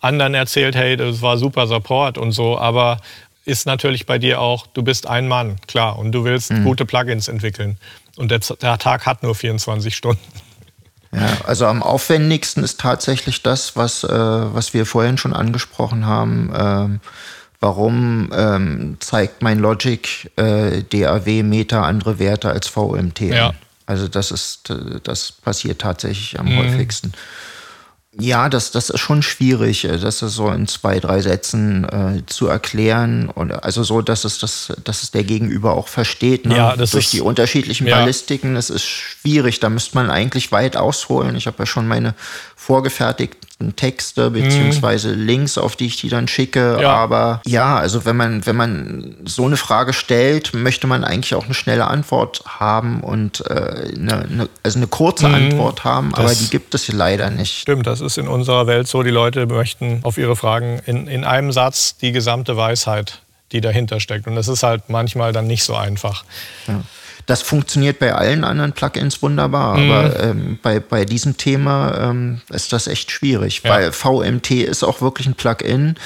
anderen 0.00 0.34
erzählt, 0.34 0.74
hey, 0.74 0.96
das 0.96 1.22
war 1.22 1.38
super 1.38 1.66
Support 1.66 2.18
und 2.18 2.32
so. 2.32 2.58
Aber 2.58 3.00
ist 3.44 3.66
natürlich 3.66 4.04
bei 4.04 4.18
dir 4.18 4.40
auch, 4.40 4.66
du 4.66 4.82
bist 4.82 5.06
ein 5.06 5.28
Mann, 5.28 5.56
klar, 5.66 5.98
und 5.98 6.12
du 6.12 6.24
willst 6.24 6.50
mhm. 6.50 6.64
gute 6.64 6.84
Plugins 6.84 7.28
entwickeln. 7.28 7.78
Und 8.16 8.30
der, 8.30 8.40
der, 8.40 8.78
Tag 8.78 9.06
hat 9.06 9.22
nur 9.22 9.34
24 9.34 9.94
Stunden. 9.94 10.20
Ja, 11.12 11.28
also 11.46 11.66
am 11.66 11.82
aufwendigsten 11.82 12.62
ist 12.62 12.80
tatsächlich 12.80 13.42
das, 13.42 13.76
was, 13.76 14.04
äh, 14.04 14.08
was 14.10 14.74
wir 14.74 14.84
vorhin 14.84 15.16
schon 15.16 15.32
angesprochen 15.32 16.04
haben. 16.04 16.52
Ähm, 16.54 17.00
warum 17.60 18.30
ähm, 18.34 18.96
zeigt 19.00 19.42
mein 19.42 19.58
Logic 19.58 20.30
äh, 20.36 20.82
DAW 20.82 21.42
Meta 21.42 21.82
andere 21.82 22.18
Werte 22.18 22.50
als 22.50 22.68
VMT? 22.68 23.20
Ja. 23.20 23.52
Also 23.86 24.06
das 24.06 24.30
ist, 24.30 24.70
äh, 24.70 25.00
das 25.02 25.32
passiert 25.32 25.80
tatsächlich 25.80 26.38
am 26.38 26.46
mhm. 26.46 26.58
häufigsten. 26.58 27.12
Ja, 28.20 28.48
das, 28.48 28.72
das 28.72 28.90
ist 28.90 29.00
schon 29.00 29.22
schwierig, 29.22 29.84
äh, 29.84 29.96
das 29.96 30.22
ist 30.22 30.34
so 30.34 30.50
in 30.50 30.66
zwei, 30.66 30.98
drei 30.98 31.20
Sätzen 31.20 31.84
äh, 31.84 32.26
zu 32.26 32.48
erklären. 32.48 33.28
Und 33.28 33.52
also 33.52 33.82
so, 33.84 34.02
dass 34.02 34.24
es, 34.24 34.38
das, 34.38 34.72
dass 34.84 35.02
es 35.02 35.10
der 35.10 35.24
Gegenüber 35.24 35.72
auch 35.72 35.88
versteht. 35.88 36.44
Ne? 36.46 36.56
Ja, 36.56 36.76
Durch 36.76 36.94
ist, 36.94 37.12
die 37.12 37.20
unterschiedlichen 37.20 37.86
ja. 37.86 37.96
Ballistiken, 37.96 38.54
das 38.54 38.70
ist 38.70 38.84
schwierig. 38.84 39.60
Da 39.60 39.70
müsste 39.70 39.94
man 39.94 40.10
eigentlich 40.10 40.52
weit 40.52 40.76
ausholen. 40.76 41.36
Ich 41.36 41.46
habe 41.46 41.58
ja 41.60 41.66
schon 41.66 41.86
meine 41.86 42.14
vorgefertigten 42.56 43.47
Texte 43.74 44.30
beziehungsweise 44.30 45.08
mhm. 45.08 45.26
Links, 45.26 45.58
auf 45.58 45.74
die 45.74 45.86
ich 45.86 45.96
die 46.00 46.08
dann 46.08 46.28
schicke. 46.28 46.78
Ja. 46.80 46.90
Aber 46.92 47.42
ja, 47.44 47.76
also 47.76 48.04
wenn 48.04 48.16
man, 48.16 48.46
wenn 48.46 48.54
man 48.54 49.16
so 49.24 49.46
eine 49.46 49.56
Frage 49.56 49.92
stellt, 49.92 50.54
möchte 50.54 50.86
man 50.86 51.02
eigentlich 51.02 51.34
auch 51.34 51.44
eine 51.44 51.54
schnelle 51.54 51.88
Antwort 51.88 52.44
haben 52.46 53.00
und 53.00 53.44
äh, 53.50 53.94
eine, 53.96 54.22
eine, 54.22 54.48
also 54.62 54.78
eine 54.78 54.86
kurze 54.86 55.28
mhm. 55.28 55.34
Antwort 55.34 55.82
haben, 55.82 56.10
das 56.10 56.20
aber 56.20 56.34
die 56.34 56.50
gibt 56.50 56.72
es 56.74 56.86
leider 56.92 57.30
nicht. 57.30 57.58
Stimmt, 57.58 57.86
das 57.88 58.00
ist 58.00 58.16
in 58.16 58.28
unserer 58.28 58.68
Welt 58.68 58.86
so. 58.86 59.02
Die 59.02 59.10
Leute 59.10 59.46
möchten 59.46 60.00
auf 60.04 60.18
ihre 60.18 60.36
Fragen 60.36 60.80
in, 60.86 61.08
in 61.08 61.24
einem 61.24 61.50
Satz 61.50 61.96
die 61.96 62.12
gesamte 62.12 62.56
Weisheit, 62.56 63.22
die 63.50 63.60
dahinter 63.60 63.98
steckt. 63.98 64.28
Und 64.28 64.36
das 64.36 64.46
ist 64.46 64.62
halt 64.62 64.88
manchmal 64.88 65.32
dann 65.32 65.48
nicht 65.48 65.64
so 65.64 65.74
einfach. 65.74 66.24
Ja. 66.68 66.80
Das 67.28 67.42
funktioniert 67.42 67.98
bei 67.98 68.14
allen 68.14 68.42
anderen 68.42 68.72
Plugins 68.72 69.20
wunderbar, 69.20 69.76
mhm. 69.76 69.90
aber 69.90 70.20
ähm, 70.20 70.58
bei, 70.62 70.80
bei 70.80 71.04
diesem 71.04 71.36
Thema 71.36 72.08
ähm, 72.08 72.40
ist 72.48 72.72
das 72.72 72.86
echt 72.86 73.10
schwierig, 73.10 73.60
ja. 73.62 73.70
weil 73.70 73.92
VMT 73.92 74.50
ist 74.52 74.82
auch 74.82 75.02
wirklich 75.02 75.26
ein 75.26 75.34
Plugin, 75.34 75.96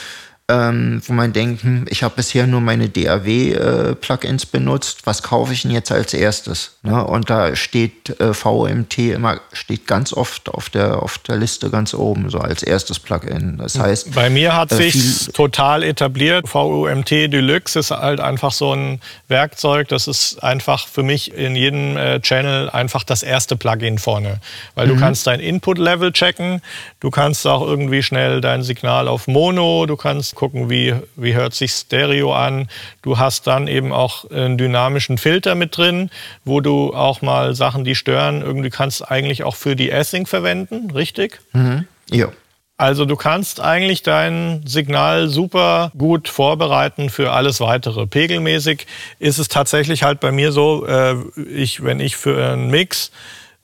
ähm, 0.49 1.01
wo 1.07 1.13
man 1.13 1.33
denkt, 1.33 1.63
hm, 1.63 1.87
ich 1.89 2.03
habe 2.03 2.17
bisher 2.17 2.47
nur 2.47 2.61
meine 2.61 2.89
DAW-Plugins 2.89 4.45
äh, 4.45 4.47
benutzt, 4.51 5.03
was 5.05 5.23
kaufe 5.23 5.53
ich 5.53 5.63
denn 5.63 5.71
jetzt 5.71 5.93
als 5.93 6.13
erstes? 6.15 6.79
Ne? 6.83 7.05
Und 7.05 7.31
da 7.31 7.55
steht 7.55 8.21
äh, 8.21 8.35
VMT 8.35 8.99
immer, 8.99 9.41
steht 9.53 9.87
ganz 9.87 10.13
oft 10.13 10.49
auf 10.49 10.69
der, 10.69 11.01
auf 11.01 11.19
der 11.19 11.37
Liste 11.37 11.71
ganz 11.71 11.95
oben, 11.95 12.29
so 12.29 12.39
als 12.39 12.65
erstes 12.65 12.99
Plugin. 12.99 13.57
Das 13.59 13.79
heißt. 13.79 14.15
Bei 14.15 14.31
mir 14.31 14.55
hat 14.57 14.73
äh, 14.73 14.77
sich 14.77 15.29
total 15.33 15.85
etabliert. 15.85 16.53
VUMT 16.53 17.11
Deluxe 17.11 17.79
ist 17.79 17.93
halt 17.93 18.21
einfach 18.21 18.53
so 18.53 18.75
ein 18.75 19.01
Werkzeug, 19.29 19.89
das 19.89 20.09
ist 20.09 20.43
einfach 20.43 20.89
für 20.89 21.05
mich 21.05 21.33
in 21.33 21.55
jedem 21.55 21.97
äh, 21.97 22.21
Channel 22.21 22.69
einfach 22.69 23.05
das 23.05 23.23
erste 23.23 23.57
Plugin 23.57 23.99
vorne. 23.99 24.41
Weil 24.75 24.89
mhm. 24.89 24.95
du 24.95 25.01
kannst 25.01 25.27
dein 25.29 25.39
Input-Level 25.39 26.13
checken, 26.13 26.63
du 26.99 27.11
kannst 27.11 27.47
auch 27.47 27.63
irgendwie 27.63 28.03
schnell 28.03 28.41
dein 28.41 28.65
Signal 28.65 29.07
auf 29.07 29.29
Mono, 29.29 29.87
du 29.87 29.97
kannst 29.97 30.32
gucken, 30.35 30.71
wie, 30.71 30.95
wie 31.17 31.35
hört 31.35 31.55
sich 31.55 31.73
Stereo 31.73 32.35
an. 32.35 32.69
Du 33.03 33.19
hast 33.19 33.47
dann 33.47 33.69
eben 33.69 33.93
auch 33.93 34.31
einen 34.31 34.59
dynamischen 34.59 35.19
Filter 35.19 35.55
mit 35.55 35.77
drin, 35.77 36.11
wo 36.45 36.61
du 36.61 36.95
auch 36.95 37.23
mal 37.23 37.55
Sachen, 37.55 37.85
die 37.85 37.95
stören, 37.95 38.43
irgendwie 38.43 38.71
kannst 38.71 39.11
eigentlich 39.11 39.45
auch 39.45 39.57
für 39.57 39.77
die 39.77 39.93
Assing 39.93 40.27
verwenden, 40.27 40.91
richtig? 40.91 41.41
Mhm. 41.53 41.87
Ja. 42.11 42.29
Also 42.83 43.05
du 43.05 43.15
kannst 43.15 43.61
eigentlich 43.61 44.03
dein 44.03 44.63
Signal 44.67 45.29
super 45.29 45.93
gut 45.97 46.29
vorbereiten 46.29 47.11
für 47.11 47.31
alles 47.31 47.61
weitere. 47.61 48.07
Pegelmäßig 48.09 48.87
ist 49.21 49.39
es 49.39 49.47
tatsächlich 49.47 50.03
halt 50.03 50.19
bei 50.19 50.33
mir 50.33 50.51
so, 50.51 50.85
äh, 50.87 51.15
ich, 51.49 51.85
wenn 51.85 52.01
ich 52.01 52.17
für 52.17 52.53
einen 52.53 52.71
Mix 52.71 53.13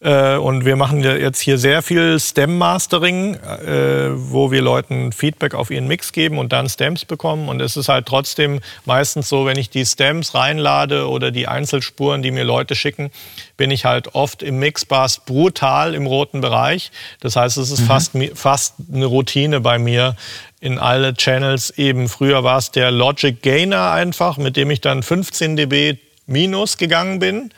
äh, 0.00 0.36
und 0.36 0.64
wir 0.64 0.76
machen 0.76 1.02
jetzt 1.02 1.40
hier 1.40 1.58
sehr 1.58 1.82
viel 1.82 2.20
Stem-Mastering, 2.20 3.34
äh, 3.34 4.10
wo 4.12 4.52
wir 4.52 4.62
Leuten 4.62 5.12
Feedback 5.12 5.54
auf 5.54 5.70
ihren 5.70 5.88
Mix 5.88 6.12
geben 6.12 6.38
und 6.38 6.52
dann 6.52 6.68
Stems 6.68 7.04
bekommen. 7.04 7.48
Und 7.48 7.60
es 7.60 7.76
ist 7.76 7.88
halt 7.88 8.06
trotzdem 8.06 8.60
meistens 8.84 9.28
so, 9.28 9.44
wenn 9.44 9.58
ich 9.58 9.70
die 9.70 9.84
Stems 9.84 10.34
reinlade 10.34 11.08
oder 11.08 11.32
die 11.32 11.48
Einzelspuren, 11.48 12.22
die 12.22 12.30
mir 12.30 12.44
Leute 12.44 12.76
schicken, 12.76 13.10
bin 13.56 13.72
ich 13.72 13.84
halt 13.84 14.14
oft 14.14 14.44
im 14.44 14.60
Mixbars 14.60 15.20
brutal 15.24 15.94
im 15.94 16.06
roten 16.06 16.40
Bereich. 16.40 16.92
Das 17.18 17.34
heißt, 17.34 17.56
es 17.56 17.72
ist 17.72 17.80
mhm. 17.80 17.86
fast, 17.86 18.12
fast 18.34 18.74
eine 18.92 19.06
Routine 19.06 19.60
bei 19.60 19.78
mir, 19.78 20.14
in 20.60 20.78
alle 20.78 21.14
Channels 21.14 21.70
eben. 21.70 22.08
Früher 22.08 22.42
war 22.44 22.58
es 22.58 22.70
der 22.70 22.90
Logic 22.90 23.40
Gainer 23.42 23.92
einfach, 23.92 24.38
mit 24.38 24.56
dem 24.56 24.70
ich 24.70 24.80
dann 24.80 25.02
15 25.02 25.56
dB 25.56 25.98
minus 26.26 26.78
gegangen 26.78 27.18
bin. 27.18 27.50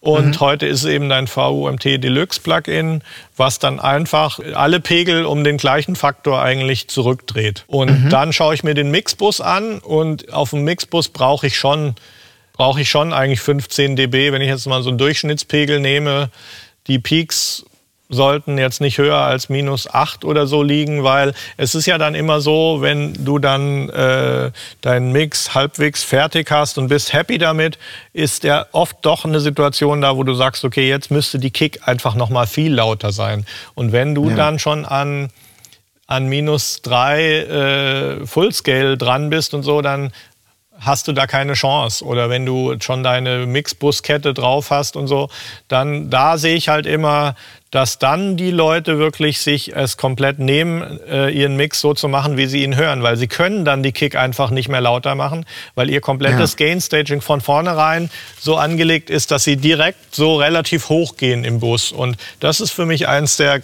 Und 0.00 0.26
mhm. 0.26 0.40
heute 0.40 0.66
ist 0.66 0.84
eben 0.84 1.08
dein 1.08 1.26
VUMT 1.26 1.84
Deluxe 1.84 2.40
Plugin, 2.40 3.02
was 3.36 3.58
dann 3.58 3.80
einfach 3.80 4.38
alle 4.54 4.78
Pegel 4.78 5.24
um 5.24 5.42
den 5.42 5.56
gleichen 5.56 5.96
Faktor 5.96 6.40
eigentlich 6.40 6.88
zurückdreht. 6.88 7.64
Und 7.66 8.04
mhm. 8.04 8.10
dann 8.10 8.32
schaue 8.32 8.54
ich 8.54 8.62
mir 8.62 8.74
den 8.74 8.90
Mixbus 8.90 9.40
an 9.40 9.78
und 9.78 10.32
auf 10.32 10.50
dem 10.50 10.64
Mixbus 10.64 11.08
brauche 11.08 11.46
ich 11.46 11.56
schon 11.56 11.94
brauche 12.52 12.80
ich 12.80 12.88
schon 12.88 13.12
eigentlich 13.12 13.40
15 13.40 13.96
dB, 13.96 14.32
wenn 14.32 14.40
ich 14.40 14.48
jetzt 14.48 14.66
mal 14.66 14.82
so 14.82 14.88
einen 14.88 14.96
Durchschnittspegel 14.96 15.78
nehme. 15.78 16.30
Die 16.86 16.98
Peaks 16.98 17.66
sollten 18.08 18.58
jetzt 18.58 18.80
nicht 18.80 18.98
höher 18.98 19.18
als 19.18 19.48
minus 19.48 19.92
8 19.92 20.24
oder 20.24 20.46
so 20.46 20.62
liegen, 20.62 21.02
weil 21.02 21.34
es 21.56 21.74
ist 21.74 21.86
ja 21.86 21.98
dann 21.98 22.14
immer 22.14 22.40
so, 22.40 22.78
wenn 22.80 23.24
du 23.24 23.38
dann 23.38 23.88
äh, 23.90 24.50
deinen 24.80 25.12
Mix 25.12 25.54
halbwegs 25.54 26.04
fertig 26.04 26.50
hast 26.50 26.78
und 26.78 26.88
bist 26.88 27.12
happy 27.12 27.38
damit, 27.38 27.78
ist 28.12 28.44
ja 28.44 28.66
oft 28.72 28.96
doch 29.02 29.24
eine 29.24 29.40
Situation 29.40 30.00
da, 30.00 30.16
wo 30.16 30.22
du 30.22 30.34
sagst, 30.34 30.64
okay, 30.64 30.88
jetzt 30.88 31.10
müsste 31.10 31.38
die 31.38 31.50
Kick 31.50 31.86
einfach 31.88 32.14
noch 32.14 32.30
mal 32.30 32.46
viel 32.46 32.72
lauter 32.72 33.12
sein. 33.12 33.44
Und 33.74 33.92
wenn 33.92 34.14
du 34.14 34.30
ja. 34.30 34.36
dann 34.36 34.58
schon 34.58 34.84
an 34.84 35.30
an 36.06 36.26
minus 36.26 36.82
3 36.82 38.20
äh, 38.20 38.26
Fullscale 38.26 38.96
dran 38.96 39.28
bist 39.28 39.54
und 39.54 39.64
so, 39.64 39.82
dann 39.82 40.12
hast 40.80 41.08
du 41.08 41.12
da 41.12 41.26
keine 41.26 41.54
Chance. 41.54 42.04
Oder 42.04 42.30
wenn 42.30 42.46
du 42.46 42.74
schon 42.80 43.02
deine 43.02 43.46
Mixbuskette 43.46 44.34
drauf 44.34 44.70
hast 44.70 44.96
und 44.96 45.06
so, 45.06 45.28
dann 45.68 46.10
da 46.10 46.38
sehe 46.38 46.56
ich 46.56 46.68
halt 46.68 46.86
immer, 46.86 47.34
dass 47.70 47.98
dann 47.98 48.36
die 48.36 48.50
Leute 48.50 48.98
wirklich 48.98 49.40
sich 49.40 49.74
es 49.74 49.96
komplett 49.96 50.38
nehmen, 50.38 51.00
äh, 51.08 51.30
ihren 51.30 51.56
Mix 51.56 51.80
so 51.80 51.94
zu 51.94 52.08
machen, 52.08 52.36
wie 52.36 52.46
sie 52.46 52.62
ihn 52.62 52.76
hören, 52.76 53.02
weil 53.02 53.16
sie 53.16 53.26
können 53.26 53.64
dann 53.64 53.82
die 53.82 53.92
Kick 53.92 54.16
einfach 54.16 54.50
nicht 54.50 54.68
mehr 54.68 54.80
lauter 54.80 55.14
machen, 55.14 55.44
weil 55.74 55.90
ihr 55.90 56.00
komplettes 56.00 56.52
ja. 56.52 56.66
Gain-Staging 56.66 57.20
von 57.20 57.40
vornherein 57.40 58.10
so 58.38 58.56
angelegt 58.56 59.10
ist, 59.10 59.30
dass 59.30 59.44
sie 59.44 59.56
direkt 59.56 60.14
so 60.14 60.36
relativ 60.36 60.88
hoch 60.88 61.16
gehen 61.16 61.44
im 61.44 61.60
Bus. 61.60 61.92
Und 61.92 62.16
das 62.40 62.60
ist 62.60 62.70
für 62.70 62.86
mich 62.86 63.08
eins 63.08 63.36
der 63.36 63.62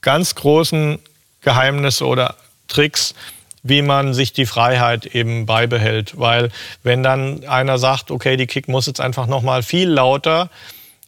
ganz 0.00 0.34
großen 0.34 0.98
Geheimnisse 1.42 2.06
oder 2.06 2.36
Tricks, 2.68 3.14
wie 3.62 3.82
man 3.82 4.14
sich 4.14 4.32
die 4.32 4.46
Freiheit 4.46 5.06
eben 5.06 5.46
beibehält. 5.46 6.18
Weil 6.18 6.50
wenn 6.82 7.02
dann 7.02 7.44
einer 7.44 7.78
sagt, 7.78 8.10
okay, 8.10 8.36
die 8.36 8.46
Kick 8.46 8.68
muss 8.68 8.86
jetzt 8.86 9.00
einfach 9.00 9.26
noch 9.26 9.42
mal 9.42 9.62
viel 9.62 9.88
lauter, 9.88 10.50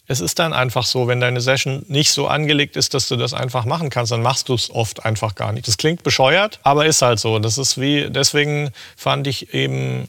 es 0.07 0.21
ist 0.21 0.39
dann 0.39 0.53
einfach 0.53 0.85
so, 0.85 1.09
wenn 1.09 1.21
deine 1.21 1.41
Session 1.41 1.85
nicht 1.89 2.13
so 2.13 2.29
angelegt 2.29 2.77
ist, 2.77 2.93
dass 2.93 3.09
du 3.09 3.17
das 3.17 3.33
einfach 3.33 3.65
machen 3.65 3.89
kannst, 3.89 4.13
dann 4.13 4.23
machst 4.23 4.51
du 4.51 4.55
es 4.55 4.71
oft 4.71 5.05
einfach 5.05 5.35
gar 5.35 5.53
nicht. 5.53 5.67
Das 5.67 5.79
klingt 5.79 6.03
bescheuert, 6.03 6.61
aber 6.63 6.85
ist 6.85 7.01
halt 7.01 7.19
so. 7.19 7.39
Das 7.39 7.57
ist 7.57 7.81
wie, 7.81 8.11
deswegen 8.11 8.71
fand 8.97 9.27
ich 9.27 9.55
eben 9.55 10.09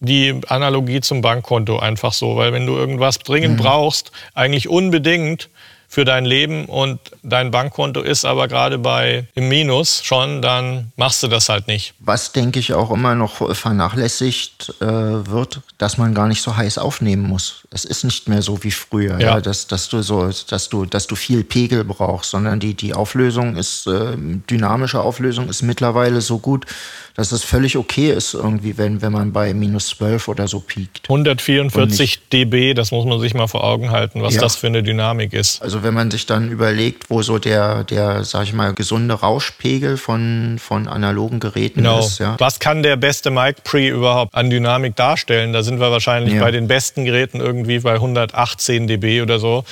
die 0.00 0.40
Analogie 0.48 1.00
zum 1.00 1.20
Bankkonto 1.20 1.78
einfach 1.78 2.12
so, 2.12 2.36
weil 2.36 2.52
wenn 2.52 2.66
du 2.66 2.76
irgendwas 2.76 3.18
dringend 3.18 3.58
mhm. 3.58 3.62
brauchst, 3.62 4.10
eigentlich 4.34 4.68
unbedingt, 4.68 5.48
für 5.96 6.04
dein 6.04 6.26
Leben 6.26 6.66
und 6.66 7.00
dein 7.22 7.50
Bankkonto 7.50 8.02
ist 8.02 8.26
aber 8.26 8.48
gerade 8.48 8.76
bei 8.76 9.28
im 9.34 9.48
Minus 9.48 10.02
schon, 10.04 10.42
dann 10.42 10.92
machst 10.96 11.22
du 11.22 11.28
das 11.28 11.48
halt 11.48 11.68
nicht. 11.68 11.94
Was 12.00 12.32
denke 12.32 12.58
ich 12.58 12.74
auch 12.74 12.90
immer 12.90 13.14
noch 13.14 13.56
vernachlässigt 13.56 14.74
äh, 14.82 14.84
wird, 14.84 15.62
dass 15.78 15.96
man 15.96 16.12
gar 16.12 16.28
nicht 16.28 16.42
so 16.42 16.54
heiß 16.54 16.76
aufnehmen 16.76 17.22
muss. 17.22 17.66
Es 17.70 17.86
ist 17.86 18.04
nicht 18.04 18.28
mehr 18.28 18.42
so 18.42 18.62
wie 18.62 18.72
früher, 18.72 19.18
ja. 19.18 19.36
ja 19.36 19.40
dass, 19.40 19.68
dass 19.68 19.88
du 19.88 20.02
so, 20.02 20.28
dass 20.50 20.68
du, 20.68 20.84
dass 20.84 21.06
du 21.06 21.16
viel 21.16 21.44
Pegel 21.44 21.82
brauchst, 21.82 22.28
sondern 22.28 22.60
die, 22.60 22.74
die 22.74 22.92
Auflösung 22.92 23.56
ist, 23.56 23.86
äh, 23.86 24.18
dynamische 24.50 25.00
Auflösung 25.00 25.48
ist 25.48 25.62
mittlerweile 25.62 26.20
so 26.20 26.38
gut, 26.38 26.66
dass 27.14 27.32
es 27.32 27.42
völlig 27.42 27.78
okay 27.78 28.12
ist, 28.12 28.34
irgendwie, 28.34 28.76
wenn, 28.76 29.00
wenn 29.00 29.12
man 29.12 29.32
bei 29.32 29.54
minus 29.54 29.86
12 29.86 30.28
oder 30.28 30.46
so 30.46 30.60
piekt. 30.60 31.04
144 31.04 32.15
dB, 32.44 32.74
das 32.74 32.90
muss 32.90 33.04
man 33.04 33.18
sich 33.20 33.34
mal 33.34 33.46
vor 33.46 33.64
Augen 33.64 33.90
halten, 33.90 34.22
was 34.22 34.34
ja. 34.34 34.40
das 34.40 34.56
für 34.56 34.66
eine 34.66 34.82
Dynamik 34.82 35.32
ist. 35.32 35.62
Also 35.62 35.82
wenn 35.82 35.94
man 35.94 36.10
sich 36.10 36.26
dann 36.26 36.50
überlegt, 36.50 37.08
wo 37.08 37.22
so 37.22 37.38
der, 37.38 37.84
der 37.84 38.24
sag 38.24 38.44
ich 38.44 38.52
mal, 38.52 38.74
gesunde 38.74 39.14
Rauschpegel 39.14 39.96
von, 39.96 40.58
von 40.58 40.88
analogen 40.88 41.40
Geräten 41.40 41.80
genau. 41.80 42.00
ist. 42.00 42.18
Ja. 42.18 42.36
Was 42.38 42.60
kann 42.60 42.82
der 42.82 42.96
beste 42.96 43.30
Mic 43.30 43.62
Pre 43.64 43.88
überhaupt 43.88 44.34
an 44.34 44.50
Dynamik 44.50 44.96
darstellen? 44.96 45.52
Da 45.52 45.62
sind 45.62 45.80
wir 45.80 45.90
wahrscheinlich 45.90 46.34
ja. 46.34 46.40
bei 46.40 46.50
den 46.50 46.68
besten 46.68 47.04
Geräten 47.04 47.40
irgendwie 47.40 47.78
bei 47.78 47.94
118 47.94 48.86
dB 48.86 49.22
oder 49.22 49.38
so. 49.38 49.64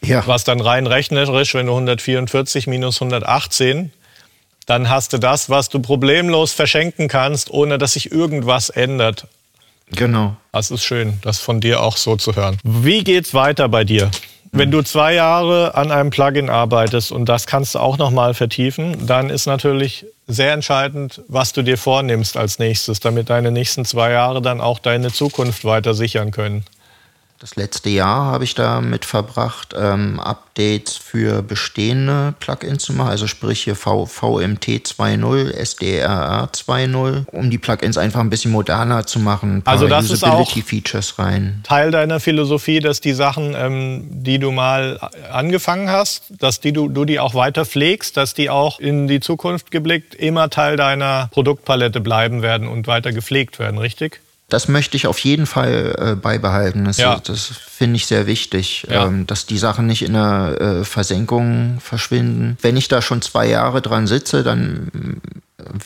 Ja. 0.00 0.26
Was 0.26 0.44
dann 0.44 0.60
rein 0.60 0.86
rechnerisch, 0.86 1.54
wenn 1.54 1.66
du 1.66 1.72
144 1.72 2.66
minus 2.66 3.00
118 3.00 3.92
dann 4.66 4.90
hast 4.90 5.14
du 5.14 5.18
das, 5.18 5.48
was 5.48 5.70
du 5.70 5.80
problemlos 5.80 6.52
verschenken 6.52 7.08
kannst, 7.08 7.50
ohne 7.50 7.78
dass 7.78 7.94
sich 7.94 8.12
irgendwas 8.12 8.68
ändert. 8.68 9.26
Genau. 9.92 10.36
Das 10.52 10.70
ist 10.70 10.84
schön, 10.84 11.18
das 11.22 11.38
von 11.38 11.60
dir 11.60 11.82
auch 11.82 11.96
so 11.96 12.16
zu 12.16 12.34
hören. 12.36 12.58
Wie 12.64 13.04
geht's 13.04 13.34
weiter 13.34 13.68
bei 13.68 13.84
dir? 13.84 14.10
Wenn 14.50 14.70
du 14.70 14.82
zwei 14.82 15.14
Jahre 15.14 15.74
an 15.74 15.92
einem 15.92 16.10
Plugin 16.10 16.48
arbeitest 16.48 17.12
und 17.12 17.26
das 17.26 17.46
kannst 17.46 17.74
du 17.74 17.80
auch 17.80 17.98
noch 17.98 18.10
mal 18.10 18.34
vertiefen, 18.34 19.06
dann 19.06 19.30
ist 19.30 19.46
natürlich 19.46 20.06
sehr 20.26 20.52
entscheidend, 20.52 21.22
was 21.28 21.52
du 21.52 21.62
dir 21.62 21.78
vornimmst 21.78 22.36
als 22.36 22.58
nächstes, 22.58 23.00
damit 23.00 23.30
deine 23.30 23.50
nächsten 23.50 23.84
zwei 23.84 24.10
Jahre 24.10 24.42
dann 24.42 24.60
auch 24.60 24.78
deine 24.78 25.12
Zukunft 25.12 25.64
weiter 25.64 25.94
sichern 25.94 26.30
können. 26.30 26.64
Das 27.40 27.54
letzte 27.54 27.88
Jahr 27.88 28.26
habe 28.26 28.42
ich 28.42 28.56
damit 28.56 29.04
verbracht, 29.04 29.72
ähm, 29.78 30.18
Updates 30.18 30.96
für 30.96 31.40
bestehende 31.40 32.34
Plugins 32.40 32.82
zu 32.82 32.92
machen, 32.92 33.10
also 33.10 33.28
sprich 33.28 33.62
hier 33.62 33.76
v 33.76 34.06
VMT 34.06 34.66
2.0, 34.84 35.52
SDRR 35.52 36.50
2.0, 36.52 37.26
um 37.30 37.48
die 37.48 37.58
Plugins 37.58 37.96
einfach 37.96 38.18
ein 38.18 38.30
bisschen 38.30 38.50
moderner 38.50 39.06
zu 39.06 39.20
machen. 39.20 39.62
also 39.66 39.86
das 39.86 40.10
ist 40.10 40.24
auch 40.24 40.50
Features 40.50 41.20
rein. 41.20 41.60
Teil 41.62 41.92
deiner 41.92 42.18
Philosophie, 42.18 42.80
dass 42.80 43.00
die 43.00 43.12
Sachen, 43.12 43.54
ähm, 43.56 44.08
die 44.10 44.40
du 44.40 44.50
mal 44.50 44.98
angefangen 45.30 45.90
hast, 45.90 46.24
dass 46.30 46.58
die 46.58 46.72
du, 46.72 46.88
du 46.88 47.04
die 47.04 47.20
auch 47.20 47.34
weiter 47.34 47.64
pflegst, 47.64 48.16
dass 48.16 48.34
die 48.34 48.50
auch 48.50 48.80
in 48.80 49.06
die 49.06 49.20
Zukunft 49.20 49.70
geblickt 49.70 50.16
immer 50.16 50.50
Teil 50.50 50.76
deiner 50.76 51.28
Produktpalette 51.30 52.00
bleiben 52.00 52.42
werden 52.42 52.66
und 52.66 52.88
weiter 52.88 53.12
gepflegt 53.12 53.60
werden, 53.60 53.78
richtig? 53.78 54.20
Das 54.48 54.66
möchte 54.66 54.96
ich 54.96 55.06
auf 55.06 55.18
jeden 55.18 55.46
Fall 55.46 55.94
äh, 55.98 56.14
beibehalten. 56.14 56.86
Das, 56.86 56.96
ja. 56.96 57.20
das 57.22 57.44
finde 57.44 57.96
ich 57.96 58.06
sehr 58.06 58.26
wichtig, 58.26 58.86
ja. 58.90 59.06
ähm, 59.06 59.26
dass 59.26 59.44
die 59.44 59.58
Sachen 59.58 59.86
nicht 59.86 60.02
in 60.02 60.14
der 60.14 60.56
äh, 60.60 60.84
Versenkung 60.84 61.78
verschwinden. 61.80 62.56
Wenn 62.62 62.76
ich 62.76 62.88
da 62.88 63.02
schon 63.02 63.20
zwei 63.20 63.46
Jahre 63.46 63.82
dran 63.82 64.06
sitze, 64.06 64.42
dann 64.42 65.20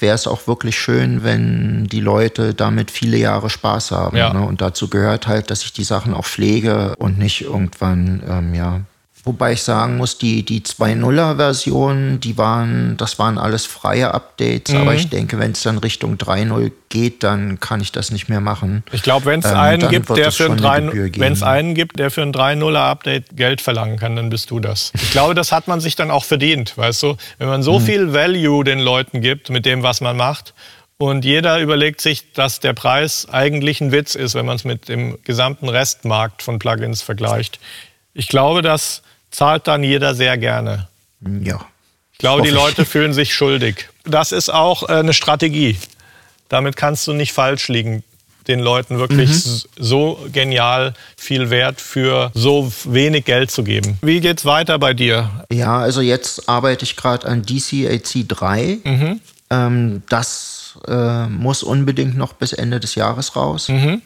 wäre 0.00 0.14
es 0.14 0.26
auch 0.26 0.46
wirklich 0.46 0.78
schön, 0.78 1.24
wenn 1.24 1.86
die 1.86 2.00
Leute 2.00 2.54
damit 2.54 2.90
viele 2.90 3.16
Jahre 3.16 3.50
Spaß 3.50 3.90
haben. 3.90 4.16
Ja. 4.16 4.32
Ne? 4.32 4.42
Und 4.42 4.60
dazu 4.60 4.88
gehört 4.88 5.26
halt, 5.26 5.50
dass 5.50 5.64
ich 5.64 5.72
die 5.72 5.84
Sachen 5.84 6.14
auch 6.14 6.26
pflege 6.26 6.94
und 6.96 7.18
nicht 7.18 7.42
irgendwann 7.42 8.22
ähm, 8.28 8.54
ja, 8.54 8.80
Wobei 9.24 9.52
ich 9.52 9.62
sagen 9.62 9.98
muss, 9.98 10.18
die, 10.18 10.44
die 10.44 10.62
2.0er-Versionen, 10.62 12.18
die 12.18 12.36
waren, 12.38 12.96
das 12.96 13.20
waren 13.20 13.38
alles 13.38 13.66
freie 13.66 14.12
Updates, 14.12 14.74
mhm. 14.74 14.80
aber 14.80 14.94
ich 14.94 15.10
denke, 15.10 15.38
wenn 15.38 15.52
es 15.52 15.62
dann 15.62 15.78
Richtung 15.78 16.16
3.0 16.16 16.72
geht, 16.88 17.22
dann 17.22 17.60
kann 17.60 17.80
ich 17.80 17.92
das 17.92 18.10
nicht 18.10 18.28
mehr 18.28 18.40
machen. 18.40 18.82
Ich 18.90 19.04
glaube, 19.04 19.26
wenn 19.26 19.38
es 19.38 19.46
ähm, 19.46 19.56
einen 19.56 19.88
gibt, 19.88 20.08
der 20.16 20.32
für 20.32 20.50
ein 20.50 20.90
wenn 21.16 21.32
es 21.32 21.44
einen 21.44 21.74
gibt, 21.74 22.00
der 22.00 22.10
für 22.10 22.22
ein 22.22 22.32
3.0er-Update 22.32 23.36
Geld 23.36 23.60
verlangen 23.60 23.96
kann, 23.96 24.16
dann 24.16 24.28
bist 24.28 24.50
du 24.50 24.58
das. 24.58 24.90
Ich 24.94 25.12
glaube, 25.12 25.34
das 25.34 25.52
hat 25.52 25.68
man 25.68 25.80
sich 25.80 25.94
dann 25.94 26.10
auch 26.10 26.24
verdient, 26.24 26.76
weißt 26.76 27.04
du? 27.04 27.16
Wenn 27.38 27.48
man 27.48 27.62
so 27.62 27.78
mhm. 27.78 27.84
viel 27.84 28.12
Value 28.12 28.64
den 28.64 28.80
Leuten 28.80 29.20
gibt 29.20 29.50
mit 29.50 29.66
dem, 29.66 29.84
was 29.84 30.00
man 30.00 30.16
macht, 30.16 30.52
und 30.98 31.24
jeder 31.24 31.58
überlegt 31.58 32.00
sich, 32.00 32.32
dass 32.32 32.60
der 32.60 32.74
Preis 32.74 33.26
eigentlich 33.28 33.80
ein 33.80 33.90
Witz 33.90 34.14
ist, 34.14 34.36
wenn 34.36 34.46
man 34.46 34.54
es 34.54 34.62
mit 34.62 34.88
dem 34.88 35.18
gesamten 35.24 35.68
Restmarkt 35.68 36.42
von 36.42 36.60
Plugins 36.60 37.02
vergleicht. 37.02 37.58
Ich 38.14 38.28
glaube, 38.28 38.62
dass 38.62 39.02
zahlt 39.32 39.66
dann 39.66 39.82
jeder 39.82 40.14
sehr 40.14 40.38
gerne. 40.38 40.88
Ja. 41.20 41.60
Ich 42.12 42.18
glaube, 42.18 42.42
die 42.42 42.50
Leute 42.50 42.84
fühlen 42.84 43.12
sich 43.12 43.34
schuldig. 43.34 43.88
Das 44.04 44.30
ist 44.30 44.48
auch 44.48 44.88
äh, 44.88 44.92
eine 44.92 45.12
Strategie. 45.12 45.76
Damit 46.48 46.76
kannst 46.76 47.06
du 47.08 47.12
nicht 47.12 47.32
falsch 47.32 47.68
liegen 47.68 48.04
den 48.48 48.60
Leuten 48.60 48.98
wirklich 48.98 49.46
mhm. 49.46 49.60
so 49.78 50.18
genial 50.32 50.94
viel 51.16 51.50
Wert 51.50 51.80
für 51.80 52.30
so 52.34 52.72
wenig 52.84 53.24
Geld 53.24 53.50
zu 53.50 53.62
geben. 53.62 53.98
Wie 54.02 54.20
geht's 54.20 54.44
weiter 54.44 54.78
bei 54.78 54.94
dir? 54.94 55.30
Ja, 55.50 55.78
also 55.78 56.00
jetzt 56.00 56.48
arbeite 56.48 56.84
ich 56.84 56.96
gerade 56.96 57.26
an 57.26 57.42
DCAC 57.42 58.28
3. 58.28 58.78
Mhm. 58.84 59.20
Ähm, 59.50 60.02
das 60.08 60.78
äh, 60.88 61.26
muss 61.26 61.62
unbedingt 61.62 62.16
noch 62.16 62.32
bis 62.32 62.52
Ende 62.52 62.80
des 62.80 62.94
Jahres 62.94 63.36
raus. 63.36 63.68
Mhm. 63.68 64.02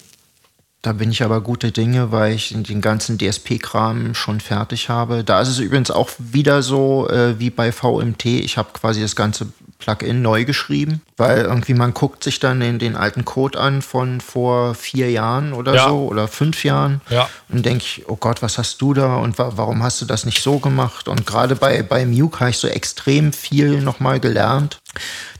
Da 0.86 0.92
bin 0.92 1.10
ich 1.10 1.24
aber 1.24 1.40
gute 1.40 1.72
Dinge, 1.72 2.12
weil 2.12 2.34
ich 2.34 2.54
den 2.56 2.80
ganzen 2.80 3.18
DSP-Kram 3.18 4.14
schon 4.14 4.38
fertig 4.38 4.88
habe. 4.88 5.24
Da 5.24 5.40
ist 5.40 5.48
es 5.48 5.58
übrigens 5.58 5.90
auch 5.90 6.10
wieder 6.16 6.62
so 6.62 7.08
äh, 7.08 7.40
wie 7.40 7.50
bei 7.50 7.72
VMT. 7.72 8.24
Ich 8.26 8.56
habe 8.56 8.68
quasi 8.72 9.00
das 9.00 9.16
ganze 9.16 9.48
Plugin 9.80 10.22
neu 10.22 10.44
geschrieben, 10.44 11.02
weil 11.16 11.38
irgendwie 11.38 11.74
man 11.74 11.92
guckt 11.92 12.22
sich 12.22 12.38
dann 12.38 12.60
den, 12.60 12.78
den 12.78 12.94
alten 12.94 13.24
Code 13.24 13.58
an 13.58 13.82
von 13.82 14.20
vor 14.20 14.76
vier 14.76 15.10
Jahren 15.10 15.54
oder 15.54 15.74
ja. 15.74 15.88
so 15.88 16.06
oder 16.06 16.28
fünf 16.28 16.62
Jahren 16.62 17.00
ja. 17.10 17.28
und 17.48 17.66
denke 17.66 17.82
ich, 17.82 18.04
oh 18.06 18.14
Gott, 18.14 18.40
was 18.40 18.56
hast 18.56 18.80
du 18.80 18.94
da 18.94 19.16
und 19.16 19.40
wa 19.40 19.54
warum 19.56 19.82
hast 19.82 20.00
du 20.00 20.04
das 20.04 20.24
nicht 20.24 20.40
so 20.40 20.60
gemacht? 20.60 21.08
Und 21.08 21.26
gerade 21.26 21.56
bei, 21.56 21.82
bei 21.82 22.06
Muke 22.06 22.38
habe 22.38 22.50
ich 22.50 22.58
so 22.58 22.68
extrem 22.68 23.32
viel 23.32 23.80
nochmal 23.80 24.20
gelernt, 24.20 24.78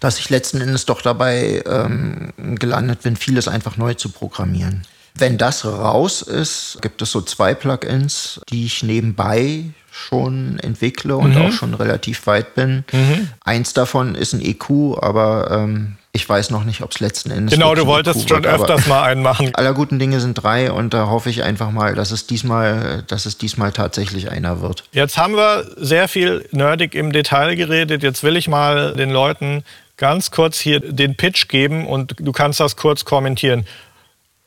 dass 0.00 0.18
ich 0.18 0.28
letzten 0.28 0.60
Endes 0.60 0.86
doch 0.86 1.02
dabei 1.02 1.62
ähm, 1.66 2.32
gelandet 2.36 3.02
bin, 3.02 3.14
vieles 3.14 3.46
einfach 3.46 3.76
neu 3.76 3.94
zu 3.94 4.08
programmieren. 4.08 4.82
Wenn 5.18 5.38
das 5.38 5.64
raus 5.64 6.22
ist, 6.22 6.78
gibt 6.82 7.02
es 7.02 7.10
so 7.10 7.22
zwei 7.22 7.54
Plugins, 7.54 8.40
die 8.50 8.66
ich 8.66 8.82
nebenbei 8.82 9.64
schon 9.96 10.58
entwickle 10.58 11.16
und 11.16 11.34
mhm. 11.34 11.42
auch 11.42 11.52
schon 11.52 11.72
relativ 11.74 12.26
weit 12.26 12.54
bin. 12.54 12.84
Mhm. 12.92 13.30
Eins 13.44 13.72
davon 13.72 14.14
ist 14.14 14.34
ein 14.34 14.42
EQ, 14.42 14.98
aber 15.00 15.50
ähm, 15.50 15.96
Ich 16.12 16.28
weiß 16.28 16.50
noch 16.50 16.64
nicht, 16.64 16.82
ob 16.82 16.92
es 16.92 17.00
letzten 17.00 17.30
Endes. 17.30 17.54
Genau, 17.54 17.74
du 17.74 17.86
wolltest 17.86 18.22
EQ 18.22 18.28
schon 18.28 18.44
wird, 18.44 18.60
öfters 18.60 18.86
mal 18.86 19.04
einen 19.04 19.22
machen. 19.22 19.50
Aller 19.54 19.72
guten 19.72 19.98
Dinge 19.98 20.20
sind 20.20 20.34
drei 20.34 20.70
und 20.70 20.92
da 20.92 21.08
hoffe 21.08 21.30
ich 21.30 21.42
einfach 21.42 21.70
mal, 21.70 21.94
dass 21.94 22.10
es 22.10 22.26
diesmal, 22.26 23.04
dass 23.06 23.24
es 23.24 23.38
diesmal 23.38 23.72
tatsächlich 23.72 24.30
einer 24.30 24.60
wird. 24.60 24.84
Jetzt 24.92 25.16
haben 25.16 25.34
wir 25.34 25.64
sehr 25.76 26.08
viel 26.08 26.46
nerdig 26.52 26.94
im 26.94 27.12
Detail 27.12 27.54
geredet. 27.56 28.02
Jetzt 28.02 28.22
will 28.22 28.36
ich 28.36 28.48
mal 28.48 28.92
den 28.94 29.10
Leuten 29.10 29.64
ganz 29.96 30.30
kurz 30.30 30.58
hier 30.58 30.80
den 30.80 31.16
Pitch 31.16 31.48
geben 31.48 31.86
und 31.86 32.16
du 32.18 32.32
kannst 32.32 32.60
das 32.60 32.76
kurz 32.76 33.06
kommentieren. 33.06 33.66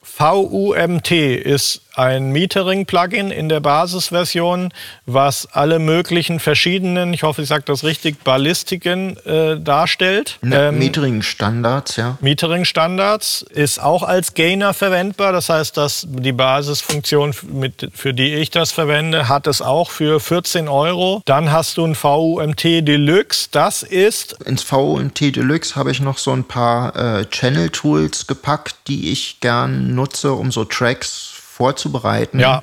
VUMT 0.02 1.12
ist 1.12 1.82
ein 2.00 2.32
Metering-Plugin 2.32 3.30
in 3.30 3.50
der 3.50 3.60
Basisversion, 3.60 4.72
was 5.06 5.48
alle 5.52 5.80
möglichen 5.80 6.40
verschiedenen, 6.40 7.14
ich 7.14 7.24
hoffe, 7.24 7.42
ich 7.42 7.50
sage 7.50 7.64
das 7.66 7.84
richtig, 7.84 8.24
Ballistiken 8.24 9.18
äh, 9.26 9.60
darstellt. 9.60 10.40
Ne, 10.42 10.70
ähm, 10.70 10.80
Metering-Standards, 10.80 11.98
ja. 11.98 12.18
Metering-Standards 12.22 13.42
ist 13.42 13.82
auch 13.82 14.04
als 14.04 14.34
Gainer 14.34 14.74
verwendbar. 14.74 15.34
Das 15.34 15.50
heißt, 15.50 15.76
dass 15.76 16.08
die 16.08 16.32
Basisfunktion, 16.32 17.36
mit, 17.52 17.90
für 17.94 18.14
die 18.14 18.34
ich 18.34 18.50
das 18.50 18.72
verwende, 18.72 19.28
hat 19.28 19.46
es 19.46 19.62
auch 19.62 19.92
für 19.92 20.22
14 20.22 20.70
Euro. 20.70 21.22
Dann 21.26 21.52
hast 21.52 21.78
du 21.78 21.86
ein 21.86 21.96
VUMT 21.96 22.64
Deluxe. 22.64 23.50
Das 23.52 23.84
ist... 23.84 24.38
Ins 24.46 24.64
VUMT 24.64 25.36
Deluxe 25.36 25.76
habe 25.76 25.92
ich 25.92 26.00
noch 26.00 26.18
so 26.18 26.32
ein 26.32 26.46
paar 26.46 26.96
äh, 26.96 27.26
Channel-Tools 27.26 28.28
gepackt, 28.28 28.76
die 28.88 29.12
ich 29.12 29.42
gern 29.42 29.96
nutze, 29.96 30.32
um 30.32 30.54
so 30.54 30.64
Tracks 30.64 31.39
vorzubereiten. 31.60 32.40
Ja. 32.40 32.62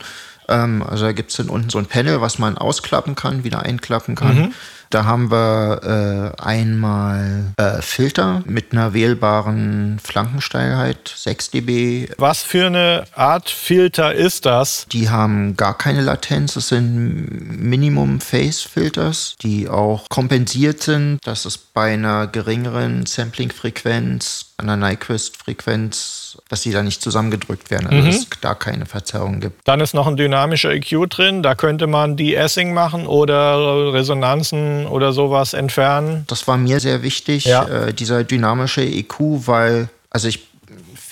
Ähm, 0.49 0.83
also 0.83 1.05
da 1.05 1.13
gibt 1.13 1.31
es 1.31 1.37
dann 1.37 1.51
unten 1.51 1.71
so 1.71 1.79
ein 1.79 1.87
Panel, 1.87 2.21
was 2.21 2.39
man 2.39 2.57
ausklappen 2.57 3.15
kann, 3.15 3.45
wieder 3.45 3.63
einklappen 3.63 4.15
kann. 4.15 4.37
Mhm. 4.37 4.55
Da 4.91 5.05
haben 5.05 5.31
wir 5.31 6.35
äh, 6.39 6.43
einmal 6.43 7.53
äh, 7.57 7.83
Filter 7.83 8.43
mit 8.47 8.73
einer 8.73 8.95
wählbaren 8.95 9.99
Flankensteilheit, 10.03 11.13
6 11.15 11.51
dB. 11.51 12.09
Was 12.19 12.43
für 12.43 12.67
eine 12.67 13.05
Art 13.15 13.51
Filter 13.51 14.15
ist 14.15 14.47
das? 14.47 14.87
Die 14.93 15.11
haben 15.11 15.57
gar 15.57 15.77
keine 15.77 16.03
Latenz. 16.03 16.55
Das 16.55 16.69
sind 16.69 17.61
Minimum 17.61 18.21
Phase 18.21 18.69
Filters, 18.69 19.35
die 19.43 19.69
auch 19.69 20.09
kompensiert 20.09 20.83
sind, 20.83 21.19
dass 21.25 21.45
es 21.45 21.59
bei 21.59 21.95
einer 21.95 22.29
geringeren 22.29 23.07
Sampling-Frequenz, 23.07 24.55
einer 24.59 24.77
Nyquist-Frequenz 24.77 26.26
dass 26.49 26.63
sie 26.63 26.73
da 26.73 26.83
nicht 26.83 27.03
zusammengedrückt 27.03 27.71
werden, 27.71 27.87
also 27.89 28.03
mhm. 28.03 28.07
dass 28.07 28.17
es 28.17 28.29
da 28.41 28.55
keine 28.55 28.87
Verzerrung 28.87 29.41
gibt. 29.41 29.67
Dann 29.67 29.81
ist 29.81 29.95
noch 29.95 30.07
ein 30.07 30.17
dynamischer 30.17 30.73
EQ 30.73 31.09
drin, 31.09 31.43
da 31.43 31.55
könnte 31.55 31.87
man 31.87 32.17
De-Essing 32.17 32.75
machen 32.75 33.07
oder 33.07 33.93
Resonanzen 33.93 34.87
oder 34.87 35.13
sowas 35.13 35.55
entfernen. 35.55 36.25
Das 36.29 36.47
war 36.49 36.57
mir 36.57 36.81
sehr 36.81 37.03
wichtig, 37.03 37.45
ja. 37.45 37.65
äh, 37.65 37.95
dieser 37.95 38.25
dynamische 38.25 38.83
EQ, 38.83 39.47
weil, 39.47 39.89
also 40.11 40.29
ich 40.29 40.46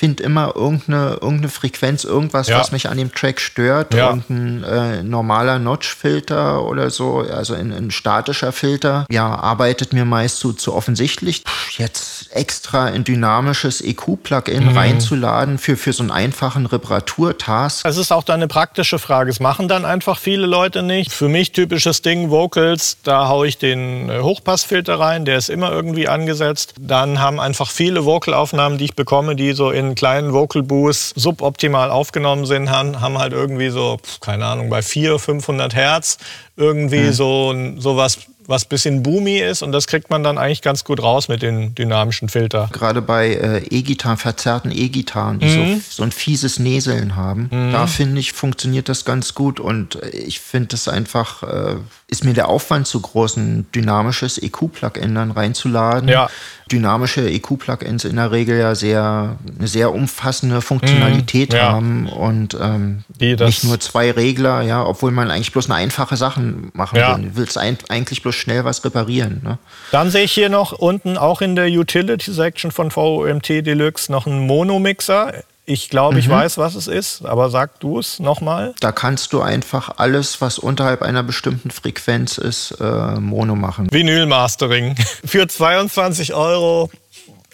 finde 0.04 0.22
immer 0.22 0.52
irgendeine, 0.54 1.14
irgendeine 1.14 1.48
Frequenz, 1.48 2.04
irgendwas, 2.04 2.48
ja. 2.48 2.58
was 2.58 2.72
mich 2.72 2.90
an 2.90 2.98
dem 2.98 3.14
Track 3.14 3.40
stört. 3.40 3.94
Ja. 3.94 4.10
Irgendein 4.10 4.64
äh, 4.64 5.02
normaler 5.02 5.58
Notch-Filter 5.58 6.62
oder 6.62 6.90
so, 6.90 7.20
also 7.20 7.54
ein, 7.54 7.72
ein, 7.72 7.90
statischer 7.90 8.52
Filter, 8.52 9.06
ja, 9.10 9.34
arbeitet 9.34 9.94
mir 9.94 10.04
meist 10.04 10.40
so 10.40 10.52
zu 10.52 10.74
offensichtlich. 10.74 11.44
Puh, 11.44 11.50
jetzt 11.78 12.28
extra 12.36 12.84
ein 12.84 13.04
dynamisches 13.04 13.80
EQ-Plugin 13.80 14.70
mhm. 14.70 14.76
reinzuladen 14.76 15.56
für, 15.56 15.78
für 15.78 15.94
so 15.94 16.02
einen 16.02 16.10
einfachen 16.10 16.66
Reparaturtask. 16.66 17.86
Es 17.86 17.96
ist 17.96 18.12
auch 18.12 18.24
dann 18.24 18.36
eine 18.36 18.48
praktische 18.48 18.98
Frage. 18.98 19.30
Es 19.30 19.40
machen 19.40 19.68
dann 19.68 19.86
einfach 19.86 20.18
viele 20.18 20.46
Leute 20.46 20.82
nicht. 20.82 21.12
Für 21.12 21.28
mich 21.28 21.52
typisches 21.52 22.02
Ding, 22.02 22.28
Vocals, 22.28 22.98
da 23.04 23.28
haue 23.28 23.46
ich 23.46 23.56
den 23.56 24.10
äh, 24.10 24.20
Hochpassfilter 24.20 25.00
rein, 25.00 25.24
der 25.24 25.38
ist 25.38 25.48
immer 25.48 25.72
irgendwie 25.72 26.08
angesetzt. 26.08 26.74
Dann 26.78 27.20
haben 27.20 27.40
einfach 27.40 27.70
viele 27.70 28.04
Vocalaufnahmen, 28.04 28.76
die 28.76 28.84
ich 28.84 28.94
bekomme, 28.94 29.34
die 29.34 29.52
so 29.52 29.70
in 29.70 29.93
kleinen 29.94 30.32
Vocal 30.32 30.62
Boosts 30.62 31.12
suboptimal 31.16 31.90
aufgenommen 31.90 32.46
sind, 32.46 32.70
haben, 32.70 33.00
haben 33.00 33.18
halt 33.18 33.32
irgendwie 33.32 33.70
so, 33.70 33.98
keine 34.20 34.46
Ahnung, 34.46 34.70
bei 34.70 34.82
400, 34.82 35.20
500 35.20 35.74
Hertz 35.74 36.18
irgendwie 36.56 37.00
mhm. 37.00 37.12
so 37.12 37.54
sowas 37.78 38.18
was 38.46 38.64
ein 38.64 38.68
bisschen 38.68 39.02
boomy 39.02 39.38
ist 39.38 39.62
und 39.62 39.72
das 39.72 39.86
kriegt 39.86 40.10
man 40.10 40.22
dann 40.22 40.38
eigentlich 40.38 40.62
ganz 40.62 40.84
gut 40.84 41.02
raus 41.02 41.28
mit 41.28 41.42
den 41.42 41.74
dynamischen 41.74 42.28
Filter. 42.28 42.68
Gerade 42.72 43.02
bei 43.02 43.34
äh, 43.34 43.58
E-Gitarren, 43.70 44.16
verzerrten 44.16 44.70
E-Gitarren, 44.70 45.38
die 45.38 45.46
mhm. 45.46 45.74
so, 45.76 45.96
so, 45.96 46.02
ein 46.02 46.12
fieses 46.12 46.58
Näseln 46.58 47.16
haben, 47.16 47.48
mhm. 47.50 47.72
da 47.72 47.86
finde 47.86 48.20
ich, 48.20 48.32
funktioniert 48.32 48.88
das 48.88 49.04
ganz 49.04 49.34
gut 49.34 49.60
und 49.60 49.96
ich 50.12 50.40
finde 50.40 50.68
das 50.68 50.88
einfach, 50.88 51.42
äh, 51.42 51.76
ist 52.14 52.24
mir 52.24 52.32
der 52.32 52.48
Aufwand 52.48 52.86
zu 52.86 53.00
groß, 53.00 53.36
ein 53.36 53.66
dynamisches 53.74 54.38
EQ-Plugin 54.38 55.14
dann 55.14 55.30
reinzuladen. 55.30 56.08
Ja 56.08 56.28
dynamische 56.70 57.28
EQ-Plugins 57.28 58.04
in 58.04 58.16
der 58.16 58.32
Regel 58.32 58.58
ja 58.58 58.74
sehr, 58.74 59.36
eine 59.58 59.68
sehr 59.68 59.92
umfassende 59.92 60.60
Funktionalität 60.60 61.52
mm, 61.52 61.56
ja. 61.56 61.72
haben 61.72 62.08
und 62.08 62.56
ähm, 62.60 63.04
nicht 63.20 63.64
nur 63.64 63.78
zwei 63.80 64.10
Regler, 64.10 64.62
ja, 64.62 64.84
obwohl 64.84 65.10
man 65.10 65.30
eigentlich 65.30 65.52
bloß 65.52 65.66
eine 65.66 65.74
einfache 65.74 66.16
Sachen 66.16 66.70
machen 66.72 66.96
ja. 66.96 67.16
will. 67.16 67.24
Du 67.24 67.36
willst 67.36 67.58
ein, 67.58 67.76
eigentlich 67.88 68.22
bloß 68.22 68.34
schnell 68.34 68.64
was 68.64 68.84
reparieren. 68.84 69.42
Ne? 69.44 69.58
Dann 69.90 70.10
sehe 70.10 70.24
ich 70.24 70.32
hier 70.32 70.48
noch 70.48 70.72
unten 70.72 71.18
auch 71.18 71.42
in 71.42 71.54
der 71.54 71.68
Utility-Section 71.68 72.70
von 72.70 72.90
VOMT 72.90 73.48
Deluxe 73.48 74.10
noch 74.10 74.26
einen 74.26 74.40
Monomixer 74.46 75.34
ich 75.66 75.88
glaube, 75.88 76.18
ich 76.18 76.28
mhm. 76.28 76.32
weiß, 76.32 76.58
was 76.58 76.74
es 76.74 76.86
ist, 76.86 77.24
aber 77.24 77.48
sag 77.48 77.80
du 77.80 77.98
es 77.98 78.18
nochmal. 78.20 78.74
Da 78.80 78.92
kannst 78.92 79.32
du 79.32 79.40
einfach 79.40 79.94
alles, 79.96 80.40
was 80.40 80.58
unterhalb 80.58 81.02
einer 81.02 81.22
bestimmten 81.22 81.70
Frequenz 81.70 82.36
ist, 82.36 82.72
äh, 82.80 83.14
Mono 83.18 83.56
machen. 83.56 83.88
Vinyl-Mastering. 83.90 84.94
Für 85.24 85.48
22 85.48 86.34
Euro 86.34 86.90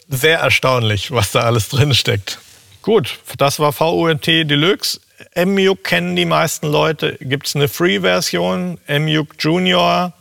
sehr 0.09 0.41
erstaunlich, 0.41 1.13
was 1.13 1.31
da 1.31 1.41
alles 1.41 1.69
drin 1.69 1.95
steckt. 1.95 2.41
Gut, 2.83 3.19
das 3.39 3.61
war 3.61 3.73
VUNT 3.73 4.27
Deluxe. 4.27 5.01
MUK 5.37 5.85
kennen 5.85 6.17
die 6.17 6.25
meisten 6.25 6.67
Leute. 6.67 7.17
Gibt 7.21 7.47
es 7.47 7.55
eine 7.55 7.69
Free-Version? 7.69 8.79
MUK 8.89 9.35
Junior 9.39 10.15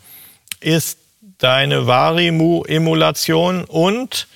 ist 0.59 0.99
deine 1.39 1.87
Varimu-Emulation 1.87 3.63
und 3.63 4.27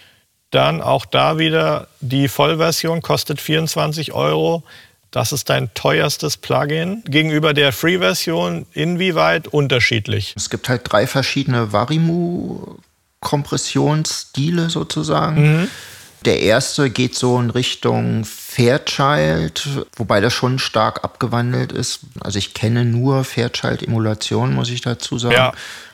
dann 0.54 0.82
auch 0.82 1.06
da 1.06 1.38
wieder 1.38 1.88
die 2.00 2.28
Vollversion 2.28 3.02
kostet 3.02 3.40
24 3.42 4.14
Euro. 4.14 4.64
Das 5.12 5.32
ist 5.32 5.50
dein 5.50 5.74
teuerstes 5.74 6.36
Plugin. 6.38 7.04
Gegenüber 7.06 7.54
der 7.54 7.72
Free-Version 7.72 8.66
inwieweit 8.74 9.48
unterschiedlich? 9.48 10.34
Es 10.36 10.50
gibt 10.50 10.68
halt 10.70 10.92
drei 10.92 11.08
verschiedene 11.08 11.72
Varimu-Kompressionsstile 11.72 14.70
sozusagen. 14.70 15.62
Mhm. 15.62 15.70
Der 16.26 16.42
erste 16.42 16.90
geht 16.90 17.16
so 17.16 17.40
in 17.40 17.50
Richtung 17.50 18.26
Fairchild, 18.26 19.68
wobei 19.98 20.22
das 20.22 20.34
schon 20.34 20.58
stark 20.58 21.04
abgewandelt 21.04 21.72
ist. 21.72 22.00
Also 22.22 22.40
ich 22.40 22.54
kenne 22.54 22.86
nur 22.86 23.24
Fairchild-Emulation, 23.24 24.54
muss 24.54 24.70
ich 24.70 24.82
dazu 24.82 25.20
sagen. 25.20 25.36
Ja. 25.36 25.54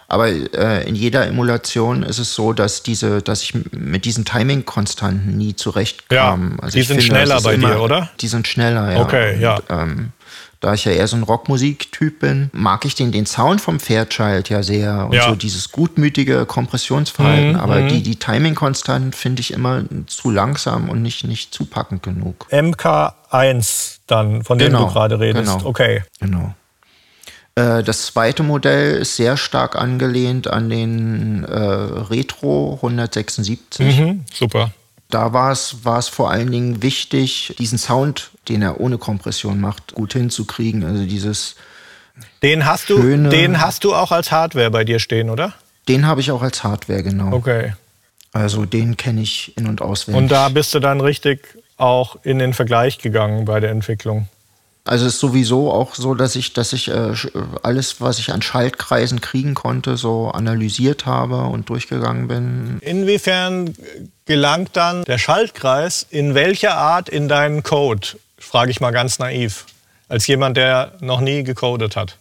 Aber 0.10 0.28
äh, 0.28 0.88
in 0.88 0.95
jeder 0.95 1.28
Emulation 1.28 2.01
ist 2.01 2.18
es 2.18 2.34
so, 2.34 2.51
dass 2.51 2.82
diese, 2.82 3.22
dass 3.22 3.43
ich 3.43 3.53
mit 3.72 4.05
diesen 4.05 4.26
Timing-Konstanten 4.26 5.38
nie 5.38 5.55
zurechtkam. 5.55 6.57
Ja, 6.57 6.64
also 6.64 6.78
die 6.78 6.84
sind 6.84 7.01
finde, 7.01 7.16
schneller 7.16 7.41
bei 7.41 7.53
immer, 7.53 7.76
dir, 7.76 7.82
oder? 7.82 8.10
Die 8.20 8.28
sind 8.28 8.47
schneller, 8.47 8.91
ja. 8.91 9.01
Okay, 9.01 9.39
ja. 9.39 9.57
Und, 9.57 9.64
ähm, 9.70 10.12
da 10.62 10.74
ich 10.74 10.84
ja 10.84 10.91
eher 10.91 11.07
so 11.07 11.16
ein 11.16 11.24
Rockmusiktyp 11.24 12.20
bin, 12.20 12.49
mag 12.53 12.84
ich 12.86 12.95
den, 12.95 13.12
den 13.12 13.26
Sound 13.26 13.62
vom 13.62 13.80
Fairchild 13.80 14.49
ja 14.49 14.62
sehr 14.62 15.05
und 15.05 15.14
ja. 15.14 15.30
so 15.30 15.36
dieses 15.36 15.72
gutmütige 15.72 16.45
Kompressionsverhalten. 16.45 17.53
Mhm, 17.53 17.60
aber 17.60 17.82
mhm. 17.82 17.89
die, 17.89 18.03
die 18.03 18.16
Timing-Konstanten 18.18 19.14
finde 19.14 19.41
ich 19.41 19.53
immer 19.53 19.84
zu 20.07 20.32
langsam 20.32 20.89
und 20.89 21.01
nicht, 21.01 21.24
nicht 21.24 21.53
zupackend 21.53 22.03
genug. 22.03 22.47
MK1 22.51 23.99
dann, 24.07 24.43
von 24.43 24.57
dem 24.57 24.72
genau, 24.72 24.88
du 24.88 24.93
gerade 24.93 25.20
redest. 25.20 25.57
Genau, 25.57 25.70
okay. 25.70 26.03
Genau. 26.20 26.53
Äh, 27.56 27.84
das 27.84 28.08
zweite 28.08 28.43
Modell 28.43 28.97
ist 28.97 29.16
sehr 29.16 29.38
stark 29.38 29.76
angelehnt 29.76 30.47
an 30.47 30.70
den 30.70 31.43
äh, 31.43 31.56
Retro 31.56 32.76
176. 32.76 33.97
Mhm, 33.97 34.26
super. 34.34 34.72
Da 35.10 35.34
war 35.34 35.52
es, 35.52 35.84
war 35.84 35.97
es 35.97 36.08
vor 36.08 36.30
allen 36.30 36.52
Dingen 36.52 36.84
wichtig, 36.84 37.56
diesen 37.58 37.78
Sound, 37.80 38.32
den 38.47 38.62
er 38.62 38.80
ohne 38.80 38.97
Kompression 39.00 39.60
macht, 39.60 39.95
gut 39.95 40.14
hinzukriegen. 40.14 40.86
Also 40.86 41.06
dieses 41.06 41.56
den 42.43 42.66
hast 42.66 42.89
du, 42.89 43.02
den 43.30 43.62
hast 43.62 43.84
du 43.84 43.95
auch 43.95 44.12
als 44.12 44.32
Hardware 44.32 44.72
bei 44.72 44.84
dir 44.84 45.00
stehen, 45.00 45.30
oder? 45.30 45.54
Den 45.88 46.06
habe 46.06 46.22
ich 46.22 46.32
auch 46.32 46.41
als 46.41 46.64
Hardware, 46.64 47.04
genau. 47.04 47.34
Okay. 47.34 47.74
Also 48.32 48.66
den 48.66 48.97
kenne 48.97 49.22
ich 49.22 49.58
in- 49.58 49.68
und 49.68 49.82
auswendig. 49.82 50.22
Und 50.22 50.32
da 50.32 50.50
bist 50.50 50.74
du 50.74 50.80
dann 50.80 51.02
richtig 51.02 51.58
auch 51.78 52.18
in 52.24 52.39
den 52.39 52.54
Vergleich 52.54 53.00
gegangen 53.00 53.45
bei 53.45 53.60
der 53.60 53.72
Entwicklung. 53.72 54.28
Also 54.86 55.06
es 55.06 55.16
ist 55.16 55.20
sowieso 55.20 55.72
auch 55.72 55.94
so, 55.94 56.16
dass 56.16 56.36
ich, 56.36 56.54
dass 56.54 56.74
ich 56.74 56.88
äh, 56.90 57.14
alles, 57.62 58.02
was 58.02 58.18
ich 58.18 58.32
an 58.32 58.42
Schaltkreisen 58.42 59.22
kriegen 59.22 59.54
konnte, 59.54 59.98
so 59.98 60.30
analysiert 60.30 61.06
habe 61.06 61.44
und 61.44 61.70
durchgegangen 61.70 62.28
bin. 62.28 62.80
Inwiefern 62.82 63.76
gelangt 64.26 64.72
dann 64.74 65.04
der 65.04 65.18
Schaltkreis 65.18 66.06
in 66.10 66.34
welcher 66.34 66.76
Art 66.76 67.10
in 67.10 67.28
deinen 67.28 67.62
Code? 67.62 68.08
Frage 68.40 68.72
ich 68.72 68.80
mal 68.80 68.92
ganz 68.92 69.20
naiv, 69.20 69.66
als 70.08 70.26
jemand, 70.28 70.58
der 70.58 70.94
noch 71.02 71.20
nie 71.20 71.44
gecodet 71.44 71.96
hat. 71.96 72.18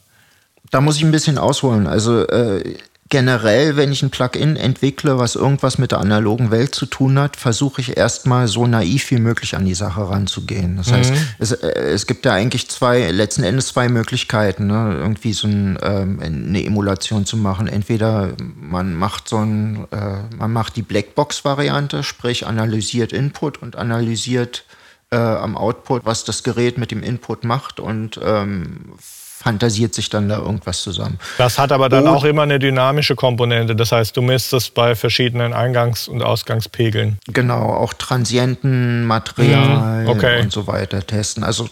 Da 0.70 0.80
muss 0.80 0.96
ich 0.96 1.02
ein 1.02 1.12
bisschen 1.12 1.38
ausholen. 1.38 1.86
Also 1.86 2.26
äh, 2.26 2.76
generell, 3.08 3.76
wenn 3.76 3.92
ich 3.92 4.02
ein 4.02 4.10
Plugin 4.10 4.56
entwickle, 4.56 5.18
was 5.18 5.34
irgendwas 5.34 5.78
mit 5.78 5.92
der 5.92 6.00
analogen 6.00 6.50
Welt 6.50 6.74
zu 6.74 6.86
tun 6.86 7.18
hat, 7.18 7.36
versuche 7.36 7.80
ich 7.80 7.96
erstmal 7.96 8.48
so 8.48 8.66
naiv 8.66 9.10
wie 9.10 9.18
möglich 9.18 9.56
an 9.56 9.64
die 9.64 9.74
Sache 9.74 10.08
ranzugehen. 10.08 10.76
Das 10.76 10.88
mhm. 10.88 10.94
heißt, 10.94 11.12
es, 11.38 11.52
äh, 11.52 11.68
es, 11.68 12.06
gibt 12.06 12.24
ja 12.26 12.32
eigentlich 12.32 12.68
zwei, 12.68 13.10
letzten 13.10 13.44
Endes 13.44 13.68
zwei 13.68 13.88
Möglichkeiten, 13.88 14.66
ne? 14.66 14.96
irgendwie 14.98 15.32
so 15.32 15.48
ein, 15.48 15.78
ähm, 15.82 16.20
eine 16.20 16.64
Emulation 16.64 17.24
zu 17.24 17.36
machen. 17.36 17.66
Entweder 17.66 18.34
man 18.60 18.94
macht 18.94 19.28
so 19.28 19.38
ein, 19.38 19.86
äh, 19.90 20.36
man 20.36 20.52
macht 20.52 20.76
die 20.76 20.82
Blackbox-Variante, 20.82 22.02
sprich 22.02 22.46
analysiert 22.46 23.12
Input 23.12 23.62
und 23.62 23.76
analysiert 23.76 24.64
äh, 25.10 25.16
am 25.16 25.56
Output, 25.56 26.04
was 26.04 26.24
das 26.24 26.42
Gerät 26.42 26.76
mit 26.76 26.90
dem 26.90 27.02
Input 27.02 27.44
macht 27.44 27.80
und 27.80 28.20
ähm, 28.22 28.92
fantasiert 29.40 29.94
sich 29.94 30.10
dann 30.10 30.28
da 30.28 30.38
irgendwas 30.38 30.82
zusammen. 30.82 31.16
Das 31.38 31.60
hat 31.60 31.70
aber 31.70 31.88
dann 31.88 32.08
und, 32.08 32.10
auch 32.10 32.24
immer 32.24 32.42
eine 32.42 32.58
dynamische 32.58 33.14
Komponente. 33.14 33.76
Das 33.76 33.92
heißt, 33.92 34.16
du 34.16 34.22
misst 34.22 34.52
es 34.52 34.68
bei 34.68 34.96
verschiedenen 34.96 35.54
Eingangs- 35.54 36.08
und 36.08 36.22
Ausgangspegeln. 36.22 37.18
Genau, 37.28 37.74
auch 37.74 37.94
Transientenmaterial 37.94 40.02
mhm, 40.02 40.08
okay. 40.08 40.42
und 40.42 40.50
so 40.50 40.66
weiter 40.66 41.06
testen. 41.06 41.44
Also 41.44 41.68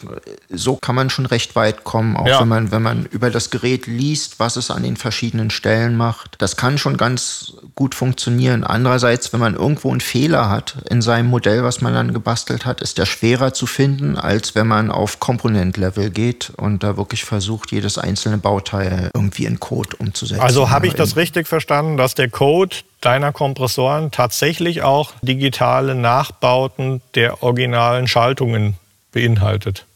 so 0.49 0.77
kann 0.77 0.95
man 0.95 1.11
schon 1.11 1.27
recht 1.27 1.57
weit 1.57 1.83
kommen, 1.83 2.17
auch 2.17 2.29
ja. 2.29 2.41
wenn, 2.41 2.49
man, 2.49 2.71
wenn 2.71 2.83
man 2.83 3.07
über 3.07 3.31
das 3.31 3.51
Gerät 3.51 3.89
liest, 3.89 4.39
was 4.39 4.55
es 4.55 4.71
an 4.71 4.85
den 4.85 4.97
verschiedenen 4.97 5.51
Stellen 5.51 5.97
macht. 5.97 6.37
Das 6.39 6.57
kann 6.57 6.79
schon 6.79 6.97
ganz 6.97 7.55
gut 7.75 7.97
funktionieren. 7.97 8.63
Andererseits, 8.63 9.33
wenn 9.33 9.41
man 9.41 9.57
irgendwo 9.57 9.91
einen 9.91 10.01
Fehler 10.01 10.49
hat 10.49 10.77
in 10.89 11.03
seinem 11.03 11.27
Modell, 11.27 11.65
was 11.65 11.81
man 11.81 11.95
dann 11.95 12.15
gebastelt 12.15 12.65
hat, 12.65 12.81
ist 12.81 12.99
der 12.99 13.07
schwerer 13.07 13.53
zu 13.53 13.67
finden, 13.67 14.17
als 14.17 14.55
wenn 14.55 14.69
man 14.69 14.93
auf 14.93 15.19
Komponentlevel 15.19 16.11
geht 16.11 16.53
und 16.57 16.85
da 16.85 16.97
wirklich 16.97 17.25
versucht, 17.25 17.56
versucht, 17.57 17.73
jedes 17.73 17.99
einzelne 17.99 18.39
Bauteil 18.39 19.11
irgendwie 19.15 19.47
in 19.47 19.59
Code 19.61 19.97
umzusetzen. 19.99 20.41
Also 20.41 20.71
habe 20.71 20.87
ich 20.87 20.95
das 20.95 21.17
richtig 21.17 21.49
verstanden, 21.49 21.97
dass 21.97 22.15
der 22.15 22.29
Code 22.29 22.77
deiner 23.01 23.33
Kompressoren 23.33 24.11
tatsächlich 24.11 24.83
auch 24.83 25.13
digitale 25.23 25.95
Nachbauten 25.95 27.01
der 27.15 27.43
originalen 27.43 28.09
Schaltungen 28.09 28.75
beinhaltet? 29.13 29.87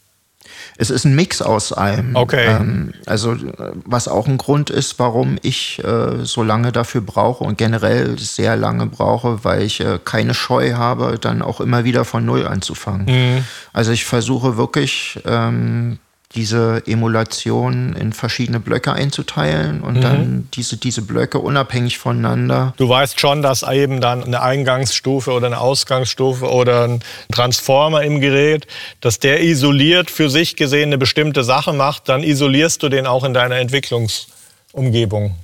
Es 0.77 0.89
ist 0.89 1.05
ein 1.05 1.15
Mix 1.15 1.41
aus 1.41 1.71
allem. 1.71 2.15
Okay. 2.15 2.47
Ähm, 2.47 2.93
also 3.05 3.35
was 3.85 4.07
auch 4.07 4.27
ein 4.27 4.37
Grund 4.37 4.69
ist, 4.69 4.99
warum 4.99 5.37
ich 5.41 5.83
äh, 5.83 6.23
so 6.23 6.43
lange 6.43 6.71
dafür 6.71 7.01
brauche 7.01 7.43
und 7.43 7.57
generell 7.57 8.17
sehr 8.17 8.55
lange 8.55 8.87
brauche, 8.87 9.43
weil 9.43 9.63
ich 9.63 9.79
äh, 9.79 9.99
keine 10.03 10.33
Scheu 10.33 10.73
habe, 10.73 11.17
dann 11.19 11.41
auch 11.41 11.61
immer 11.61 11.83
wieder 11.83 12.05
von 12.05 12.25
Null 12.25 12.47
anzufangen. 12.47 13.05
Mhm. 13.05 13.45
Also 13.73 13.91
ich 13.91 14.05
versuche 14.05 14.57
wirklich 14.57 15.19
ähm, 15.25 15.99
diese 16.35 16.83
Emulation 16.85 17.93
in 17.93 18.13
verschiedene 18.13 18.59
Blöcke 18.59 18.93
einzuteilen 18.93 19.81
und 19.81 19.97
mhm. 19.97 20.01
dann 20.01 20.49
diese, 20.53 20.77
diese 20.77 21.01
Blöcke 21.01 21.39
unabhängig 21.39 21.97
voneinander. 21.97 22.73
Du 22.77 22.87
weißt 22.87 23.19
schon, 23.19 23.41
dass 23.41 23.63
eben 23.63 23.99
dann 23.99 24.23
eine 24.23 24.41
Eingangsstufe 24.41 25.31
oder 25.31 25.47
eine 25.47 25.59
Ausgangsstufe 25.59 26.49
oder 26.49 26.85
ein 26.87 27.03
Transformer 27.31 28.03
im 28.03 28.21
Gerät, 28.21 28.67
dass 29.01 29.19
der 29.19 29.43
isoliert 29.43 30.09
für 30.09 30.29
sich 30.29 30.55
gesehen 30.55 30.89
eine 30.89 30.97
bestimmte 30.97 31.43
Sache 31.43 31.73
macht, 31.73 32.07
dann 32.07 32.23
isolierst 32.23 32.81
du 32.83 32.89
den 32.89 33.07
auch 33.07 33.23
in 33.23 33.33
deiner 33.33 33.57
Entwicklungsumgebung. 33.57 35.35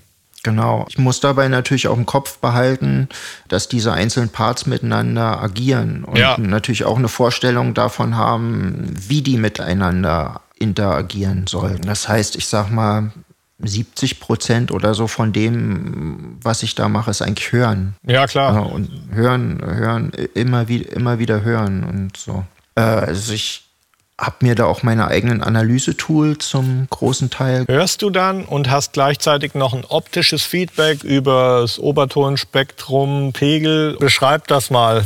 Genau. 0.44 0.86
Ich 0.88 0.98
muss 0.98 1.20
dabei 1.20 1.50
natürlich 1.50 1.90
auch 1.90 1.98
im 1.98 2.06
Kopf 2.06 2.38
behalten, 2.38 3.10
dass 3.50 3.68
diese 3.68 3.92
einzelnen 3.92 4.30
Parts 4.30 4.66
miteinander 4.66 5.42
agieren 5.42 6.06
und 6.06 6.18
ja. 6.18 6.38
natürlich 6.38 6.86
auch 6.86 6.98
eine 6.98 7.10
Vorstellung 7.10 7.74
davon 7.74 8.16
haben, 8.16 8.94
wie 8.96 9.22
die 9.22 9.36
miteinander 9.36 10.40
interagieren 10.60 11.48
sollten. 11.48 11.88
Das 11.88 12.08
heißt, 12.08 12.36
ich 12.36 12.48
sag 12.48 12.70
mal, 12.70 13.12
70 13.60 14.20
Prozent 14.20 14.72
oder 14.72 14.94
so 14.94 15.08
von 15.08 15.34
dem, 15.34 16.38
was 16.42 16.64
ich 16.64 16.76
da 16.76 16.90
mache, 16.90 17.10
ist 17.12 17.22
eigentlich 17.22 17.52
hören. 17.52 17.96
Ja, 18.06 18.28
klar. 18.28 18.72
Und 18.72 18.90
hören, 19.12 19.62
hören, 19.64 20.12
immer, 20.36 20.68
wie, 20.68 20.84
immer 20.84 21.18
wieder 21.18 21.42
hören 21.42 21.84
und 21.84 22.18
so. 22.18 22.46
Äh, 22.76 22.82
also 22.82 23.34
ich 23.34 23.64
habe 24.20 24.38
mir 24.42 24.56
da 24.56 24.66
auch 24.66 24.82
meine 24.82 25.08
eigenen 25.08 25.44
Analysetools 25.44 26.50
zum 26.50 26.88
großen 26.90 27.30
Teil. 27.30 27.66
Hörst 27.68 28.02
du 28.02 28.10
dann 28.10 28.46
und 28.46 28.70
hast 28.70 28.94
gleichzeitig 28.94 29.54
noch 29.54 29.74
ein 29.74 29.86
optisches 29.86 30.44
Feedback 30.44 31.04
über 31.04 31.62
das 31.62 31.78
Obertonspektrum, 31.78 33.32
Pegel. 33.34 33.96
Beschreib 33.98 34.48
das 34.48 34.72
mal. 34.72 35.06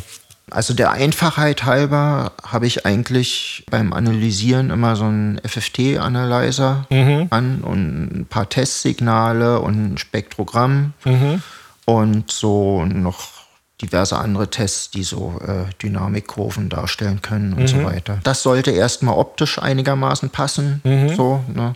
Also 0.50 0.74
der 0.74 0.92
Einfachheit 0.92 1.64
halber 1.64 2.34
habe 2.44 2.68
ich 2.68 2.86
eigentlich 2.86 3.66
beim 3.72 3.94
Analysieren 3.94 4.70
immer 4.70 4.96
so 4.96 5.06
einen 5.06 5.40
FFT-Analyzer 5.46 6.88
mhm. 6.90 7.28
an 7.30 7.62
und 7.62 8.20
ein 8.20 8.26
paar 8.26 8.50
Testsignale 8.50 9.62
und 9.62 9.94
ein 9.94 9.98
Spektrogramm 9.98 10.94
mhm. 11.06 11.42
und 11.86 12.32
so 12.32 12.84
noch 12.84 13.42
diverse 13.82 14.18
andere 14.18 14.50
Tests, 14.50 14.92
die 14.92 15.04
so 15.04 15.40
äh, 15.46 15.74
Dynamikkurven 15.82 16.70
darstellen 16.70 17.22
können 17.22 17.54
und 17.54 17.62
mhm. 17.62 17.68
so 17.68 17.84
weiter. 17.84 18.20
Das 18.24 18.44
sollte 18.44 18.72
erstmal 18.72 19.18
optisch 19.18 19.58
einigermaßen 19.60 20.30
passen. 20.30 20.82
Mhm. 20.84 21.16
So, 21.16 21.44
ne? 21.54 21.76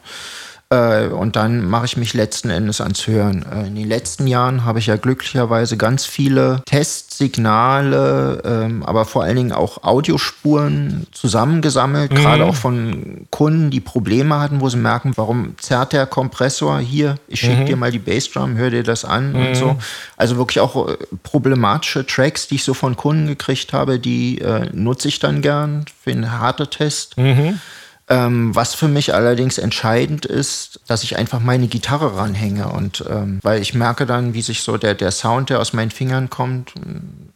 Äh, 0.76 1.08
und 1.08 1.36
dann 1.36 1.66
mache 1.66 1.86
ich 1.86 1.98
mich 1.98 2.14
letzten 2.14 2.50
Endes 2.50 2.82
ans 2.82 3.08
Hören. 3.08 3.46
Äh, 3.52 3.68
in 3.68 3.76
den 3.76 3.88
letzten 3.88 4.28
Jahren 4.28 4.66
habe 4.66 4.80
ich 4.80 4.88
ja 4.88 4.98
glücklicherweise 4.98 5.78
ganz 5.78 6.06
viele 6.06 6.62
Testsignale, 6.66 8.42
ähm, 8.46 8.84
aber 8.84 9.06
vor 9.06 9.24
allen 9.24 9.36
Dingen 9.36 9.52
auch 9.52 9.84
Audiospuren 9.84 11.08
zusammengesammelt, 11.12 12.12
mhm. 12.12 12.16
gerade 12.16 12.46
auch 12.46 12.56
von 12.56 13.28
Kunden, 13.30 13.70
die 13.70 13.80
Probleme 13.80 14.40
hatten, 14.40 14.62
wo 14.62 14.70
sie 14.70 14.78
merken, 14.78 15.14
warum 15.16 15.56
zerrt 15.58 15.94
der 15.94 16.06
Kompressor 16.06 16.80
hier? 16.80 17.16
Ich 17.28 17.40
schicke 17.42 17.62
mhm. 17.62 17.66
dir 17.66 17.78
mal 17.78 17.92
die 17.92 18.00
Bassdrum, 18.00 18.58
hör 18.58 18.70
dir 18.70 18.84
das 18.84 19.06
an 19.06 19.32
mhm. 19.32 19.48
und 19.48 19.56
so. 19.56 19.78
Also 20.18 20.38
wirklich 20.38 20.60
auch 20.60 20.90
äh, 20.90 20.98
problematische 21.24 22.06
Tracks, 22.06 22.48
die 22.48 22.56
ich 22.56 22.64
so 22.64 22.74
von 22.74 22.96
Kunden 22.96 23.28
gekriegt 23.28 23.74
habe, 23.74 24.00
die 24.00 24.40
äh, 24.40 24.70
nutze 24.74 25.08
ich 25.08 25.20
dann 25.20 25.42
gern 25.42 25.86
für 26.04 26.12
einen 26.12 26.32
harte 26.32 26.68
Test. 26.70 27.18
Mhm. 27.18 27.60
Ähm, 28.08 28.54
was 28.54 28.76
für 28.76 28.88
mich 28.88 29.16
allerdings 29.16 29.58
entscheidend 29.58 30.28
ist, 30.28 30.80
dass 30.86 31.02
ich 31.02 31.18
einfach 31.18 31.40
meine 31.40 31.68
Gitarre 31.68 32.16
ranhänge 32.16 32.68
und 32.68 33.04
ähm, 33.10 33.40
weil 33.42 33.60
ich 33.64 33.74
merke 33.74 34.06
dann, 34.06 34.36
wie 34.36 34.44
sich 34.44 34.62
so 34.62 34.78
der, 34.78 34.94
der 34.94 35.10
Sound, 35.10 35.50
der 35.50 35.60
aus 35.60 35.74
meinen 35.74 35.90
Fingern 35.90 36.30
kommt, 36.30 36.74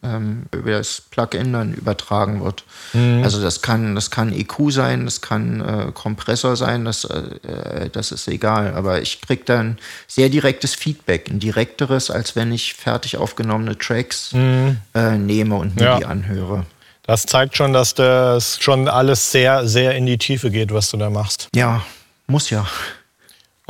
ähm, 0.04 0.44
über 0.54 0.70
das 0.70 1.00
Plugin 1.00 1.52
dann 1.52 1.74
übertragen 1.74 2.44
wird. 2.44 2.62
Mhm. 2.92 3.22
Also 3.24 3.42
das 3.42 3.62
kann, 3.62 3.96
das 3.96 4.12
kann 4.12 4.32
EQ 4.32 4.70
sein, 4.70 5.06
das 5.06 5.20
kann 5.20 5.60
äh, 5.60 5.92
Kompressor 5.92 6.54
sein, 6.54 6.84
das, 6.84 7.04
äh, 7.04 7.90
das 7.90 8.12
ist 8.12 8.28
egal. 8.28 8.74
Aber 8.74 9.02
ich 9.02 9.20
kriege 9.20 9.42
dann 9.44 9.76
sehr 10.06 10.28
direktes 10.28 10.76
Feedback, 10.76 11.28
ein 11.30 11.40
direkteres, 11.40 12.12
als 12.12 12.36
wenn 12.36 12.52
ich 12.52 12.74
fertig 12.74 13.16
aufgenommene 13.16 13.76
Tracks 13.76 14.32
mhm. 14.34 14.76
äh, 14.94 15.18
nehme 15.18 15.56
und 15.56 15.74
mir 15.74 15.84
ja. 15.84 15.98
die 15.98 16.06
anhöre. 16.06 16.64
Das 17.10 17.26
zeigt 17.26 17.56
schon, 17.56 17.72
dass 17.72 17.94
das 17.94 18.62
schon 18.62 18.86
alles 18.86 19.32
sehr, 19.32 19.66
sehr 19.66 19.96
in 19.96 20.06
die 20.06 20.16
Tiefe 20.16 20.48
geht, 20.48 20.72
was 20.72 20.92
du 20.92 20.96
da 20.96 21.10
machst. 21.10 21.48
Ja, 21.56 21.82
muss 22.28 22.50
ja. 22.50 22.68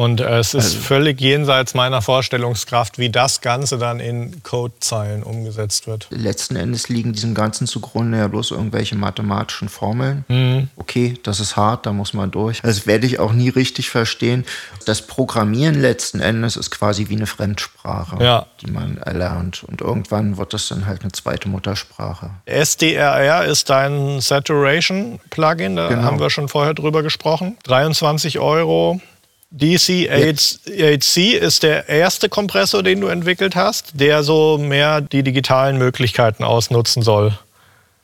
Und 0.00 0.22
äh, 0.22 0.38
es 0.38 0.54
ist 0.54 0.64
also, 0.64 0.78
völlig 0.78 1.20
jenseits 1.20 1.74
meiner 1.74 2.00
Vorstellungskraft, 2.00 2.96
wie 2.96 3.10
das 3.10 3.42
Ganze 3.42 3.76
dann 3.76 4.00
in 4.00 4.42
Codezeilen 4.42 5.22
umgesetzt 5.22 5.86
wird. 5.86 6.06
Letzten 6.08 6.56
Endes 6.56 6.88
liegen 6.88 7.12
diesem 7.12 7.34
Ganzen 7.34 7.66
zugrunde 7.66 8.16
ja 8.16 8.26
bloß 8.26 8.52
irgendwelche 8.52 8.96
mathematischen 8.96 9.68
Formeln. 9.68 10.24
Mhm. 10.28 10.70
Okay, 10.76 11.18
das 11.22 11.38
ist 11.38 11.56
hart, 11.56 11.84
da 11.84 11.92
muss 11.92 12.14
man 12.14 12.30
durch. 12.30 12.62
Das 12.62 12.86
werde 12.86 13.06
ich 13.06 13.18
auch 13.18 13.34
nie 13.34 13.50
richtig 13.50 13.90
verstehen. 13.90 14.46
Das 14.86 15.06
Programmieren 15.06 15.78
letzten 15.78 16.20
Endes 16.20 16.56
ist 16.56 16.70
quasi 16.70 17.10
wie 17.10 17.16
eine 17.16 17.26
Fremdsprache, 17.26 18.24
ja. 18.24 18.46
die 18.62 18.70
man 18.70 18.96
erlernt. 18.96 19.64
Und 19.64 19.82
irgendwann 19.82 20.38
wird 20.38 20.54
das 20.54 20.68
dann 20.68 20.86
halt 20.86 21.02
eine 21.02 21.12
zweite 21.12 21.50
Muttersprache. 21.50 22.30
SDRR 22.46 23.44
ist 23.44 23.68
dein 23.68 24.22
Saturation-Plugin, 24.22 25.76
da 25.76 25.88
genau. 25.88 26.02
haben 26.04 26.18
wir 26.18 26.30
schon 26.30 26.48
vorher 26.48 26.72
drüber 26.72 27.02
gesprochen. 27.02 27.58
23 27.64 28.38
Euro 28.38 29.02
DC-8C 29.56 31.32
ist 31.32 31.62
der 31.64 31.88
erste 31.88 32.28
Kompressor, 32.28 32.82
den 32.82 33.00
du 33.00 33.08
entwickelt 33.08 33.56
hast, 33.56 33.92
der 33.94 34.22
so 34.22 34.58
mehr 34.58 35.00
die 35.00 35.22
digitalen 35.22 35.76
Möglichkeiten 35.76 36.44
ausnutzen 36.44 37.02
soll. 37.02 37.36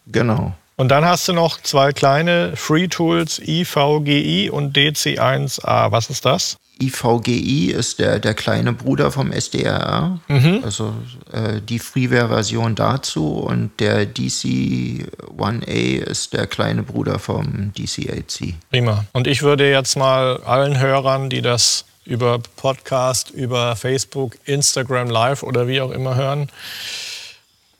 Genau. 0.06 0.54
Und 0.76 0.88
dann 0.88 1.04
hast 1.04 1.26
du 1.28 1.32
noch 1.32 1.60
zwei 1.60 1.92
kleine 1.92 2.54
Free 2.56 2.88
Tools, 2.88 3.38
IVGI 3.38 4.50
und 4.50 4.76
DC1A. 4.76 5.90
Was 5.90 6.10
ist 6.10 6.26
das? 6.26 6.58
IVGI 6.80 7.70
ist 7.70 7.98
der, 7.98 8.18
der 8.18 8.34
kleine 8.34 8.72
Bruder 8.72 9.10
vom 9.10 9.32
SDRR, 9.32 10.18
mhm. 10.28 10.60
also 10.62 10.94
äh, 11.32 11.60
die 11.62 11.78
Freeware-Version 11.78 12.74
dazu 12.74 13.38
und 13.38 13.70
der 13.80 14.06
DC1A 14.06 15.98
ist 16.02 16.34
der 16.34 16.46
kleine 16.46 16.82
Bruder 16.82 17.18
vom 17.18 17.72
DC8C. 17.76 18.54
Prima. 18.70 19.06
Und 19.12 19.26
ich 19.26 19.42
würde 19.42 19.70
jetzt 19.70 19.96
mal 19.96 20.42
allen 20.42 20.78
Hörern, 20.78 21.30
die 21.30 21.40
das 21.40 21.86
über 22.04 22.38
Podcast, 22.56 23.30
über 23.30 23.74
Facebook, 23.74 24.36
Instagram 24.44 25.08
Live 25.08 25.42
oder 25.42 25.66
wie 25.66 25.80
auch 25.80 25.90
immer 25.90 26.14
hören, 26.14 26.48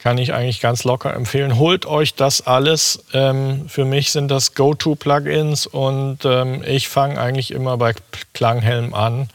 kann 0.07 0.19
ich 0.19 0.33
eigentlich 0.33 0.61
ganz 0.61 0.85
locker 0.85 1.13
empfehlen. 1.15 1.59
Holt 1.59 1.85
euch 1.85 2.15
das 2.15 2.47
alles. 2.47 3.01
Ähm, 3.13 3.69
für 3.69 3.85
mich 3.85 4.13
sind 4.13 4.29
das 4.29 4.55
Go-To-Plugins 4.55 5.67
und 5.67 6.25
ähm, 6.25 6.63
ich 6.65 6.89
fange 6.89 7.21
eigentlich 7.21 7.51
immer 7.51 7.77
bei 7.77 7.93
Klanghelm 8.33 8.95
an. 8.95 9.29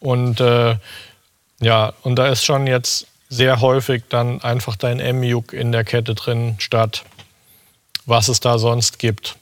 Und 0.00 0.40
äh, 0.40 0.78
Ja, 1.60 1.92
und 2.02 2.16
da 2.16 2.26
ist 2.26 2.44
schon 2.44 2.66
jetzt 2.66 3.06
sehr 3.28 3.60
häufig 3.60 4.02
dann 4.08 4.42
einfach 4.42 4.74
dein 4.74 4.98
M-Juk 4.98 5.52
in 5.52 5.70
der 5.70 5.84
Kette 5.84 6.16
drin, 6.16 6.56
statt 6.58 7.04
was 8.04 8.26
es 8.26 8.40
da 8.40 8.58
sonst 8.58 8.98
gibt. 8.98 9.36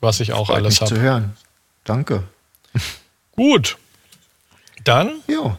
Was 0.00 0.20
ich 0.20 0.32
auch 0.32 0.46
Freut 0.46 0.58
alles 0.58 0.80
habe. 0.80 0.94
zu 0.94 1.00
hören. 1.00 1.36
Danke. 1.82 2.22
Gut. 3.32 3.78
Dann 4.84 5.10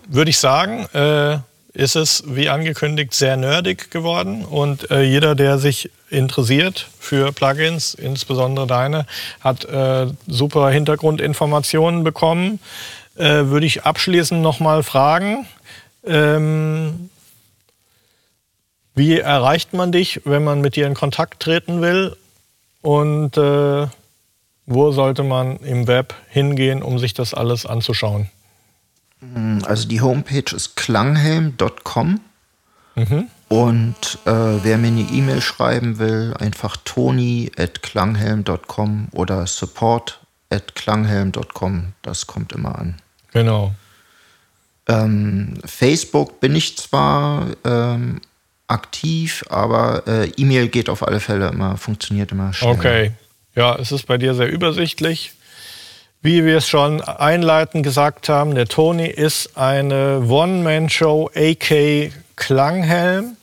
würde 0.07 0.30
ich 0.30 0.38
sagen, 0.38 0.86
äh, 0.93 1.39
ist 1.74 1.95
es 1.95 2.24
wie 2.28 2.49
angekündigt 2.49 3.13
sehr 3.13 3.36
nerdig 3.36 3.89
geworden 3.89 4.45
und 4.45 4.91
äh, 4.91 5.01
jeder, 5.01 5.34
der 5.34 5.57
sich 5.57 5.89
interessiert 6.09 6.88
für 6.99 7.32
Plugins, 7.32 7.95
insbesondere 7.95 8.67
deine, 8.67 9.05
hat 9.41 9.65
äh, 9.65 10.07
super 10.28 10.69
Hintergrundinformationen 10.69 12.03
bekommen. 12.03 12.59
Äh, 13.15 13.45
würde 13.45 13.65
ich 13.65 13.84
abschließend 13.84 14.41
nochmal 14.41 14.84
fragen, 14.84 15.47
ähm, 16.05 17.09
wie 18.95 19.19
erreicht 19.19 19.74
man 19.74 19.91
dich, 19.91 20.21
wenn 20.26 20.43
man 20.43 20.61
mit 20.61 20.76
dir 20.76 20.86
in 20.86 20.93
Kontakt 20.93 21.41
treten 21.41 21.82
will 21.82 22.15
und 22.82 23.38
äh, 23.38 23.88
wo 24.65 24.91
sollte 24.91 25.24
man 25.24 25.57
im 25.57 25.88
Web 25.88 26.13
hingehen, 26.30 26.84
um 26.84 26.99
sich 26.99 27.13
das 27.13 27.34
alles 27.34 27.65
anzuschauen? 27.65 28.30
Also 29.65 29.88
die 29.88 30.01
Homepage 30.01 30.55
ist 30.55 30.76
klanghelm.com. 30.76 32.19
Und 33.49 34.19
äh, 34.26 34.63
wer 34.63 34.78
mir 34.78 34.88
eine 34.88 35.01
E-Mail 35.01 35.41
schreiben 35.41 35.99
will, 35.99 36.34
einfach 36.39 36.78
toni.klanghelm.com 36.78 39.09
oder 39.11 39.45
support.klanghelm.com. 39.45 41.93
Das 42.01 42.26
kommt 42.28 42.53
immer 42.53 42.78
an. 42.78 42.95
Genau. 43.32 43.74
Ähm, 44.88 45.55
Facebook 45.65 46.39
bin 46.39 46.55
ich 46.55 46.78
zwar 46.78 47.47
ähm, 47.63 48.21
aktiv, 48.67 49.43
aber 49.49 50.07
äh, 50.07 50.30
E-Mail 50.38 50.67
geht 50.67 50.89
auf 50.89 51.07
alle 51.07 51.19
Fälle 51.19 51.49
immer, 51.49 51.78
funktioniert 51.78 52.32
immer 52.32 52.53
schnell. 52.53 52.71
Okay. 52.71 53.11
Ja, 53.55 53.76
es 53.76 53.91
ist 53.91 54.07
bei 54.07 54.17
dir 54.17 54.34
sehr 54.34 54.51
übersichtlich. 54.51 55.34
Wie 56.26 56.45
wir 56.45 56.59
es 56.59 56.69
schon 56.69 57.01
einleitend 57.01 57.84
gesagt 57.84 58.30
haben, 58.30 58.55
der 58.55 58.65
Toni 58.65 59.07
ist 59.07 59.57
eine 59.57 60.24
One-Man-Show, 60.26 61.30
AK 61.36 62.13
Klanghelm, 62.38 63.36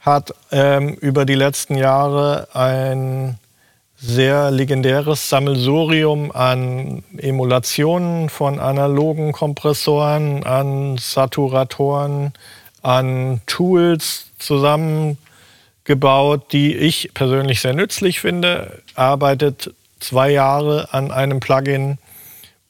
hat 0.00 0.34
ähm, 0.50 0.94
über 0.94 1.24
die 1.24 1.36
letzten 1.36 1.76
Jahre 1.76 2.48
ein 2.54 3.38
sehr 3.96 4.50
legendäres 4.50 5.28
Sammelsurium 5.28 6.32
an 6.32 7.04
Emulationen 7.16 8.30
von 8.30 8.58
analogen 8.58 9.30
Kompressoren, 9.30 10.42
an 10.42 10.98
Saturatoren, 10.98 12.32
an 12.82 13.42
Tools 13.46 14.26
zusammengebaut, 14.40 16.50
die 16.50 16.74
ich 16.74 17.14
persönlich 17.14 17.60
sehr 17.60 17.74
nützlich 17.74 18.18
finde. 18.18 18.82
Arbeitet 18.96 19.72
zwei 20.00 20.32
Jahre 20.32 20.88
an 20.90 21.12
einem 21.12 21.38
Plugin 21.38 21.98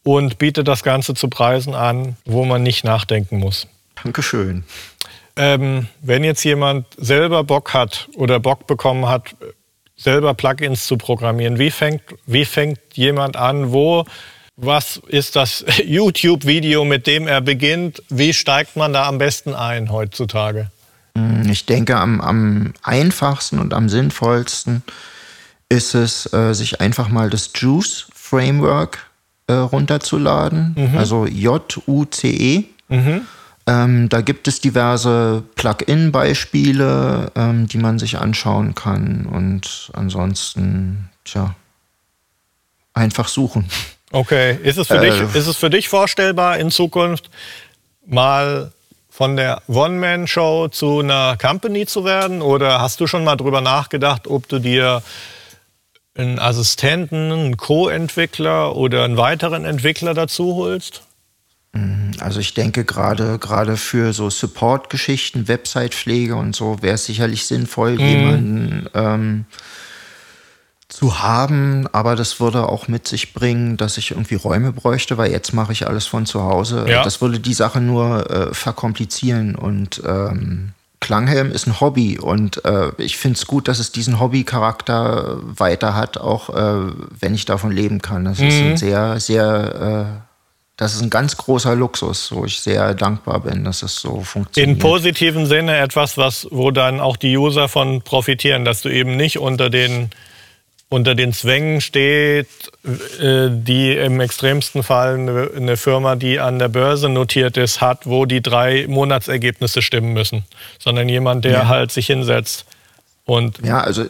und 0.09 0.39
bietet 0.39 0.67
das 0.67 0.83
Ganze 0.83 1.13
zu 1.13 1.29
Preisen 1.29 1.75
an, 1.75 2.17
wo 2.25 2.47
man 2.47 2.63
nicht 2.63 2.83
nachdenken 2.83 3.37
muss. 3.37 3.67
Dankeschön. 4.03 4.65
Ähm, 5.37 5.87
wenn 6.01 6.25
jetzt 6.25 6.43
jemand 6.45 6.87
selber 6.97 7.45
Bock 7.45 7.75
hat 7.75 8.09
oder 8.15 8.41
Bock 8.41 8.67
bekommen 8.67 9.07
hat, 9.07 9.37
selber 9.99 10.33
Plugins 10.33 10.87
zu 10.87 10.97
programmieren, 10.97 11.59
wie 11.59 11.71
fängt, 11.71 12.01
wie 12.25 12.47
fängt 12.47 12.79
jemand 12.95 13.37
an? 13.37 13.71
Wo, 13.71 14.07
was 14.57 14.97
ist 15.09 15.37
das 15.37 15.63
YouTube-Video, 15.85 16.87
mit 16.87 17.07
dem 17.07 17.29
er 17.29 17.43
beginnt? 17.43 18.03
Wie 18.09 18.33
steigt 18.33 18.77
man 18.77 18.95
da 18.95 19.07
am 19.07 19.19
besten 19.19 19.53
ein 19.53 19.93
heutzutage? 19.93 20.71
Ich 21.51 21.67
denke, 21.67 21.99
am, 21.99 22.23
am 22.23 22.73
einfachsten 22.83 23.59
und 23.59 23.75
am 23.75 23.91
sinnvollsten 23.91 24.83
ist 25.69 25.95
es, 25.95 26.33
äh, 26.33 26.55
sich 26.55 26.81
einfach 26.81 27.11
mal 27.11 27.29
das 27.29 27.51
Juice 27.55 28.07
Framework 28.15 29.08
äh, 29.49 29.53
runterzuladen. 29.55 30.95
Also 30.97 31.27
J-U-C-E. 31.27 32.65
Ähm, 33.67 34.09
da 34.09 34.21
gibt 34.23 34.49
es 34.49 34.61
diverse 34.61 35.43
Plugin-Beispiele, 35.57 37.33
ähm, 37.37 37.67
die 37.67 37.77
man 37.77 37.99
sich 37.99 38.17
anschauen 38.19 38.75
kann. 38.75 39.27
Und 39.27 39.91
ansonsten, 39.93 41.11
tja, 41.25 41.55
einfach 42.95 43.29
suchen. 43.29 43.67
Okay, 44.11 44.59
ist 44.63 44.79
es 44.79 44.87
für, 44.89 44.97
Äh. 45.05 45.11
dich, 45.11 45.35
ist 45.35 45.47
es 45.47 45.57
für 45.59 45.69
dich 45.69 45.89
vorstellbar, 45.91 46.57
in 46.59 46.71
Zukunft 46.71 47.29
mal 48.07 48.73
von 49.11 49.37
der 49.37 49.61
One-Man-Show 49.69 50.69
zu 50.69 51.01
einer 51.01 51.37
Company 51.37 51.85
zu 51.85 52.07
werden? 52.07 52.41
Oder 52.41 52.81
hast 52.81 53.01
du 53.01 53.07
schon 53.07 53.23
mal 53.23 53.37
drüber 53.37 53.61
nachgedacht, 53.61 54.27
ob 54.29 54.49
du 54.49 54.61
dir 54.61 55.03
einen 56.19 56.39
Assistenten, 56.39 57.33
einen 57.33 57.57
Co-Entwickler 57.57 58.77
oder 58.77 59.05
einen 59.05 59.17
weiteren 59.17 59.65
Entwickler 59.65 60.15
dazu 60.15 60.55
holst? 60.57 61.03
Also 62.21 62.41
ich 62.41 62.55
denke 62.55 62.85
gerade 62.85 63.39
gerade 63.39 63.77
für 63.77 64.13
so 64.13 64.31
Support-Geschichten, 64.31 65.49
Website-Pflege 65.49 66.35
und 66.35 66.57
so 66.57 66.83
wäre 66.83 66.95
es 66.95 67.05
sicherlich 67.05 67.47
sinnvoll, 67.47 68.01
jemanden 68.01 68.89
ähm, 68.95 69.45
zu 70.89 71.21
haben, 71.21 71.87
aber 71.93 72.17
das 72.17 72.41
würde 72.41 72.67
auch 72.69 72.89
mit 72.89 73.07
sich 73.07 73.35
bringen, 73.35 73.77
dass 73.77 73.99
ich 73.99 74.11
irgendwie 74.11 74.37
Räume 74.37 74.73
bräuchte, 74.73 75.19
weil 75.19 75.31
jetzt 75.31 75.53
mache 75.53 75.73
ich 75.73 75.87
alles 75.87 76.07
von 76.07 76.25
zu 76.25 76.43
Hause. 76.43 76.87
Ja. 76.89 77.05
Das 77.05 77.21
würde 77.21 77.39
die 77.39 77.55
Sache 77.55 77.81
nur 77.81 78.31
äh, 78.31 78.55
verkomplizieren 78.55 79.55
und 79.55 80.03
ähm, 80.07 80.73
Klanghelm 81.09 81.53
ist 81.53 81.67
ein 81.67 81.81
Hobby 81.81 82.19
und 82.19 82.63
äh, 82.67 82.91
ich 82.99 83.17
finde 83.17 83.39
es 83.39 83.47
gut, 83.47 83.67
dass 83.67 83.79
es 83.79 83.93
diesen 83.93 84.21
Hobby-Charakter 84.21 85.39
weiter 85.43 85.95
hat, 85.95 86.19
auch 86.19 86.51
äh, 86.51 86.93
wenn 87.19 87.35
ich 87.35 87.47
davon 87.47 87.73
leben 87.73 88.03
kann. 88.03 88.27
Das 88.27 88.39
ist 88.41 88.61
ein 88.61 88.77
sehr, 88.77 89.19
sehr, 89.19 90.19
äh, 90.19 90.21
das 90.77 90.95
ist 90.95 91.01
ein 91.01 91.09
ganz 91.09 91.39
großer 91.39 91.75
Luxus, 91.75 92.31
wo 92.31 92.45
ich 92.45 92.61
sehr 92.61 92.93
dankbar 92.93 93.41
bin, 93.41 93.65
dass 93.65 93.83
es 93.83 93.97
so 93.97 94.21
funktioniert. 94.21 94.77
In 94.77 94.79
positiven 94.79 95.47
Sinne 95.47 95.79
etwas, 95.79 96.19
was, 96.19 96.47
wo 96.51 96.73
dann 96.73 97.01
auch 97.01 97.17
die 97.17 97.39
User 97.39 97.69
von 97.69 98.03
profitieren, 98.03 98.67
dass 98.67 98.83
du 98.83 98.91
eben 98.91 99.17
nicht 99.17 99.39
unter 99.39 99.71
den, 99.71 100.11
unter 100.91 101.15
den 101.15 101.33
Zwängen 101.33 101.81
steht, 101.81 102.49
äh, 103.21 103.49
die 103.51 103.95
im 103.95 104.21
extremsten 104.21 104.83
Fall 104.83 105.15
eine, 105.55 105.77
Firma, 105.77 106.17
die 106.17 106.41
an 106.41 106.59
der 106.59 106.69
Börse 106.69 107.09
notiert 107.09 107.57
ist, 107.57 107.81
hat, 107.81 108.07
wo 108.07 108.25
die 108.25 108.41
drei 108.41 108.87
Monatsergebnisse 108.89 109.83
stimmen 109.83 110.15
müssen, 110.15 110.45
sondern 110.79 111.09
jemand, 111.09 111.45
der 111.45 111.69
halt 111.69 111.93
sich 111.93 112.07
hinsetzt 112.07 112.65
und 113.27 113.59
Ja, 113.63 113.83
also 113.83 114.07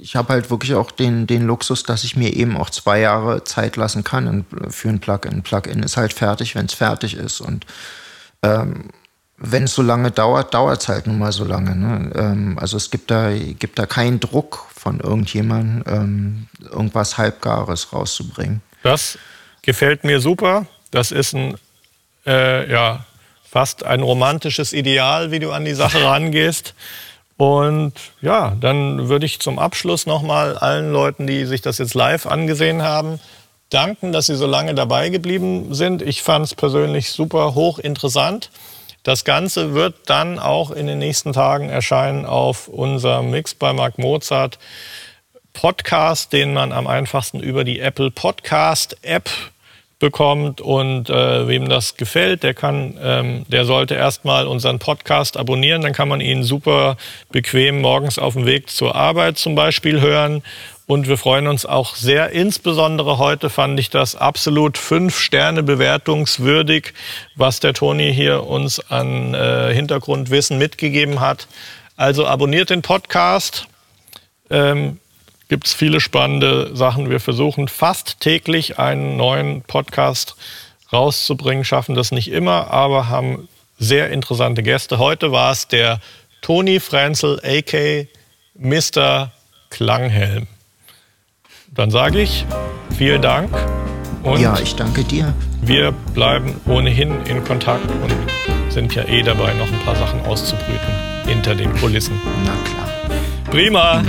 ich 0.00 0.16
habe 0.16 0.30
halt 0.30 0.48
wirklich 0.48 0.74
auch 0.74 0.90
den, 0.90 1.26
den 1.26 1.46
Luxus, 1.46 1.82
dass 1.82 2.04
ich 2.04 2.16
mir 2.16 2.34
eben 2.34 2.56
auch 2.56 2.70
zwei 2.70 3.00
Jahre 3.00 3.44
Zeit 3.44 3.76
lassen 3.76 4.02
kann 4.02 4.26
in- 4.26 4.70
für 4.70 4.88
ein 4.88 4.98
Plugin. 5.00 5.42
Plugin 5.42 5.82
ist 5.82 5.98
halt 5.98 6.14
fertig, 6.14 6.54
wenn 6.54 6.64
es 6.64 6.72
fertig 6.72 7.14
ist. 7.14 7.42
Und 7.42 7.66
ähm, 8.42 8.88
wenn 9.36 9.64
es 9.64 9.74
so 9.74 9.82
lange 9.82 10.10
dauert, 10.10 10.54
dauert 10.54 10.80
es 10.80 10.88
halt 10.88 11.06
nun 11.06 11.18
mal 11.18 11.32
so 11.32 11.44
lange. 11.44 11.76
Ne? 11.76 12.12
Ähm, 12.14 12.58
also 12.58 12.78
es 12.78 12.90
gibt 12.90 13.10
da, 13.10 13.30
gibt 13.34 13.78
da 13.78 13.84
keinen 13.84 14.20
Druck 14.20 14.64
von 14.82 14.98
irgendjemandem, 14.98 15.84
ähm, 15.86 16.48
irgendwas 16.60 17.16
Halbgares 17.16 17.92
rauszubringen. 17.92 18.62
Das 18.82 19.16
gefällt 19.62 20.02
mir 20.02 20.18
super. 20.18 20.66
Das 20.90 21.12
ist 21.12 21.34
ein, 21.34 21.54
äh, 22.26 22.68
ja, 22.68 23.04
fast 23.48 23.84
ein 23.84 24.02
romantisches 24.02 24.72
Ideal, 24.72 25.30
wie 25.30 25.38
du 25.38 25.52
an 25.52 25.64
die 25.64 25.74
Sache 25.74 26.02
rangehst. 26.04 26.74
Und 27.36 27.92
ja, 28.20 28.56
dann 28.60 29.08
würde 29.08 29.24
ich 29.24 29.38
zum 29.38 29.60
Abschluss 29.60 30.06
nochmal 30.06 30.58
allen 30.58 30.92
Leuten, 30.92 31.28
die 31.28 31.44
sich 31.44 31.62
das 31.62 31.78
jetzt 31.78 31.94
live 31.94 32.26
angesehen 32.26 32.82
haben, 32.82 33.20
danken, 33.70 34.10
dass 34.10 34.26
sie 34.26 34.36
so 34.36 34.46
lange 34.48 34.74
dabei 34.74 35.10
geblieben 35.10 35.74
sind. 35.74 36.02
Ich 36.02 36.22
fand 36.22 36.46
es 36.46 36.54
persönlich 36.56 37.12
super 37.12 37.54
hochinteressant. 37.54 38.50
Das 39.02 39.24
Ganze 39.24 39.74
wird 39.74 39.94
dann 40.06 40.38
auch 40.38 40.70
in 40.70 40.86
den 40.86 40.98
nächsten 40.98 41.32
Tagen 41.32 41.68
erscheinen 41.68 42.24
auf 42.24 42.68
unserem 42.68 43.30
Mix 43.30 43.54
bei 43.54 43.72
Mark 43.72 43.98
Mozart. 43.98 44.58
Podcast, 45.52 46.32
den 46.32 46.54
man 46.54 46.72
am 46.72 46.86
einfachsten 46.86 47.40
über 47.40 47.64
die 47.64 47.80
Apple 47.80 48.10
Podcast 48.10 48.96
App 49.02 49.28
bekommt. 50.02 50.60
Und 50.60 51.08
äh, 51.08 51.48
wem 51.48 51.68
das 51.68 51.96
gefällt, 51.96 52.42
der 52.42 52.54
kann, 52.54 52.98
ähm, 53.02 53.46
der 53.48 53.64
sollte 53.64 53.94
erstmal 53.94 54.46
unseren 54.46 54.78
Podcast 54.78 55.36
abonnieren, 55.36 55.80
dann 55.82 55.92
kann 55.92 56.08
man 56.08 56.20
ihn 56.20 56.42
super 56.42 56.96
bequem 57.30 57.80
morgens 57.80 58.18
auf 58.18 58.34
dem 58.34 58.44
Weg 58.44 58.68
zur 58.68 58.94
Arbeit 58.94 59.38
zum 59.38 59.54
Beispiel 59.54 60.00
hören. 60.00 60.42
Und 60.86 61.08
wir 61.08 61.16
freuen 61.16 61.46
uns 61.46 61.64
auch 61.64 61.94
sehr, 61.94 62.30
insbesondere 62.30 63.18
heute 63.18 63.50
fand 63.50 63.78
ich 63.78 63.88
das 63.88 64.16
absolut 64.16 64.76
fünf 64.76 65.18
Sterne 65.18 65.62
bewertungswürdig, 65.62 66.92
was 67.36 67.60
der 67.60 67.72
Toni 67.72 68.12
hier 68.12 68.44
uns 68.46 68.80
an 68.90 69.32
äh, 69.34 69.72
Hintergrundwissen 69.72 70.58
mitgegeben 70.58 71.20
hat. 71.20 71.46
Also 71.96 72.26
abonniert 72.26 72.70
den 72.70 72.82
Podcast. 72.82 73.68
Ähm, 74.50 74.98
gibt 75.48 75.66
es 75.66 75.74
viele 75.74 76.00
spannende 76.00 76.74
Sachen. 76.74 77.10
Wir 77.10 77.20
versuchen 77.20 77.68
fast 77.68 78.20
täglich 78.20 78.78
einen 78.78 79.16
neuen 79.16 79.62
Podcast 79.62 80.34
rauszubringen, 80.92 81.64
schaffen 81.64 81.94
das 81.94 82.10
nicht 82.10 82.30
immer, 82.30 82.70
aber 82.70 83.08
haben 83.08 83.48
sehr 83.78 84.10
interessante 84.10 84.62
Gäste. 84.62 84.98
Heute 84.98 85.30
war 85.30 85.52
es 85.52 85.68
der 85.68 86.00
Toni 86.40 86.80
Frenzel, 86.80 87.40
a.k. 87.44 88.08
Mr. 88.54 89.30
Klanghelm. 89.70 90.46
Dann 91.74 91.90
sage 91.90 92.20
ich 92.20 92.44
vielen 92.98 93.22
Dank. 93.22 93.48
Und 94.22 94.40
ja, 94.40 94.54
ich 94.62 94.76
danke 94.76 95.04
dir. 95.04 95.32
Wir 95.62 95.92
bleiben 96.12 96.54
ohnehin 96.66 97.14
in 97.24 97.42
Kontakt 97.44 97.86
und 98.02 98.12
sind 98.70 98.94
ja 98.94 99.04
eh 99.04 99.22
dabei, 99.22 99.54
noch 99.54 99.72
ein 99.72 99.78
paar 99.84 99.96
Sachen 99.96 100.20
auszubrüten 100.26 100.94
hinter 101.26 101.54
den 101.54 101.74
Kulissen. 101.76 102.20
Na 102.44 102.52
klar. 102.68 103.16
Prima. 103.50 104.02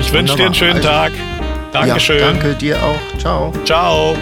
Ich 0.00 0.12
wünsche 0.12 0.34
dir 0.34 0.46
einen 0.46 0.54
schönen 0.54 0.76
also, 0.76 0.88
Tag. 0.88 1.12
Dankeschön. 1.72 2.18
Ja, 2.18 2.32
danke 2.32 2.54
dir 2.54 2.76
auch. 2.82 3.18
Ciao. 3.18 3.52
Ciao. 3.64 4.16